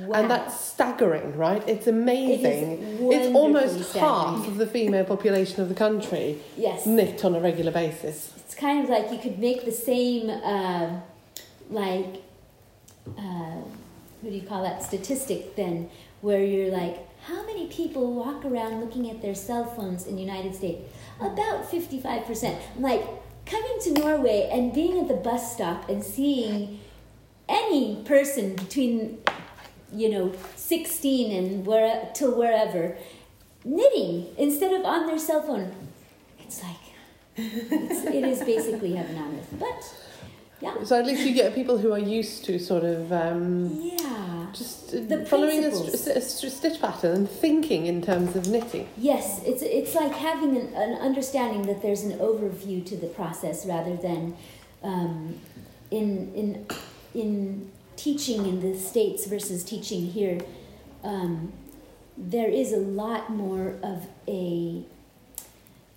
Wow. 0.06 0.22
And 0.22 0.32
that's 0.32 0.60
staggering, 0.60 1.38
right? 1.38 1.62
It's 1.68 1.88
amazing. 1.88 2.80
it's 3.12 3.28
wonderfully 3.28 3.36
almost 3.36 3.90
staggering. 3.90 4.38
half 4.40 4.48
of 4.48 4.58
the 4.58 4.66
female 4.66 5.04
population 5.04 5.62
of 5.62 5.70
the 5.70 5.76
country 5.76 6.40
yes. 6.58 6.86
knit 6.86 7.24
on 7.24 7.36
a 7.36 7.40
regular 7.40 7.72
basis. 7.72 8.32
it's 8.38 8.56
kind 8.56 8.84
of 8.84 8.90
like 8.90 9.12
you 9.12 9.20
could 9.20 9.40
make 9.40 9.66
the 9.66 9.72
same 9.72 10.30
uh, 10.30 11.00
like 11.70 12.22
uh, 13.18 13.62
what 14.24 14.32
do 14.32 14.36
you 14.36 14.48
call 14.48 14.64
that 14.64 14.82
statistic 14.82 15.56
then 15.58 15.90
where 16.22 16.44
you're 16.44 16.72
like 16.72 17.10
how 17.26 17.46
many 17.46 17.68
people 17.68 18.14
walk 18.14 18.46
around 18.46 18.80
looking 18.80 19.10
at 19.10 19.22
their 19.22 19.36
cell 19.36 19.66
phones 19.66 20.08
in 20.08 20.16
the 20.16 20.22
united 20.22 20.56
states? 20.56 20.82
About 21.20 21.70
55% 21.70 22.58
I'm 22.76 22.82
like 22.82 23.04
coming 23.46 23.78
to 23.84 23.92
norway 23.92 24.50
and 24.52 24.74
being 24.74 25.00
at 25.00 25.08
the 25.08 25.16
bus 25.16 25.54
stop 25.54 25.90
and 25.90 26.04
seeing 26.04 26.80
any 27.50 28.02
person 28.06 28.56
between 28.56 29.22
you 29.92 30.10
know 30.10 30.34
16 30.56 31.32
and 31.32 31.66
where 31.66 32.10
till 32.14 32.38
wherever 32.38 32.96
knitting 33.66 34.28
instead 34.38 34.74
of 34.74 34.86
on 34.86 35.08
their 35.08 35.20
cell 35.20 35.42
phone. 35.42 35.74
It's 36.40 36.62
like 36.62 36.76
it's, 37.36 38.06
it 38.06 38.24
is 38.24 38.40
basically 38.44 38.96
heaven 38.96 39.18
on 39.18 39.36
earth. 39.36 39.54
But 39.60 40.13
yeah, 40.64 40.84
So 40.84 40.94
at 41.00 41.06
least 41.06 41.22
you 41.28 41.34
get 41.34 41.54
people 41.54 41.78
who 41.78 41.92
are 41.98 42.00
used 42.20 42.46
to 42.46 42.58
sort 42.60 42.84
of 42.96 43.12
um, 43.12 43.70
yeah, 43.82 44.48
just 44.60 44.94
uh, 44.94 45.00
The 45.12 45.26
following 45.26 45.64
a, 45.66 45.72
st- 45.72 46.18
a 46.18 46.22
st- 46.22 46.52
stitch 46.60 46.80
pattern 46.86 47.12
and 47.20 47.30
thinking 47.30 47.86
in 47.94 48.02
terms 48.02 48.36
of 48.40 48.44
knitting. 48.54 48.86
yes. 49.12 49.26
It's 49.50 49.62
it's 49.80 49.94
like 50.02 50.14
having 50.30 50.52
an, 50.62 50.68
an 50.86 50.94
understanding 51.10 51.64
that 51.70 51.80
there's 51.84 52.04
an 52.10 52.14
overview 52.30 52.78
to 52.92 52.96
the 53.04 53.08
process 53.20 53.58
rather 53.74 53.96
than 54.08 54.22
um, 54.92 55.40
in 55.92 56.08
in 56.42 56.48
in 57.22 57.72
teaching 57.96 58.40
in 58.52 58.56
the 58.66 58.74
states 58.92 59.22
versus 59.34 59.64
teaching 59.64 60.04
here. 60.18 60.38
Um, 61.04 61.52
there 62.34 62.50
is 62.62 62.72
a 62.74 62.78
lot 63.04 63.22
more 63.44 63.68
of 63.92 63.98
a 64.28 64.84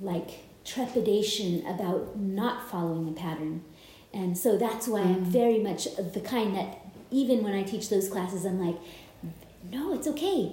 like 0.00 0.30
trepidation 0.64 1.64
about 1.66 2.18
not 2.18 2.68
following 2.70 3.08
a 3.08 3.12
pattern. 3.12 3.62
And 4.16 4.36
so 4.36 4.56
that's 4.56 4.88
why 4.88 5.02
I'm 5.02 5.24
very 5.24 5.58
much 5.58 5.94
the 5.96 6.20
kind 6.20 6.56
that 6.56 6.78
even 7.10 7.44
when 7.44 7.52
I 7.52 7.62
teach 7.62 7.90
those 7.90 8.08
classes, 8.08 8.46
I'm 8.46 8.58
like, 8.58 8.76
no, 9.70 9.92
it's 9.92 10.08
okay. 10.08 10.52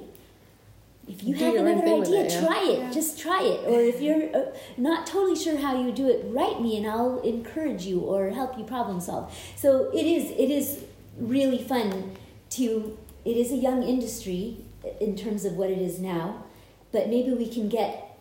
If 1.07 1.23
you 1.23 1.33
Do 1.35 1.45
have 1.45 1.55
another 1.55 2.01
idea, 2.01 2.25
it, 2.25 2.33
yeah. 2.33 2.41
try 2.45 2.63
it. 2.63 2.79
Yeah. 2.79 2.91
Just 2.91 3.17
try 3.17 3.41
it. 3.41 3.65
Or 3.65 3.79
if 3.79 4.01
you're 4.01 4.35
uh, 4.35 4.51
not 4.77 5.07
totally 5.07 5.37
sure 5.37 5.57
how 5.57 5.81
you 5.81 5.93
do 5.93 6.09
it, 6.09 6.25
write 6.27 6.61
me 6.61 6.77
and 6.77 6.85
I'll 6.85 7.21
encourage 7.21 7.85
you 7.85 8.01
or 8.01 8.29
help 8.31 8.57
you 8.57 8.65
problem 8.65 8.99
solve. 8.99 9.33
So 9.55 9.89
it 9.93 10.05
is 10.05 10.31
it 10.31 10.49
is 10.49 10.83
really 11.17 11.61
fun 11.63 12.15
to 12.51 12.97
it 13.23 13.37
is 13.37 13.51
a 13.51 13.57
young 13.57 13.83
industry 13.83 14.57
in 14.99 15.15
terms 15.15 15.45
of 15.45 15.53
what 15.53 15.69
it 15.69 15.77
is 15.77 15.99
now, 15.99 16.43
but 16.91 17.07
maybe 17.09 17.33
we 17.33 17.47
can 17.47 17.69
get 17.69 18.17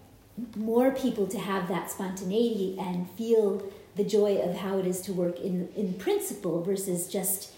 more 0.56 0.92
people 0.92 1.26
to 1.26 1.38
have 1.38 1.68
that 1.68 1.90
spontaneity 1.90 2.76
and 2.80 3.10
feel 3.10 3.62
the 3.96 4.04
joy 4.04 4.36
of 4.38 4.56
how 4.56 4.78
it 4.78 4.86
is 4.86 5.00
to 5.02 5.12
work 5.12 5.38
in 5.40 5.68
in 5.76 5.94
principle 5.94 6.62
versus 6.62 7.08
just 7.08 7.50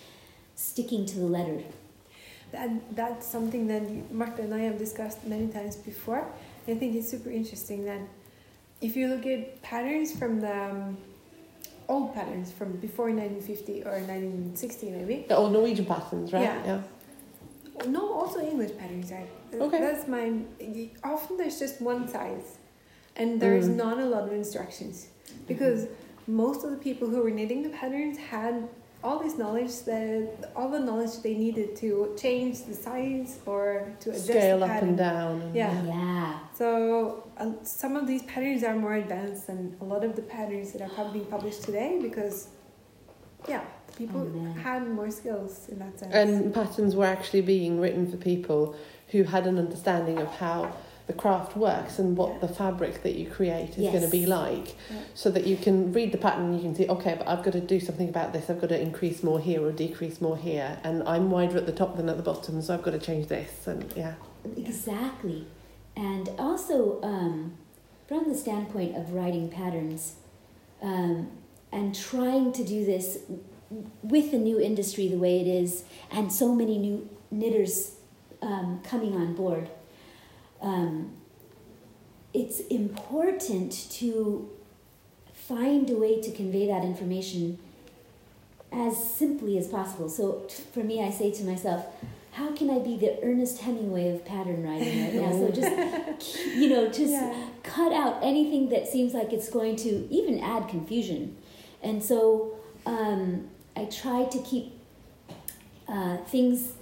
sticking 0.56 1.04
to 1.06 1.16
the 1.18 1.26
letter. 1.26 1.60
That, 2.52 2.70
that's 2.94 3.26
something 3.26 3.66
that 3.66 3.82
you- 3.90 4.04
Marta 4.12 4.42
and 4.42 4.54
I 4.54 4.60
have 4.60 4.78
discussed 4.78 5.26
many 5.26 5.48
times 5.48 5.74
before. 5.76 6.24
I 6.68 6.74
think 6.74 6.94
it's 6.94 7.08
super 7.10 7.30
interesting 7.30 7.84
that 7.86 8.00
if 8.80 8.96
you 8.96 9.08
look 9.08 9.26
at 9.26 9.60
patterns 9.62 10.12
from 10.16 10.40
the 10.40 10.54
um, 10.70 10.96
old 11.88 12.14
patterns 12.14 12.52
from 12.52 12.72
before 12.76 13.06
1950 13.10 13.82
or 13.82 13.92
1960 13.98 14.90
maybe, 14.90 15.24
The 15.28 15.36
old 15.36 15.52
Norwegian 15.52 15.86
patterns, 15.86 16.32
right? 16.32 16.42
Yeah. 16.42 16.80
no, 17.88 18.12
also 18.12 18.40
English 18.40 18.76
patterns, 18.78 19.10
right? 19.10 19.28
Okay. 19.52 19.80
That's 19.80 20.06
my. 20.08 20.32
Often 21.02 21.36
there's 21.38 21.58
just 21.58 21.80
one 21.80 22.06
size, 22.08 22.58
and 23.16 23.40
there's 23.42 23.68
Mm. 23.68 23.76
not 23.76 23.98
a 23.98 24.06
lot 24.14 24.22
of 24.28 24.32
instructions 24.32 25.08
because 25.48 25.86
most 26.26 26.64
of 26.64 26.70
the 26.70 26.76
people 26.76 27.08
who 27.08 27.22
were 27.22 27.30
knitting 27.30 27.62
the 27.62 27.68
patterns 27.70 28.16
had 28.18 28.68
all 29.02 29.18
this 29.18 29.36
knowledge 29.36 29.82
that 29.84 30.50
all 30.56 30.70
the 30.70 30.80
knowledge 30.80 31.20
they 31.22 31.34
needed 31.34 31.76
to 31.76 32.14
change 32.18 32.64
the 32.64 32.72
size 32.74 33.38
or 33.44 33.92
to 34.00 34.08
adjust 34.10 34.28
Scale 34.28 34.60
the 34.60 34.64
up 34.64 34.82
and 34.82 34.96
down. 34.96 35.50
Yeah. 35.54 35.84
Yeah. 35.84 36.38
So 36.54 37.28
uh, 37.36 37.52
some 37.62 37.96
of 37.96 38.06
these 38.06 38.22
patterns 38.22 38.64
are 38.64 38.74
more 38.74 38.94
advanced 38.94 39.46
than 39.48 39.76
a 39.82 39.84
lot 39.84 40.04
of 40.04 40.16
the 40.16 40.22
patterns 40.22 40.72
that 40.72 40.80
are 40.80 40.88
probably 40.88 41.18
being 41.20 41.30
published 41.30 41.64
today 41.64 41.98
because, 42.00 42.48
yeah, 43.46 43.62
people 43.98 44.22
Oh, 44.34 44.60
had 44.60 44.88
more 44.88 45.10
skills 45.10 45.68
in 45.68 45.78
that 45.80 45.98
sense. 45.98 46.14
And 46.14 46.54
patterns 46.54 46.96
were 46.96 47.04
actually 47.04 47.42
being 47.42 47.78
written 47.78 48.10
for 48.10 48.16
people 48.16 48.74
who 49.08 49.22
had 49.24 49.46
an 49.46 49.58
understanding 49.58 50.18
of 50.18 50.28
how 50.28 50.74
the 51.06 51.12
craft 51.12 51.54
works 51.56 51.98
and 51.98 52.16
what 52.16 52.30
Yeah. 52.32 52.38
the 52.46 52.48
fabric 52.48 53.02
that 53.02 53.14
you 53.14 53.26
create 53.28 53.70
is 53.78 53.90
going 53.90 54.00
to 54.02 54.08
be 54.08 54.24
like 54.24 54.68
Yeah. 54.90 54.96
so 55.14 55.30
that 55.30 55.46
you 55.46 55.56
can 55.56 55.92
read 55.92 56.12
the 56.12 56.18
pattern 56.18 56.44
and 56.46 56.54
you 56.56 56.62
can 56.62 56.74
see 56.74 56.88
okay 56.88 57.14
but 57.18 57.28
i've 57.28 57.42
got 57.42 57.52
to 57.52 57.60
do 57.60 57.78
something 57.78 58.08
about 58.08 58.32
this 58.32 58.48
i've 58.48 58.60
got 58.60 58.70
to 58.70 58.80
increase 58.80 59.22
more 59.22 59.38
here 59.38 59.62
or 59.62 59.70
decrease 59.70 60.20
more 60.22 60.36
here 60.36 60.78
and 60.82 61.02
i'm 61.06 61.30
wider 61.30 61.58
at 61.58 61.66
the 61.66 61.72
top 61.72 61.96
than 61.96 62.08
at 62.08 62.16
the 62.16 62.22
bottom 62.22 62.62
so 62.62 62.72
i've 62.72 62.82
got 62.82 62.92
to 62.92 62.98
change 62.98 63.26
this 63.28 63.66
and 63.66 63.92
yeah 63.96 64.14
Exactly. 64.56 65.46
And 65.96 66.28
also, 66.38 67.00
um, 67.02 67.54
from 68.08 68.28
the 68.28 68.36
standpoint 68.36 68.96
of 68.96 69.12
writing 69.12 69.48
patterns 69.48 70.16
um, 70.82 71.30
and 71.72 71.94
trying 71.94 72.52
to 72.52 72.64
do 72.64 72.84
this 72.84 73.18
with 74.02 74.30
the 74.30 74.38
new 74.38 74.60
industry 74.60 75.08
the 75.08 75.16
way 75.16 75.40
it 75.40 75.46
is, 75.46 75.84
and 76.10 76.30
so 76.32 76.54
many 76.54 76.76
new 76.78 77.08
knitters 77.30 77.92
um, 78.42 78.80
coming 78.84 79.14
on 79.16 79.34
board, 79.34 79.70
um, 80.64 81.12
it's 82.32 82.60
important 82.60 83.72
to 83.92 84.50
find 85.32 85.88
a 85.90 85.96
way 85.96 86.20
to 86.20 86.30
convey 86.32 86.66
that 86.66 86.82
information 86.84 87.58
as 88.72 89.14
simply 89.14 89.56
as 89.58 89.68
possible. 89.68 90.08
So, 90.08 90.46
t- 90.48 90.62
for 90.72 90.80
me, 90.82 91.00
I 91.04 91.10
say 91.10 91.30
to 91.32 91.44
myself, 91.44 91.86
how 92.32 92.50
can 92.52 92.68
I 92.70 92.80
be 92.80 92.96
the 92.96 93.22
Ernest 93.22 93.60
Hemingway 93.60 94.08
of 94.12 94.24
pattern 94.24 94.64
writing 94.66 95.04
right 95.04 95.14
now? 95.14 95.30
So 95.30 95.50
just, 95.52 96.36
you 96.56 96.68
know, 96.68 96.86
just 96.88 97.12
Yeah. 97.12 97.32
cut 97.62 97.92
out 97.92 98.18
anything 98.24 98.70
that 98.70 98.88
seems 98.88 99.14
like 99.14 99.32
it's 99.32 99.48
going 99.48 99.76
to 99.76 100.08
even 100.12 100.40
add 100.40 100.68
confusion. 100.68 101.36
And 101.80 102.02
so 102.02 102.56
um, 102.86 103.48
I 103.76 103.84
try 103.84 104.24
to 104.24 104.38
keep 104.42 104.72
uh, 105.86 106.16
things 106.26 106.72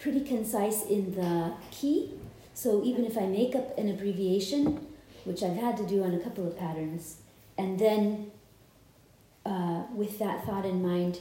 pretty 0.00 0.22
concise 0.22 0.84
in 0.86 1.14
the 1.14 1.52
key. 1.70 2.17
So 2.58 2.82
even 2.82 3.04
if 3.04 3.16
I 3.16 3.24
make 3.24 3.54
up 3.54 3.78
an 3.78 3.88
abbreviation, 3.88 4.84
which 5.22 5.44
I've 5.44 5.54
had 5.54 5.76
to 5.76 5.86
do 5.86 6.02
on 6.02 6.12
a 6.12 6.18
couple 6.18 6.44
of 6.44 6.58
patterns, 6.58 7.18
and 7.56 7.78
then 7.78 8.32
uh, 9.46 9.84
with 9.94 10.18
that 10.18 10.44
thought 10.44 10.66
in 10.66 10.82
mind, 10.82 11.20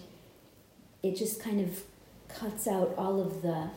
it 1.03 1.15
just 1.15 1.39
kind 1.39 1.61
of 1.61 1.83
cuts 2.27 2.67
out 2.67 2.95
all 2.97 3.21
of 3.21 3.43
the 3.43 3.69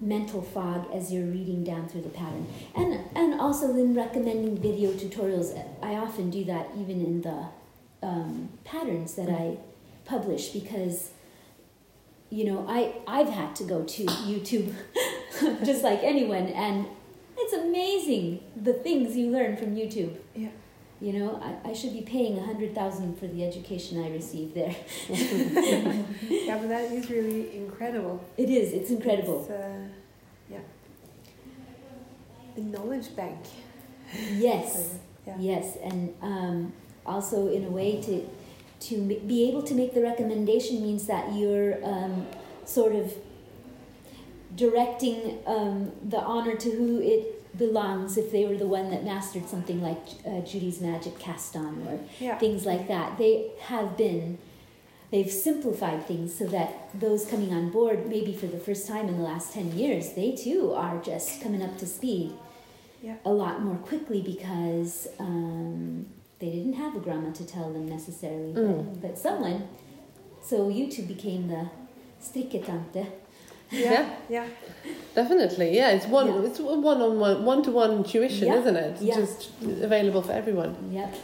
mental 0.00 0.42
fog 0.42 0.92
as 0.92 1.12
you're 1.12 1.24
reading 1.24 1.62
down 1.62 1.88
through 1.88 2.02
the 2.02 2.08
pattern. 2.08 2.48
And 2.74 2.98
and 3.14 3.40
also 3.40 3.72
then 3.72 3.94
recommending 3.94 4.58
video 4.58 4.90
tutorials. 4.90 5.56
I 5.84 5.94
often 5.94 6.30
do 6.30 6.42
that 6.46 6.70
even 6.76 7.00
in 7.00 7.22
the 7.22 7.46
um, 8.02 8.48
patterns 8.64 9.14
that 9.14 9.28
I 9.28 9.58
publish 10.04 10.48
because 10.48 11.12
you 12.28 12.44
know 12.44 12.66
I 12.68 12.96
I've 13.06 13.28
had 13.28 13.54
to 13.54 13.62
go 13.62 13.84
to 13.84 14.04
YouTube 14.04 14.74
just 15.64 15.82
like 15.82 16.00
anyone 16.02 16.48
and 16.48 16.86
it's 17.36 17.52
amazing 17.52 18.40
the 18.56 18.72
things 18.72 19.16
you 19.16 19.30
learn 19.30 19.56
from 19.56 19.74
YouTube. 19.74 20.16
Yeah. 20.34 20.48
You 21.00 21.12
know, 21.12 21.40
I, 21.42 21.70
I 21.70 21.72
should 21.74 21.92
be 21.92 22.02
paying 22.02 22.38
a 22.38 22.42
hundred 22.42 22.74
thousand 22.74 23.18
for 23.18 23.26
the 23.26 23.44
education 23.44 24.02
I 24.02 24.10
received 24.10 24.54
there. 24.54 24.74
yeah, 25.08 26.58
but 26.58 26.68
that 26.68 26.90
is 26.92 27.10
really 27.10 27.56
incredible. 27.56 28.24
It 28.36 28.48
is. 28.48 28.72
It's 28.72 28.90
incredible. 28.90 29.42
It's, 29.42 29.50
uh, 29.50 29.88
yeah. 30.48 30.60
The 32.54 32.62
knowledge 32.62 33.14
bank. 33.14 33.38
Yes. 34.32 34.98
Yeah. 35.26 35.36
Yes, 35.38 35.76
and 35.82 36.14
um, 36.22 36.72
also 37.04 37.48
in 37.48 37.64
a 37.64 37.70
way 37.70 38.00
to 38.02 38.28
to 38.88 39.20
be 39.26 39.48
able 39.48 39.62
to 39.62 39.74
make 39.74 39.94
the 39.94 40.02
recommendation 40.02 40.82
means 40.82 41.06
that 41.06 41.32
you're 41.34 41.84
um, 41.84 42.26
sort 42.64 42.94
of 42.94 43.12
directing 44.56 45.38
um, 45.46 45.92
the 46.08 46.20
honor 46.20 46.56
to 46.56 46.70
who 46.70 47.00
it 47.00 47.56
belongs 47.58 48.16
if 48.16 48.30
they 48.32 48.46
were 48.46 48.56
the 48.56 48.66
one 48.66 48.90
that 48.90 49.04
mastered 49.04 49.48
something 49.48 49.80
like 49.82 49.98
uh, 50.26 50.40
Judy's 50.40 50.80
magic 50.80 51.18
cast 51.18 51.54
on 51.56 51.86
or 51.88 51.98
Yeah. 52.18 52.36
things 52.38 52.66
like 52.66 52.88
that. 52.88 53.16
They 53.18 53.50
have 53.62 53.96
been, 53.96 54.38
they've 55.10 55.30
simplified 55.30 56.06
things 56.06 56.34
so 56.36 56.46
that 56.46 56.90
those 56.98 57.24
coming 57.26 57.52
on 57.54 57.70
board, 57.70 58.08
maybe 58.08 58.32
for 58.34 58.46
the 58.46 58.58
first 58.58 58.88
time 58.88 59.08
in 59.08 59.16
the 59.16 59.22
last 59.22 59.52
10 59.54 59.78
years, 59.78 60.14
they 60.14 60.32
too 60.32 60.72
are 60.72 60.98
just 61.00 61.40
coming 61.42 61.62
up 61.62 61.78
to 61.78 61.86
speed 61.86 62.32
Yeah. 63.02 63.16
a 63.24 63.32
lot 63.32 63.62
more 63.62 63.76
quickly 63.76 64.20
because 64.20 65.06
um, 65.20 66.06
they 66.40 66.50
didn't 66.50 66.74
have 66.74 66.96
a 66.96 66.98
grandma 67.00 67.30
to 67.32 67.44
tell 67.46 67.72
them 67.72 67.88
necessarily, 67.88 68.52
Mm. 68.52 69.00
but, 69.00 69.02
but 69.02 69.18
someone. 69.18 69.68
So 70.42 70.68
YouTube 70.68 71.06
became 71.08 71.46
the 71.48 71.70
stricketante. 72.20 73.06
Yeah. 73.74 74.06
Yeah. 74.28 74.46
Definitely, 75.14 75.76
yeah. 75.76 75.90
It's 75.96 76.06
one. 76.06 76.26
Yeah. 76.26 76.46
It's 76.50 76.60
one 76.60 77.02
on 77.02 77.18
one, 77.20 77.44
one 77.44 77.62
to 77.64 77.70
one 77.70 78.04
tuition, 78.04 78.46
Yeah, 78.46 78.60
isn't 78.60 78.76
it? 78.76 79.00
yeah. 79.00 79.14
Just 79.20 79.50
available 79.82 80.22
for 80.22 80.32
everyone. 80.32 80.74
Yep. 80.92 81.14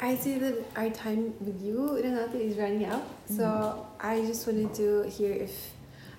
I 0.00 0.16
see 0.16 0.38
that 0.38 0.54
our 0.76 0.90
time 0.90 1.32
with 1.40 1.62
you, 1.62 1.98
Renate, 2.02 2.34
is 2.50 2.56
running 2.58 2.84
out. 2.86 3.02
Så 3.28 3.72
I 4.00 4.26
just 4.28 4.46
wanted 4.46 4.74
to 4.74 5.02
hear 5.08 5.32
if 5.44 5.72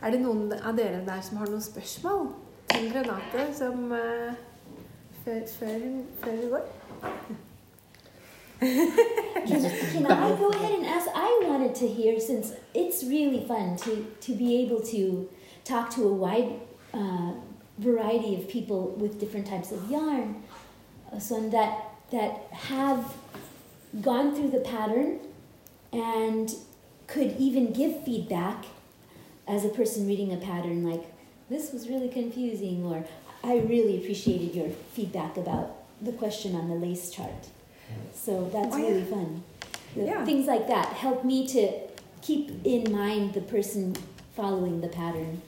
Er 0.05 0.11
det 0.11 0.19
noen 0.21 0.53
av 0.53 0.75
dere 0.77 1.01
der 1.07 1.21
som 1.21 1.37
har 1.37 1.45
noen 1.47 1.61
spørsmål 1.61 2.27
til 2.69 2.91
Renate 2.95 3.53
som 3.57 3.91
eh, 3.91 4.33
før, 5.25 5.39
før, 5.59 5.79
hun- 5.79 6.05
før 6.23 6.31
vi 6.31 6.47
går? 6.49 6.65
Can, 8.63 10.05
I 10.05 10.35
go 10.37 10.49
ahead 10.49 10.71
and 10.79 10.85
ask? 10.85 11.07
I 11.13 11.43
wanted 11.45 11.75
to 11.75 11.87
hear 11.87 12.19
since 12.19 12.53
it's 12.73 13.03
really 13.03 13.45
fun 13.45 13.77
to, 13.77 14.05
to 14.21 14.33
be 14.33 14.63
able 14.63 14.81
to 14.87 15.29
talk 15.65 15.89
to 15.95 16.03
a 16.03 16.13
wide 16.13 16.59
uh, 16.93 17.33
variety 17.77 18.35
of 18.35 18.47
people 18.47 18.89
with 18.91 19.19
different 19.19 19.47
types 19.47 19.71
of 19.71 19.89
yarn, 19.89 20.43
uh, 21.11 21.19
so 21.19 21.49
that 21.49 21.89
that 22.11 22.47
have 22.51 23.13
gone 24.01 24.35
through 24.35 24.51
the 24.51 24.59
pattern 24.59 25.19
and 25.91 26.53
could 27.07 27.35
even 27.37 27.73
give 27.73 28.03
feedback 28.03 28.65
as 29.47 29.65
a 29.65 29.69
person 29.69 30.07
reading 30.07 30.31
a 30.31 30.37
pattern 30.37 30.87
like 30.87 31.03
this 31.49 31.71
was 31.73 31.89
really 31.89 32.09
confusing 32.09 32.83
or 32.85 33.03
I 33.43 33.57
really 33.57 33.97
appreciated 33.97 34.55
your 34.55 34.69
feedback 34.69 35.37
about 35.37 35.75
the 36.01 36.13
question 36.13 36.55
on 36.55 36.69
the 36.69 36.75
lace 36.75 37.11
chart. 37.11 37.49
So 38.13 38.49
that's 38.51 38.73
Oh, 38.75 38.77
yeah. 38.77 38.87
really 38.87 39.03
fun. 39.03 39.43
The- 39.95 40.05
Yeah. 40.05 40.25
Things 40.25 40.47
like 40.47 40.67
that 40.67 40.87
help 40.93 41.23
me 41.23 41.47
to 41.47 41.71
keep 42.21 42.51
in 42.65 42.91
mind 42.91 43.33
the 43.33 43.41
person 43.41 43.95
following 44.35 44.81
the 44.81 44.87
pattern 44.87 45.41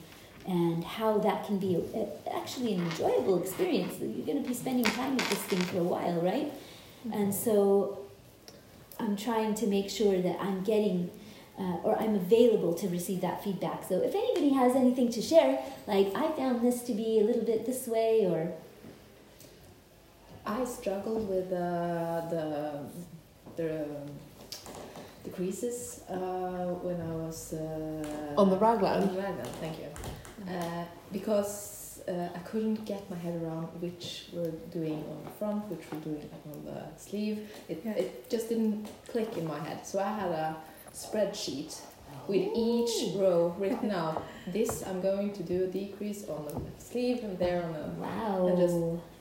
and 0.46 0.84
how 0.84 1.18
that 1.18 1.44
can 1.46 1.58
be 1.58 1.74
a, 1.74 2.06
actually 2.34 2.74
an 2.74 2.82
enjoyable 2.82 3.40
experience. 3.42 3.94
You're 4.00 4.26
going 4.26 4.42
to 4.42 4.48
be 4.48 4.54
spending 4.54 4.84
time 4.84 5.16
with 5.16 5.28
this 5.28 5.40
thing 5.40 5.58
for 5.60 5.78
a 5.78 5.82
while, 5.82 6.20
right? 6.20 6.52
And 7.12 7.34
so 7.34 7.98
I'm 9.00 9.16
trying 9.16 9.54
to 9.56 9.66
make 9.66 9.88
sure 9.90 10.20
that 10.20 10.36
I'm 10.40 10.62
getting 10.62 11.10
uh, 11.58 11.78
or 11.84 11.98
I'm 11.98 12.14
available 12.14 12.74
to 12.74 12.88
receive 12.88 13.22
that 13.22 13.42
feedback. 13.42 13.82
So 13.88 13.94
if 14.02 14.14
anybody 14.14 14.50
has 14.50 14.76
anything 14.76 15.10
to 15.12 15.22
share, 15.22 15.58
like 15.86 16.14
I 16.14 16.30
found 16.32 16.60
this 16.62 16.82
to 16.82 16.92
be 16.92 17.18
a 17.20 17.24
little 17.24 17.44
bit 17.44 17.64
this 17.64 17.86
way, 17.88 18.26
or 18.26 18.52
I 20.46 20.64
struggled 20.64 21.28
with 21.28 21.52
uh, 21.52 22.28
the 22.30 22.80
the 23.56 23.86
the 25.24 25.30
creases 25.30 26.02
uh, 26.08 26.14
when 26.86 27.00
I 27.00 27.12
was 27.26 27.52
uh, 27.52 28.34
On 28.40 28.48
the 28.48 28.56
raglan? 28.56 29.02
On 29.02 29.14
the 29.14 29.20
raglan, 29.20 29.46
thank 29.60 29.76
you. 29.80 29.88
Uh, 30.48 30.84
because 31.12 32.00
uh, 32.08 32.28
I 32.34 32.38
couldn't 32.50 32.84
get 32.84 33.10
my 33.10 33.16
head 33.16 33.42
around 33.42 33.66
which 33.80 34.26
we're 34.32 34.52
doing 34.70 35.02
on 35.12 35.18
the 35.24 35.30
front, 35.38 35.64
which 35.68 35.84
we're 35.90 35.98
doing 36.00 36.30
on 36.52 36.64
the 36.64 36.80
sleeve. 36.96 37.38
It 37.68 37.82
Yeah. 37.84 38.02
it 38.02 38.30
just 38.30 38.48
didn't 38.48 38.86
click 39.12 39.36
in 39.36 39.46
my 39.48 39.58
head. 39.58 39.84
So 39.86 39.98
I 39.98 40.10
had 40.20 40.30
a 40.30 40.56
spreadsheet 40.94 41.80
with 42.28 42.46
each 42.54 43.16
row 43.16 43.54
written 43.60 43.90
out. 43.90 44.22
This 44.52 44.84
I'm 44.86 45.00
going 45.00 45.32
to 45.38 45.42
do 45.42 45.64
a 45.64 45.66
decrease 45.66 46.28
on 46.28 46.44
the 46.46 46.54
sleeve 46.78 47.24
and 47.24 47.36
there 47.38 47.62
on 47.64 47.72
the 47.72 47.86
wow, 48.02 48.46
And 48.46 48.58
just- 48.58 49.15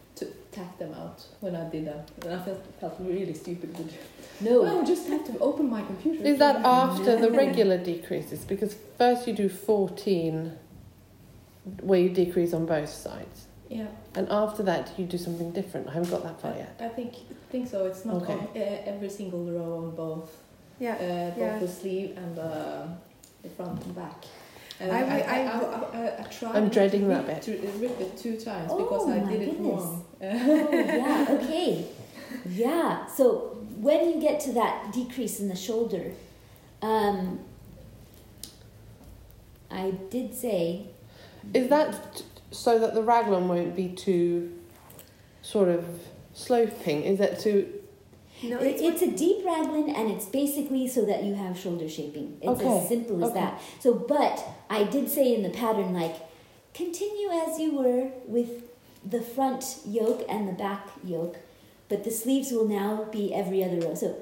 to 0.56 0.62
tack 0.62 0.78
them 0.80 0.93
out 0.93 1.24
when 1.41 1.56
I 1.56 1.70
did 1.70 1.88
that. 1.88 2.10
And 2.24 2.34
I 2.34 2.43
felt, 2.43 2.64
felt 2.80 2.95
really 2.99 3.34
stupid. 3.34 3.78
With, 3.78 3.93
no, 4.41 4.62
well, 4.64 4.82
I 4.82 4.86
just 4.86 5.08
have 5.08 5.26
to 5.28 5.38
open 5.39 5.70
my 5.70 5.82
computer. 5.84 6.24
Is 6.24 6.39
that 6.39 6.58
after 6.66 7.20
the 7.20 7.32
regular 7.43 7.78
decreases? 7.78 8.43
Because 8.45 8.76
first 8.97 9.28
you 9.28 9.34
do 9.34 9.49
14 9.49 10.53
where 11.82 11.99
you 11.99 12.10
decrease 12.10 12.53
on 12.53 12.66
both 12.66 12.89
sides. 12.89 13.47
Yeah, 13.70 13.88
And 14.14 14.28
after 14.30 14.62
that 14.64 14.91
you 14.97 15.06
do 15.06 15.18
something 15.18 15.51
different. 15.51 15.88
I 15.88 15.93
haven't 15.93 16.12
got 16.12 16.24
that 16.24 16.39
far 16.39 16.53
yet. 16.56 16.80
I 16.80 16.88
think 16.89 17.16
think 17.51 17.68
so. 17.68 17.86
It's 17.88 18.06
not 18.06 18.22
Okay. 18.22 18.34
on 18.34 18.47
uh, 18.56 18.82
every 18.86 19.10
single 19.10 19.43
row 19.45 19.78
on 19.80 19.95
both 19.95 20.30
Yeah. 20.80 20.93
uh, 20.93 21.30
both 21.32 21.38
Yeah. 21.39 21.60
the 21.60 21.68
sleeve 21.68 22.16
and 22.16 22.36
the, 22.36 22.88
the 23.41 23.49
front 23.49 23.84
and 23.84 23.95
back. 23.95 24.26
And 24.80 24.91
I 24.91 24.99
I, 24.99 25.03
would- 25.03 25.11
I, 25.11 25.15
I, 25.15 25.19
I- 25.19 25.39
I, 25.39 25.41
I 25.41 26.07
uh, 26.07 26.21
uh, 26.21 26.23
tried 26.26 26.55
I'm 26.55 26.69
dreading 26.69 27.07
that 27.09 27.26
bit. 27.26 27.41
to 27.43 27.51
rip 27.80 27.99
it 28.01 28.17
two 28.17 28.38
times 28.38 28.69
Oh 28.73 28.78
because 28.84 29.09
I 29.09 29.19
my 29.23 29.32
did 29.32 29.41
it 29.41 29.45
goodness. 29.51 29.82
wrong. 29.84 30.05
oh 30.21 30.69
yeah, 30.73 31.28
okay, 31.30 31.86
yeah. 32.49 33.05
So 33.07 33.57
when 33.78 34.09
you 34.09 34.19
get 34.21 34.39
to 34.41 34.53
that 34.53 34.91
decrease 34.93 35.39
in 35.39 35.47
the 35.47 35.55
shoulder, 35.55 36.11
um, 36.82 37.39
I 39.71 39.91
did 40.09 40.34
say 40.34 40.88
Is 41.53 41.69
that 41.69 42.23
so 42.51 42.80
that 42.80 42.93
the 42.93 43.01
raglan 43.03 43.47
won't 43.47 43.76
be 43.76 43.89
too 43.89 44.51
sort 45.41 45.69
of 45.69 45.86
sloping? 46.34 47.03
Is 47.03 47.19
that 47.19 47.39
too. 47.39 47.74
No, 48.44 48.60
it's, 48.60 48.82
it's 48.82 49.02
a 49.02 49.12
deep 49.12 49.46
raglan 49.46 49.90
and 49.90 50.12
it's 50.12 50.26
basically 50.26 50.88
so 50.88 51.06
that 51.06 51.24
you 51.24 51.36
have 51.36 51.58
shoulder 51.58 51.88
shaping. 51.90 52.38
It's 52.42 52.62
Okay, 52.62 52.80
as 52.80 52.88
simple 52.88 53.24
as 53.24 53.32
okay. 53.32 53.40
that. 53.40 53.62
So, 53.80 53.94
but 53.94 54.44
I 54.70 54.84
did 54.84 55.10
say 55.10 55.34
in 55.34 55.42
the 55.44 55.50
pattern, 55.50 55.94
like, 55.94 56.16
continue 56.74 57.30
as 57.30 57.60
you 57.60 57.76
were 57.76 58.12
with 58.28 58.64
the 59.06 59.22
front 59.22 59.78
yoke 59.86 60.26
and 60.28 60.48
the 60.48 60.54
back 60.54 60.90
yoke, 61.04 61.38
but 61.90 62.04
the 62.04 62.12
sleeves 62.12 62.52
will 62.52 62.68
now 62.68 63.06
be 63.12 63.34
every 63.34 63.64
other 63.64 63.80
row. 63.80 63.96
So 63.96 64.16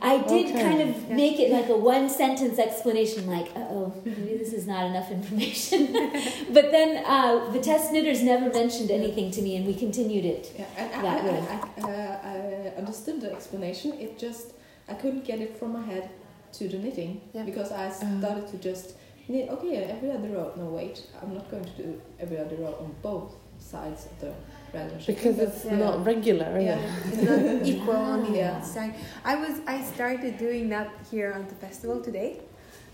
I 0.00 0.18
did 0.18 0.46
Okay. 0.46 0.62
kind 0.62 0.80
of 0.82 0.90
Yeah. 1.08 1.16
make 1.16 1.38
it 1.40 1.50
like 1.52 1.68
a 1.68 1.76
one 1.76 2.08
sentence 2.08 2.58
explanation, 2.58 3.26
like, 3.26 3.48
uh 3.56 3.60
oh, 3.76 3.92
maybe 4.04 4.36
this 4.38 4.52
is 4.52 4.66
not 4.66 4.84
enough 4.90 5.10
information. 5.10 5.80
but 6.56 6.70
then 6.70 7.04
uh, 7.04 7.50
the 7.52 7.60
test 7.60 7.92
knitters 7.92 8.22
never 8.22 8.48
mentioned 8.60 8.90
anything 8.90 9.30
to 9.32 9.42
me 9.42 9.56
and 9.56 9.66
we 9.66 9.74
continued 9.74 10.24
it. 10.24 10.52
Yeah, 10.58 10.66
and 10.76 10.88
I, 10.94 11.02
That 11.02 11.18
I, 11.20 11.26
way. 11.28 11.38
I, 11.48 11.56
I, 11.80 11.92
uh, 11.92 12.18
I 12.32 12.78
understood 12.78 13.20
the 13.20 13.32
explanation. 13.32 13.92
It 13.94 14.18
just 14.18 14.52
I 14.88 14.94
couldn't 14.94 15.24
get 15.24 15.40
it 15.40 15.56
from 15.58 15.72
my 15.72 15.82
head 15.92 16.10
to 16.58 16.68
the 16.68 16.78
knitting 16.78 17.20
Yeah. 17.32 17.44
because 17.44 17.70
I 17.72 17.90
started 17.90 18.46
to 18.52 18.56
just 18.58 18.94
knit. 19.28 19.48
Okay, 19.50 19.76
every 19.94 20.10
other 20.10 20.28
row. 20.28 20.52
No, 20.56 20.64
wait, 20.66 20.96
I'm 21.22 21.34
not 21.34 21.50
going 21.50 21.64
to 21.64 21.70
do 21.82 22.00
every 22.18 22.38
other 22.38 22.56
row 22.56 22.74
on 22.84 22.94
both 23.02 23.34
sides 23.58 24.06
of 24.06 24.14
the 24.20 24.32
raglan 24.74 24.98
shaping, 25.00 25.14
Because 25.14 25.38
it's 25.38 25.64
Yeah. 25.64 25.76
not 25.76 26.04
regular, 26.06 26.58
is 26.58 26.64
Yeah. 26.64 26.78
it? 26.78 27.06
it's 27.06 27.22
not 27.22 27.66
equal 27.72 27.96
on 27.96 28.26
either 28.26 28.36
Yeah. 28.36 28.60
side. 28.62 28.94
I 29.24 29.36
was 29.36 29.60
I 29.66 29.82
started 29.82 30.38
doing 30.38 30.68
that 30.70 30.88
here 31.10 31.32
on 31.32 31.46
the 31.48 31.54
festival 31.54 32.00
today. 32.00 32.40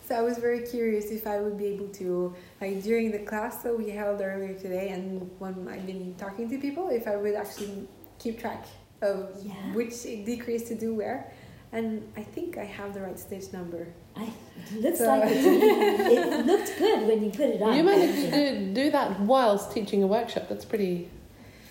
So 0.08 0.14
I 0.14 0.22
was 0.22 0.38
very 0.38 0.60
curious 0.60 1.10
if 1.10 1.26
I 1.26 1.40
would 1.40 1.56
be 1.58 1.66
able 1.74 1.88
to 2.00 2.32
like 2.60 2.82
during 2.82 3.10
the 3.10 3.18
class 3.30 3.56
that 3.64 3.76
we 3.76 3.90
held 3.90 4.20
earlier 4.20 4.54
today 4.54 4.88
and 4.90 5.28
when 5.40 5.54
I've 5.68 5.84
been 5.86 6.14
talking 6.16 6.48
to 6.50 6.58
people 6.58 6.88
if 6.90 7.08
I 7.08 7.16
would 7.16 7.34
actually 7.34 7.88
keep 8.18 8.38
track 8.38 8.64
of 9.02 9.18
Yeah. 9.42 9.52
which 9.74 10.02
decrease 10.04 10.68
to 10.68 10.74
do 10.74 10.94
where. 10.94 11.32
And 11.72 11.88
I 12.16 12.22
think 12.22 12.56
I 12.56 12.64
have 12.64 12.94
the 12.94 13.00
right 13.00 13.18
stitch 13.18 13.52
number. 13.52 13.88
I, 14.14 14.28
it 14.72 14.80
looks 14.80 14.98
So- 14.98 15.06
like 15.08 15.24
it, 15.28 15.44
it 16.38 16.46
looked 16.46 16.72
good 16.78 17.08
when 17.08 17.24
you 17.24 17.30
put 17.30 17.48
it 17.54 17.60
on. 17.60 17.76
You 17.76 17.82
managed 17.82 18.30
to 18.30 18.30
do, 18.30 18.74
do 18.84 18.90
that 18.92 19.20
whilst 19.20 19.72
teaching 19.72 20.02
a 20.04 20.06
workshop. 20.06 20.44
That's 20.48 20.64
pretty 20.64 21.10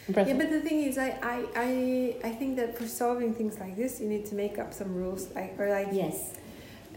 impressive. 0.08 0.36
Yeah, 0.38 0.42
but 0.44 0.52
the 0.52 0.62
thing 0.62 0.84
is, 0.84 0.98
I, 0.98 1.10
I, 1.22 1.46
I, 1.56 2.28
I 2.30 2.32
think 2.32 2.56
that 2.58 2.78
for 2.78 2.88
solving 2.88 3.34
things 3.34 3.60
like 3.60 3.76
this, 3.76 4.00
you 4.02 4.08
need 4.08 4.26
to 4.28 4.36
make 4.36 4.58
up 4.60 4.74
some 4.74 4.94
rules, 4.96 5.30
like 5.36 5.60
or 5.60 5.70
like 5.70 5.90
Yes. 5.92 6.36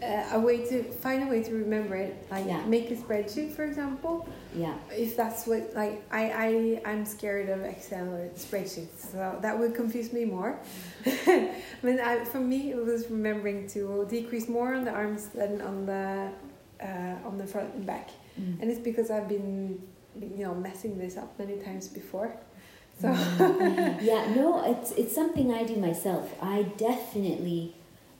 uh, 0.01 0.37
a 0.37 0.39
way 0.39 0.65
to 0.69 0.83
find 0.83 1.23
a 1.23 1.27
way 1.27 1.43
to 1.43 1.51
remember 1.53 1.95
it. 1.95 2.25
Like 2.31 2.45
Yeah. 2.45 2.65
make 2.65 2.89
a 2.91 2.95
spreadsheet, 2.95 3.51
for 3.51 3.63
example. 3.65 4.27
Yeah. 4.55 4.75
If 4.91 5.15
that's 5.17 5.45
what 5.47 5.73
like 5.75 6.01
I, 6.11 6.23
I 6.45 6.81
I'm 6.91 7.05
scared 7.05 7.49
of 7.49 7.63
Excel 7.63 8.07
or 8.13 8.29
spreadsheets, 8.35 9.11
so 9.11 9.37
that 9.41 9.57
would 9.59 9.75
confuse 9.75 10.11
me 10.13 10.25
more. 10.25 10.57
I 11.05 11.51
mean, 11.83 11.99
I, 11.99 12.23
for 12.25 12.39
me, 12.39 12.71
it 12.71 12.77
was 12.85 13.09
remembering 13.09 13.67
to 13.69 14.05
decrease 14.09 14.47
more 14.47 14.73
on 14.73 14.85
the 14.85 14.91
arms 14.91 15.27
than 15.27 15.61
on 15.61 15.85
the 15.85 16.29
uh, 16.81 17.27
on 17.27 17.37
the 17.37 17.45
front 17.45 17.73
and 17.75 17.85
back, 17.85 18.09
Mm. 18.39 18.61
and 18.61 18.71
it's 18.71 18.79
because 18.79 19.11
I've 19.11 19.27
been 19.27 19.81
you 20.37 20.43
know 20.45 20.55
messing 20.55 20.97
this 20.97 21.17
up 21.17 21.37
many 21.37 21.57
times 21.57 21.89
before. 21.89 22.29
So 22.99 23.07
yeah, 24.01 24.33
no, 24.35 24.63
it's 24.65 24.91
it's 24.91 25.15
something 25.15 25.53
I 25.53 25.63
do 25.63 25.75
myself. 25.75 26.33
I 26.41 26.63
definitely. 26.77 27.75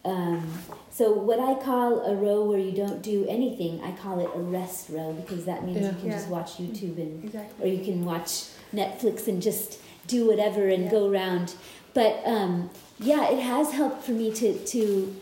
Um, 0.05 0.47
so 0.91 1.11
what 1.11 1.39
I 1.39 1.61
call 1.61 1.99
a 2.05 2.15
row 2.15 2.43
where 2.45 2.57
you 2.57 2.71
don't 2.71 3.01
do 3.01 3.25
anything, 3.27 3.81
I 3.83 3.91
call 3.91 4.19
it 4.19 4.29
a 4.33 4.39
rest 4.39 4.89
row 4.89 5.11
because 5.13 5.43
that 5.45 5.65
means 5.65 5.79
Yeah. 5.81 5.91
you 5.91 5.97
can 5.97 6.05
Yeah. 6.07 6.15
just 6.15 6.29
watch 6.29 6.57
YouTube 6.57 6.97
and 6.97 7.23
exactly. 7.25 7.65
or 7.69 7.73
you 7.73 7.83
can 7.83 8.05
watch 8.05 8.45
Netflix 8.73 9.27
and 9.27 9.41
just 9.41 9.79
do 10.07 10.25
whatever 10.25 10.69
and 10.69 10.85
Yeah. 10.85 10.91
go 10.91 11.09
around. 11.09 11.53
But 11.93 12.21
um, 12.25 12.69
yeah, 12.99 13.29
it 13.29 13.39
has 13.39 13.71
helped 13.73 14.03
for 14.03 14.11
me 14.13 14.31
to 14.35 14.53
to 14.53 15.15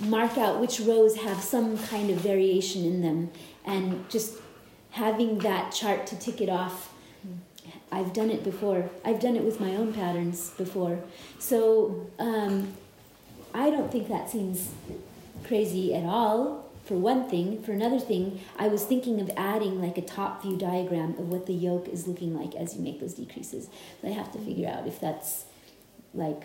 mark 0.00 0.36
out 0.36 0.60
which 0.60 0.80
rows 0.80 1.16
have 1.16 1.38
some 1.42 1.78
kind 1.78 2.10
of 2.10 2.18
variation 2.18 2.84
in 2.84 3.00
them, 3.02 3.30
and 3.64 4.08
just 4.10 4.34
having 4.90 5.38
that 5.38 5.72
chart 5.72 6.06
to 6.08 6.16
tick 6.16 6.40
it 6.42 6.50
off. 6.50 6.89
I've 7.92 8.12
done 8.12 8.30
it 8.30 8.44
before. 8.44 8.88
I've 9.04 9.20
done 9.20 9.36
it 9.36 9.44
with 9.44 9.60
my 9.60 9.74
own 9.74 9.92
patterns 9.92 10.50
before. 10.50 11.00
So 11.38 12.06
um, 12.18 12.74
I 13.52 13.70
don't 13.70 13.90
think 13.90 14.08
that 14.08 14.30
seems 14.30 14.70
crazy 15.44 15.94
at 15.94 16.04
all. 16.04 16.66
For 16.84 16.94
one 16.96 17.28
thing, 17.28 17.62
for 17.62 17.70
another 17.72 18.00
thing, 18.00 18.40
I 18.58 18.66
was 18.68 18.84
thinking 18.84 19.20
of 19.20 19.30
adding 19.36 19.80
like 19.80 19.96
a 19.96 20.02
top 20.02 20.42
view 20.42 20.56
diagram 20.56 21.10
of 21.18 21.28
what 21.28 21.46
the 21.46 21.52
yoke 21.54 21.88
is 21.88 22.08
looking 22.08 22.34
like 22.34 22.54
as 22.56 22.74
you 22.74 22.82
make 22.82 23.00
those 23.00 23.14
decreases. 23.14 23.68
But 24.02 24.10
I 24.10 24.14
have 24.14 24.32
to 24.32 24.38
figure 24.38 24.68
out 24.68 24.86
if 24.88 25.00
that's 25.00 25.44
like 26.14 26.44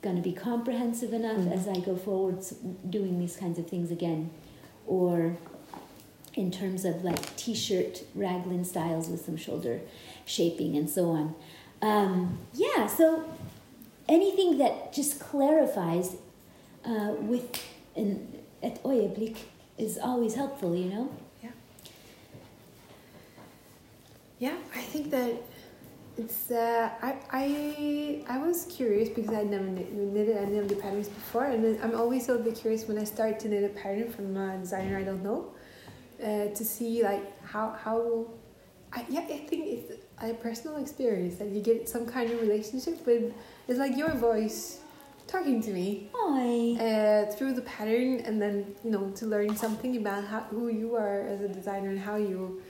going 0.00 0.14
to 0.16 0.22
be 0.22 0.32
comprehensive 0.32 1.12
enough 1.12 1.38
Mhm. 1.38 1.52
as 1.52 1.66
I 1.68 1.78
go 1.80 1.96
forward 1.96 2.38
doing 2.88 3.18
these 3.18 3.36
kinds 3.36 3.58
of 3.58 3.66
things 3.68 3.90
again, 3.90 4.30
or 4.86 5.36
in 6.34 6.50
terms 6.50 6.84
of 6.84 7.04
like 7.04 7.34
t-shirt 7.36 8.02
raglan 8.14 8.64
styles 8.64 9.08
with 9.08 9.24
some 9.24 9.36
shoulder 9.36 9.80
shaping 10.24 10.76
and 10.76 10.88
so 10.88 11.10
on. 11.10 11.34
Um, 11.80 12.38
yeah, 12.54 12.86
so 12.86 13.24
anything 14.08 14.58
that 14.58 14.92
just 14.92 15.18
clarifies 15.20 16.16
uh, 16.84 17.14
with 17.18 17.62
an 17.96 18.28
et 18.62 18.82
ögonblick 18.84 19.36
is 19.78 19.98
always 19.98 20.34
helpful, 20.34 20.76
you 20.76 20.88
know? 20.88 21.10
Yeah, 21.42 21.50
Yeah, 24.38 24.56
I 24.74 24.80
think 24.80 25.10
that 25.10 25.34
it's. 26.16 26.50
Uh, 26.50 26.90
I 27.02 27.16
I 27.30 28.24
I 28.28 28.38
was 28.38 28.66
curious 28.66 29.08
because 29.08 29.32
I 29.32 29.42
never 29.44 29.64
knitted 29.64 30.36
any 30.36 30.58
of 30.58 30.68
the 30.68 30.76
patterns 30.76 31.08
before, 31.08 31.44
and 31.44 31.80
I'm 31.82 31.94
always 31.96 32.28
a 32.28 32.36
bit 32.36 32.56
curious 32.56 32.86
when 32.86 32.98
I 32.98 33.04
start 33.04 33.40
to 33.40 33.48
knit 33.48 33.64
a 33.64 33.68
pattern 33.68 34.10
from 34.10 34.36
a 34.36 34.58
designer 34.58 34.98
I 34.98 35.04
don't 35.04 35.22
know, 35.22 35.52
uh, 36.22 36.54
to 36.54 36.64
see 36.64 37.02
like 37.02 37.24
how 37.44 37.70
how. 37.84 38.26
I, 38.94 39.06
yeah, 39.08 39.20
I 39.20 39.38
think 39.48 39.66
it's 39.66 39.92
a 40.22 40.34
personal 40.34 40.76
experience 40.76 41.36
that 41.36 41.48
you 41.48 41.60
get 41.60 41.88
some 41.88 42.06
kind 42.06 42.30
of 42.30 42.40
relationship 42.40 43.04
with. 43.06 43.34
It's 43.68 43.78
like 43.78 43.96
your 43.96 44.14
voice 44.14 44.78
talking 45.26 45.62
to 45.62 45.70
me 45.70 46.08
uh, 46.80 47.32
through 47.32 47.54
the 47.54 47.62
pattern, 47.62 48.20
and 48.20 48.40
then 48.40 48.74
you 48.84 48.90
know 48.90 49.10
to 49.10 49.26
learn 49.26 49.56
something 49.56 49.96
about 49.96 50.24
how, 50.24 50.40
who 50.40 50.68
you 50.68 50.94
are 50.94 51.20
as 51.22 51.40
a 51.40 51.48
designer 51.48 51.90
and 51.90 51.98
how 51.98 52.16
you 52.16 52.62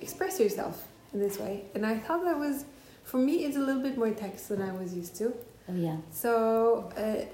express 0.00 0.40
yourself 0.40 0.86
in 1.12 1.20
this 1.20 1.38
way. 1.38 1.64
And 1.74 1.84
I 1.86 1.98
thought 1.98 2.24
that 2.24 2.38
was, 2.38 2.64
for 3.04 3.18
me, 3.18 3.44
it's 3.44 3.56
a 3.56 3.60
little 3.60 3.82
bit 3.82 3.96
more 3.96 4.10
text 4.10 4.48
than 4.48 4.62
I 4.62 4.72
was 4.72 4.94
used 4.94 5.16
to. 5.16 5.32
Oh 5.68 5.74
yeah. 5.74 5.96
So, 6.10 6.90
uh, 6.96 7.24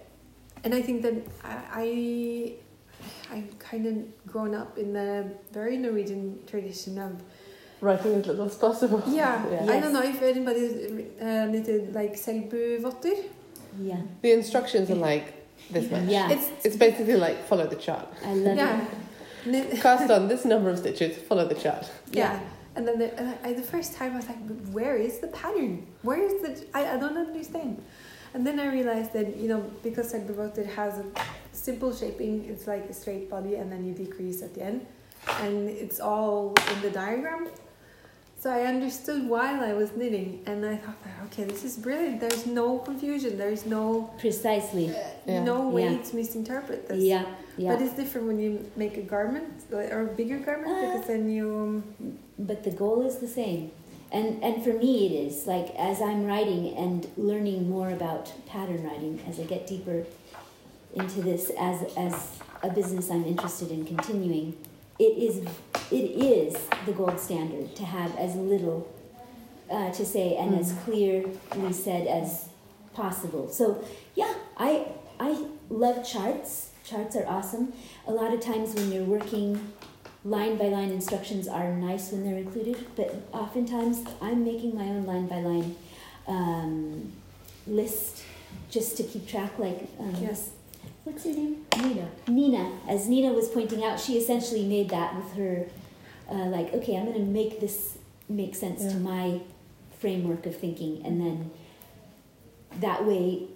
and 0.65 0.75
I 0.75 0.83
think 0.83 1.03
that 1.03 1.15
I, 1.45 2.57
I, 3.31 3.37
I 3.37 3.45
kind 3.59 3.87
of 3.87 4.27
grown 4.27 4.55
up 4.55 4.79
in 4.79 4.93
the 4.93 5.31
very 5.53 5.77
Norwegian 5.77 6.41
tradition 6.47 6.99
of 6.99 7.23
Writing 7.81 8.14
as 8.14 8.27
little 8.27 8.47
as 8.47 8.57
possible. 8.57 9.03
yeah. 9.09 9.45
Yeah. 9.51 9.72
I 9.72 9.81
don't 9.81 9.93
know 9.93 10.03
if 10.03 10.22
anybody 10.22 11.07
uh, 11.20 11.47
knitted 11.47 11.95
like 11.95 12.14
selbuvotter. 12.14 13.25
Yeah. 13.81 14.01
The 14.22 14.33
instructions 14.33 14.91
are 14.91 14.95
like 14.95 15.47
this 15.70 15.91
much. 15.91 16.05
Yeah. 16.09 16.31
It's 16.31 16.51
It's 16.64 16.77
basically 16.77 17.16
like 17.16 17.47
follow 17.47 17.66
the 17.66 17.77
chart. 17.77 18.09
I 18.25 18.35
love 18.35 18.57
yeah. 18.57 18.87
it. 19.47 19.81
Cast 19.83 20.11
on 20.11 20.29
this 20.29 20.45
number 20.45 20.70
of 20.70 20.79
stitches, 20.79 21.18
follow 21.18 21.47
the 21.47 21.55
chart. 21.55 21.91
Yeah. 22.11 22.41
And 22.77 22.89
then 22.89 22.99
the, 22.99 23.16
and 23.18 23.39
I, 23.45 23.53
the 23.53 23.62
first 23.62 23.95
time 23.95 24.12
I 24.12 24.16
was 24.16 24.29
like, 24.29 24.47
but 24.49 24.57
where 24.72 24.97
is 24.97 25.20
the 25.20 25.29
pattern? 25.29 25.87
Where 26.03 26.20
is 26.22 26.43
the, 26.43 26.66
I, 26.77 26.95
I 26.95 26.97
don't 26.97 27.16
understand. 27.16 27.83
And 28.33 28.45
then 28.45 28.59
I 28.59 28.66
realized 28.66 29.12
that, 29.12 29.37
you 29.37 29.49
know, 29.49 29.61
because 29.83 30.12
Selbuvotter 30.12 30.66
has 30.75 30.99
a 30.99 31.05
simple 31.53 31.95
shaping, 31.95 32.47
it's 32.47 32.66
like 32.66 32.91
a 32.91 32.93
straight 32.93 33.31
body 33.31 33.55
and 33.55 33.70
then 33.70 33.87
you 33.87 33.95
decrease 33.95 34.43
at 34.43 34.55
the 34.55 34.64
end. 34.64 34.87
And 35.41 35.68
it's 35.68 36.01
all 36.01 36.53
in 36.72 36.81
the 36.83 36.91
diagram. 36.91 37.49
So 38.45 38.51
I 38.51 38.64
understood 38.66 39.26
while 39.26 39.64
I 39.64 39.72
was 39.72 39.97
knitting 39.97 40.42
and 40.45 40.66
I 40.66 40.76
thought, 40.76 41.03
that, 41.03 41.14
okay, 41.28 41.45
this 41.45 41.64
is 41.64 41.78
brilliant. 41.78 42.20
There's 42.20 42.45
no 42.45 42.76
confusion. 42.76 43.38
There's 43.38 43.64
no, 43.64 44.12
Precisely. 44.18 44.88
Yeah. 45.26 45.42
no 45.45 45.70
way 45.70 45.84
Yeah. 45.90 46.03
to 46.03 46.16
misinterpret 46.16 46.86
this. 46.86 47.03
Yeah. 47.03 47.24
Yeah. 47.57 47.72
But 47.72 47.80
it's 47.80 47.95
different 47.95 48.26
when 48.26 48.38
you 48.38 48.70
make 48.76 48.99
a 48.99 49.07
garment 49.14 49.49
or 49.72 50.03
a 50.03 50.12
bigger 50.20 50.36
garment 50.36 50.72
Uh, 50.72 50.80
because 50.82 51.07
then 51.07 51.30
you, 51.30 51.47
um, 51.64 52.18
but 52.38 52.64
the 52.64 52.70
goal 52.82 53.01
is 53.09 53.16
the 53.16 53.32
same 53.40 53.70
and 54.12 54.28
and 54.45 54.62
for 54.62 54.74
me 54.84 54.92
it 55.07 55.14
is 55.26 55.47
like 55.47 55.68
as 55.90 55.97
i'm 56.09 56.22
writing 56.30 56.62
and 56.84 57.09
learning 57.16 57.61
more 57.74 57.90
about 57.99 58.24
pattern 58.53 58.80
writing 58.86 59.14
as 59.28 59.40
i 59.40 59.45
get 59.55 59.66
deeper 59.66 59.99
into 61.01 61.18
this 61.28 61.51
as 61.59 61.78
as 61.97 62.14
a 62.62 62.70
business 62.78 63.11
i'm 63.11 63.24
interested 63.24 63.70
in 63.76 63.80
continuing 63.92 64.49
it 64.99 65.18
is 65.18 65.38
it 65.90 66.11
is 66.24 66.57
the 66.86 66.92
gold 66.92 67.18
standard 67.18 67.74
to 67.76 67.84
have 67.84 68.14
as 68.16 68.34
little 68.36 68.88
uh, 69.70 69.90
to 69.92 70.05
say 70.05 70.36
and 70.36 70.55
as 70.59 70.72
clearly 70.84 71.72
said 71.72 72.07
as 72.07 72.49
possible 72.95 73.49
so 73.49 73.82
yeah 74.14 74.32
i 74.57 74.86
i 75.18 75.45
love 75.68 76.07
charts 76.07 76.70
charts 76.84 77.16
are 77.16 77.26
awesome 77.26 77.72
a 78.07 78.12
lot 78.12 78.32
of 78.32 78.40
times 78.40 78.74
when 78.74 78.92
you're 78.92 79.05
working 79.05 79.72
line 80.24 80.57
by 80.57 80.64
line 80.68 80.90
instructions 80.90 81.47
are 81.49 81.70
nice 81.74 82.11
when 82.11 82.24
they're 82.24 82.38
included, 82.38 82.86
but 82.97 83.14
oftentimes 83.32 84.03
I'm 84.22 84.42
making 84.42 84.74
my 84.74 84.84
own 84.84 85.05
line 85.05 85.26
by 85.26 85.40
line 85.40 85.76
um, 86.26 87.12
list 87.66 88.22
just 88.70 88.97
to 88.97 89.03
keep 89.03 89.28
track. 89.28 89.59
Like, 89.59 89.86
um, 90.01 90.14
Yes. 90.18 90.51
what's 91.05 91.26
your 91.26 91.34
name? 91.34 91.66
Nina. 91.76 92.09
Nina. 92.28 92.43
As 92.89 93.09
Nina 93.09 93.33
was 93.33 93.49
pointing 93.49 93.83
out, 93.85 93.99
she 94.01 94.17
essentially 94.17 94.65
made 94.65 94.89
that 94.91 95.15
with 95.17 95.33
her, 95.35 95.67
uh, 96.31 96.47
like, 96.57 96.73
okay, 96.75 96.97
I'm 96.97 97.05
going 97.05 97.19
to 97.19 97.31
make 97.41 97.61
this 97.61 97.99
make 98.29 98.55
sense 98.55 98.81
to 98.93 98.99
my 98.99 99.41
framework 100.01 100.47
of 100.47 100.57
thinking, 100.57 101.03
and 101.05 101.21
then 101.21 101.51
that 102.81 103.05
way. 103.07 103.49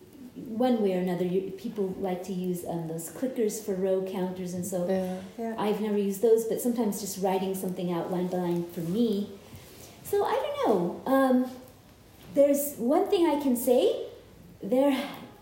One 0.46 0.80
way 0.82 0.94
or 0.94 1.00
another, 1.00 1.24
you, 1.24 1.40
people 1.58 1.96
like 1.98 2.22
to 2.24 2.32
use 2.32 2.64
um, 2.64 2.86
those 2.86 3.10
clickers 3.10 3.60
for 3.64 3.74
row 3.74 4.06
counters, 4.08 4.54
and 4.54 4.64
so 4.64 4.86
Yeah. 4.86 5.16
yeah. 5.36 5.54
I've 5.58 5.80
never 5.80 5.98
used 5.98 6.22
those, 6.22 6.44
but 6.44 6.60
sometimes 6.60 7.00
just 7.00 7.20
writing 7.24 7.56
something 7.56 7.90
out 7.92 8.12
line 8.12 8.28
by 8.28 8.36
line 8.38 8.64
for 8.72 8.80
me. 8.80 9.30
So 10.04 10.24
I 10.24 10.34
don't 10.34 10.56
know. 10.64 11.02
Um, 11.06 11.50
there's 12.34 12.76
one 12.76 13.08
thing 13.10 13.26
I 13.26 13.40
can 13.42 13.56
say. 13.56 14.06
There 14.62 14.96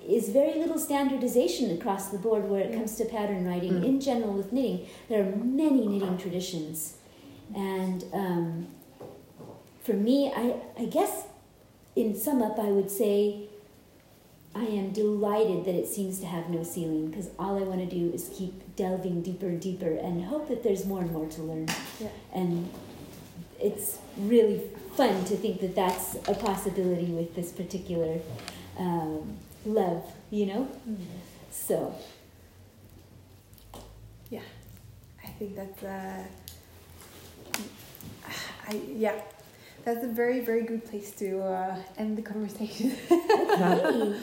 is 0.09 0.29
very 0.31 0.55
little 0.59 0.79
standardization 0.79 1.71
across 1.71 2.09
the 2.09 2.19
board 2.19 2.49
where 2.49 2.61
it 2.61 2.71
Yeah. 2.71 2.77
comes 2.79 2.97
to 2.97 3.05
pattern 3.05 3.47
writing. 3.47 3.73
Mm. 3.75 3.85
In 3.85 4.01
general, 4.01 4.33
with 4.33 4.53
knitting, 4.53 4.87
there 5.09 5.23
are 5.23 5.37
many 5.37 5.87
knitting 5.87 6.17
traditions, 6.19 6.95
and 7.55 8.05
um, 8.13 8.67
for 9.83 9.95
me, 9.95 10.33
I 10.35 10.55
I 10.79 10.85
guess 10.87 11.27
in 11.95 12.15
sum 12.17 12.43
up, 12.43 12.59
I 12.59 12.71
would 12.71 12.91
say. 12.91 13.49
I 14.55 14.65
am 14.65 14.89
delighted 14.91 15.67
that 15.67 15.75
it 15.75 15.87
seems 15.87 16.19
to 16.21 16.27
have 16.27 16.49
no 16.49 16.63
ceiling 16.63 17.11
because 17.11 17.29
all 17.39 17.59
I 17.59 17.65
want 17.71 17.81
to 17.81 17.95
do 17.95 18.11
is 18.15 18.31
keep 18.35 18.75
delving 18.75 19.21
deeper 19.21 19.49
and 19.49 19.61
deeper 19.61 19.91
and 20.07 20.25
hope 20.25 20.49
that 20.49 20.63
there's 20.63 20.87
more 20.87 21.03
and 21.03 21.13
more 21.13 21.27
to 21.27 21.43
learn. 21.43 21.67
Yeah. 22.01 22.09
And 22.33 22.71
it's 23.61 23.99
really 24.17 24.63
fun 24.97 25.27
to 25.27 25.37
think 25.37 25.61
that 25.61 25.75
that's 25.77 26.15
a 26.27 26.33
possibility 26.33 27.05
with 27.05 27.35
this 27.35 27.53
particular 27.53 28.19
um, 28.79 29.37
love, 29.67 30.05
you 30.31 30.47
know? 30.47 30.69
So, 31.51 31.95
Yeah, 34.31 34.41
I 35.25 35.29
think 35.39 35.57
that 35.57 35.77
uh, 35.85 36.23
I, 38.69 38.81
yeah, 38.89 39.15
that's 39.85 40.05
a 40.05 40.09
very, 40.09 40.41
very 40.41 40.63
good 40.63 40.85
place 40.85 41.13
to 41.13 41.41
uh, 41.43 41.77
end 41.97 42.17
the 42.19 42.23
conversation. 42.23 42.93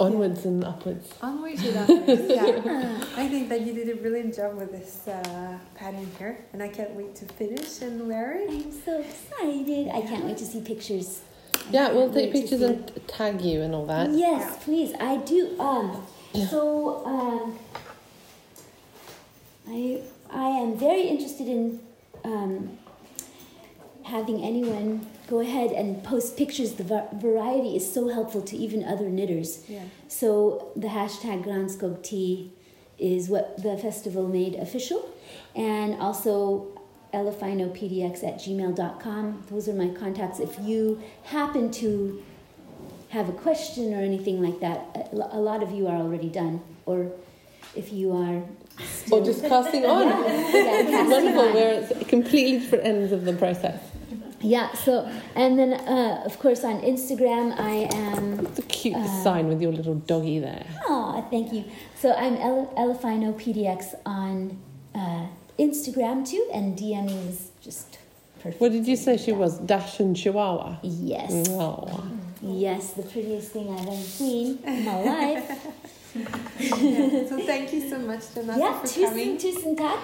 Onwards 0.00 0.44
and 0.44 0.64
upwards. 0.64 1.12
Onwards 1.22 1.62
and 1.62 1.76
upwards. 1.90 2.22
Yeah, 2.26 3.04
I 3.16 3.28
think 3.28 3.48
that 3.50 3.60
you 3.60 3.72
did 3.74 3.88
a 3.90 3.94
brilliant 3.96 4.34
job 4.34 4.56
with 4.56 4.72
this 4.72 5.06
uh, 5.06 5.56
pattern 5.76 6.10
here, 6.18 6.44
and 6.52 6.60
I 6.62 6.68
can't 6.68 6.90
wait 6.94 7.14
to 7.16 7.26
finish 7.26 7.80
and 7.80 8.08
wear 8.08 8.32
it. 8.40 8.50
I'm 8.50 8.72
so 8.72 8.98
excited. 9.00 9.88
I 9.94 10.00
can't 10.02 10.24
wait 10.24 10.38
to 10.38 10.44
see 10.44 10.60
pictures. 10.62 11.20
Yeah, 11.70 11.92
we'll 11.92 12.12
take 12.12 12.32
pictures 12.32 12.60
and 12.62 12.90
tag 13.06 13.40
you 13.40 13.62
and 13.62 13.74
all 13.74 13.86
that. 13.86 14.10
Yes, 14.10 14.62
please. 14.64 14.92
I 15.00 15.16
do. 15.18 15.58
Um, 15.58 16.06
so 16.50 17.04
um, 17.06 17.58
I 19.68 20.02
I 20.30 20.48
am 20.48 20.76
very 20.76 21.02
interested 21.02 21.48
in 21.48 21.80
um, 22.24 22.78
having 24.04 24.42
anyone 24.42 25.06
go 25.26 25.40
ahead 25.40 25.70
and 25.72 26.02
post 26.04 26.36
pictures. 26.36 26.74
The 26.74 26.84
va- 26.84 27.08
variety 27.14 27.76
is 27.76 27.90
so 27.90 28.08
helpful 28.08 28.42
to 28.42 28.56
even 28.56 28.84
other 28.84 29.08
knitters. 29.08 29.64
Yeah. 29.68 29.84
So 30.08 30.70
the 30.76 30.88
hashtag 30.88 31.44
Granskog 31.44 32.02
Tee 32.02 32.52
is 32.98 33.28
what 33.28 33.62
the 33.62 33.76
festival 33.78 34.28
made 34.28 34.54
official, 34.54 35.08
and 35.56 35.94
also 36.00 36.68
elefinopdx 37.14 38.24
at 38.24 38.36
gmail.com. 38.38 39.44
Those 39.50 39.68
are 39.68 39.74
my 39.74 39.88
contacts. 39.88 40.38
If 40.40 40.58
you 40.60 41.00
happen 41.24 41.70
to 41.82 42.22
have 43.10 43.28
a 43.28 43.32
question 43.32 43.94
or 43.94 44.00
anything 44.02 44.42
like 44.42 44.60
that, 44.60 45.08
a 45.12 45.38
lot 45.40 45.62
of 45.62 45.70
you 45.70 45.86
are 45.86 45.96
already 45.96 46.28
done. 46.28 46.60
Or 46.86 47.10
if 47.76 47.92
you 47.92 48.12
are 48.12 48.42
still 48.84 49.18
Or 49.20 49.24
just 49.24 49.42
casting 49.44 49.84
on. 49.86 50.06
Yeah, 50.08 50.52
yeah, 50.52 50.82
casting 50.90 51.10
Wonderful. 51.10 51.40
on. 51.48 51.54
We're 51.54 51.74
at 51.82 52.08
completely 52.08 52.58
different 52.58 52.84
ends 52.84 53.12
of 53.12 53.24
the 53.24 53.32
process. 53.34 53.80
Yeah, 54.40 54.74
so 54.74 55.08
and 55.34 55.58
then 55.58 55.72
uh, 55.72 56.22
of 56.26 56.38
course 56.38 56.64
on 56.64 56.82
Instagram 56.82 57.58
I 57.58 57.88
am 57.96 58.40
It's 58.46 58.58
a 58.58 58.62
cute 58.62 58.94
Uh, 58.96 59.22
sign 59.22 59.48
with 59.48 59.62
your 59.62 59.72
little 59.72 59.94
doggy 59.94 60.38
there. 60.38 60.66
Oh, 60.86 61.26
thank 61.30 61.50
you. 61.54 61.64
So 61.96 62.12
I'm 62.12 62.36
Ele- 62.36 62.70
Elefino 62.76 63.32
PDX 63.32 63.94
on 64.04 64.58
Instagram 65.58 66.24
too, 66.28 66.44
and 66.52 66.76
DMing 66.78 67.28
is 67.30 67.50
just 67.62 67.98
perfect. 68.42 68.60
What 68.60 68.72
did 68.72 68.86
you 68.86 68.96
say 68.96 69.16
she 69.16 69.32
was? 69.32 69.58
Dachshund 69.58 70.16
Chihuahua? 70.16 70.78
Yes, 70.82 71.48
Oh. 71.50 72.02
yes, 72.42 72.92
the 72.94 73.02
prettiest 73.02 73.52
thing 73.52 73.70
I've 73.70 73.86
ever 73.86 73.96
seen 73.96 74.58
in 74.66 74.84
my 74.84 75.02
life. 75.02 75.44
Yeah. 75.48 75.60
So 77.28 77.38
thank 77.44 77.72
you 77.72 77.88
so 77.90 77.98
much, 77.98 78.22
Renata, 78.36 78.58
Ja, 78.60 78.72
for 78.78 78.86
tusen, 78.86 79.08
coming. 79.08 79.36
tusen 79.38 79.76
takk. 79.76 79.98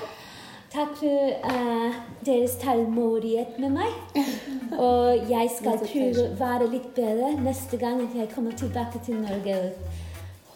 Takk 0.72 0.96
for 0.96 1.06
eh, 1.06 1.92
deres 2.24 2.56
tålmodighet 2.62 3.58
med 3.60 3.70
meg. 3.70 3.92
Og 4.78 5.30
jeg 5.30 5.50
skal 5.56 5.78
prøve 5.78 6.24
å 6.24 6.34
være 6.38 6.66
litt 6.70 6.94
bedre 6.94 7.30
neste 7.42 7.76
gang 7.78 8.02
at 8.02 8.14
jeg 8.14 8.28
kommer 8.34 8.52
tilbake 8.58 8.98
til 9.06 9.14
Norge. 9.22 9.56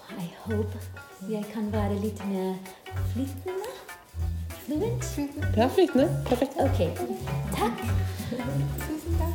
Og 0.09 0.23
I 0.23 0.29
hope 0.47 0.79
jeg 1.31 1.45
kan 1.53 1.71
være 1.73 1.99
litt 2.03 2.21
mer 2.31 2.55
flytende. 3.13 3.71
Fluent. 4.67 5.21
Det 5.55 5.63
er 5.63 5.69
flytende. 5.69 6.09
Perfekt. 6.27 6.53
Ok, 6.57 6.79
takk. 7.57 7.77
Tusen 8.31 9.15
takk. 9.19 9.35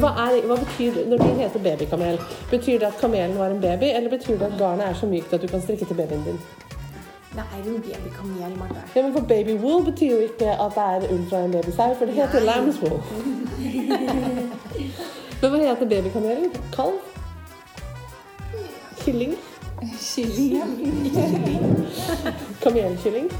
Hva, 0.00 0.10
er, 0.24 0.40
hva 0.46 0.56
betyr 0.56 0.94
det 0.94 1.04
når 1.10 1.22
de 1.22 1.28
heter 1.38 1.62
babykamel? 1.62 2.18
Betyr 2.50 2.78
det 2.78 2.88
at 2.88 2.98
kamelen 3.00 3.38
var 3.38 3.46
en 3.46 3.60
baby, 3.60 3.84
eller 3.84 4.10
betyr 4.10 4.38
det 4.38 4.48
at 4.48 4.58
garnet 4.58 4.86
er 4.88 4.94
så 4.94 5.06
mykt 5.06 5.32
at 5.32 5.42
du 5.42 5.46
kan 5.46 5.62
strikke 5.62 5.84
til 5.84 5.94
babyen 5.94 6.24
din? 6.24 6.40
Det 7.30 7.44
er 7.46 7.62
jo 7.66 7.76
babykamel, 7.78 8.58
Marte. 8.58 8.82
Ja, 8.96 9.02
men 9.02 9.12
for 9.12 9.20
baby 9.20 9.54
wool 9.62 9.84
betyr 9.84 10.10
jo 10.10 10.18
ikke 10.18 10.50
at 10.50 10.72
det 10.74 10.88
er 10.88 11.14
ull 11.14 11.24
fra 11.30 11.44
en 11.44 11.52
babysau, 11.52 11.94
for 11.94 12.04
det 12.04 12.14
heter 12.14 12.40
lambswool. 12.40 13.00
men 15.42 15.50
hva 15.50 15.64
heter 15.68 15.88
babykamelen? 15.94 16.52
Kalv? 16.74 17.19
Kylling? 19.10 19.34
Kylling, 19.98 20.54
ja. 20.54 20.64
Kamelkylling? 22.62 23.30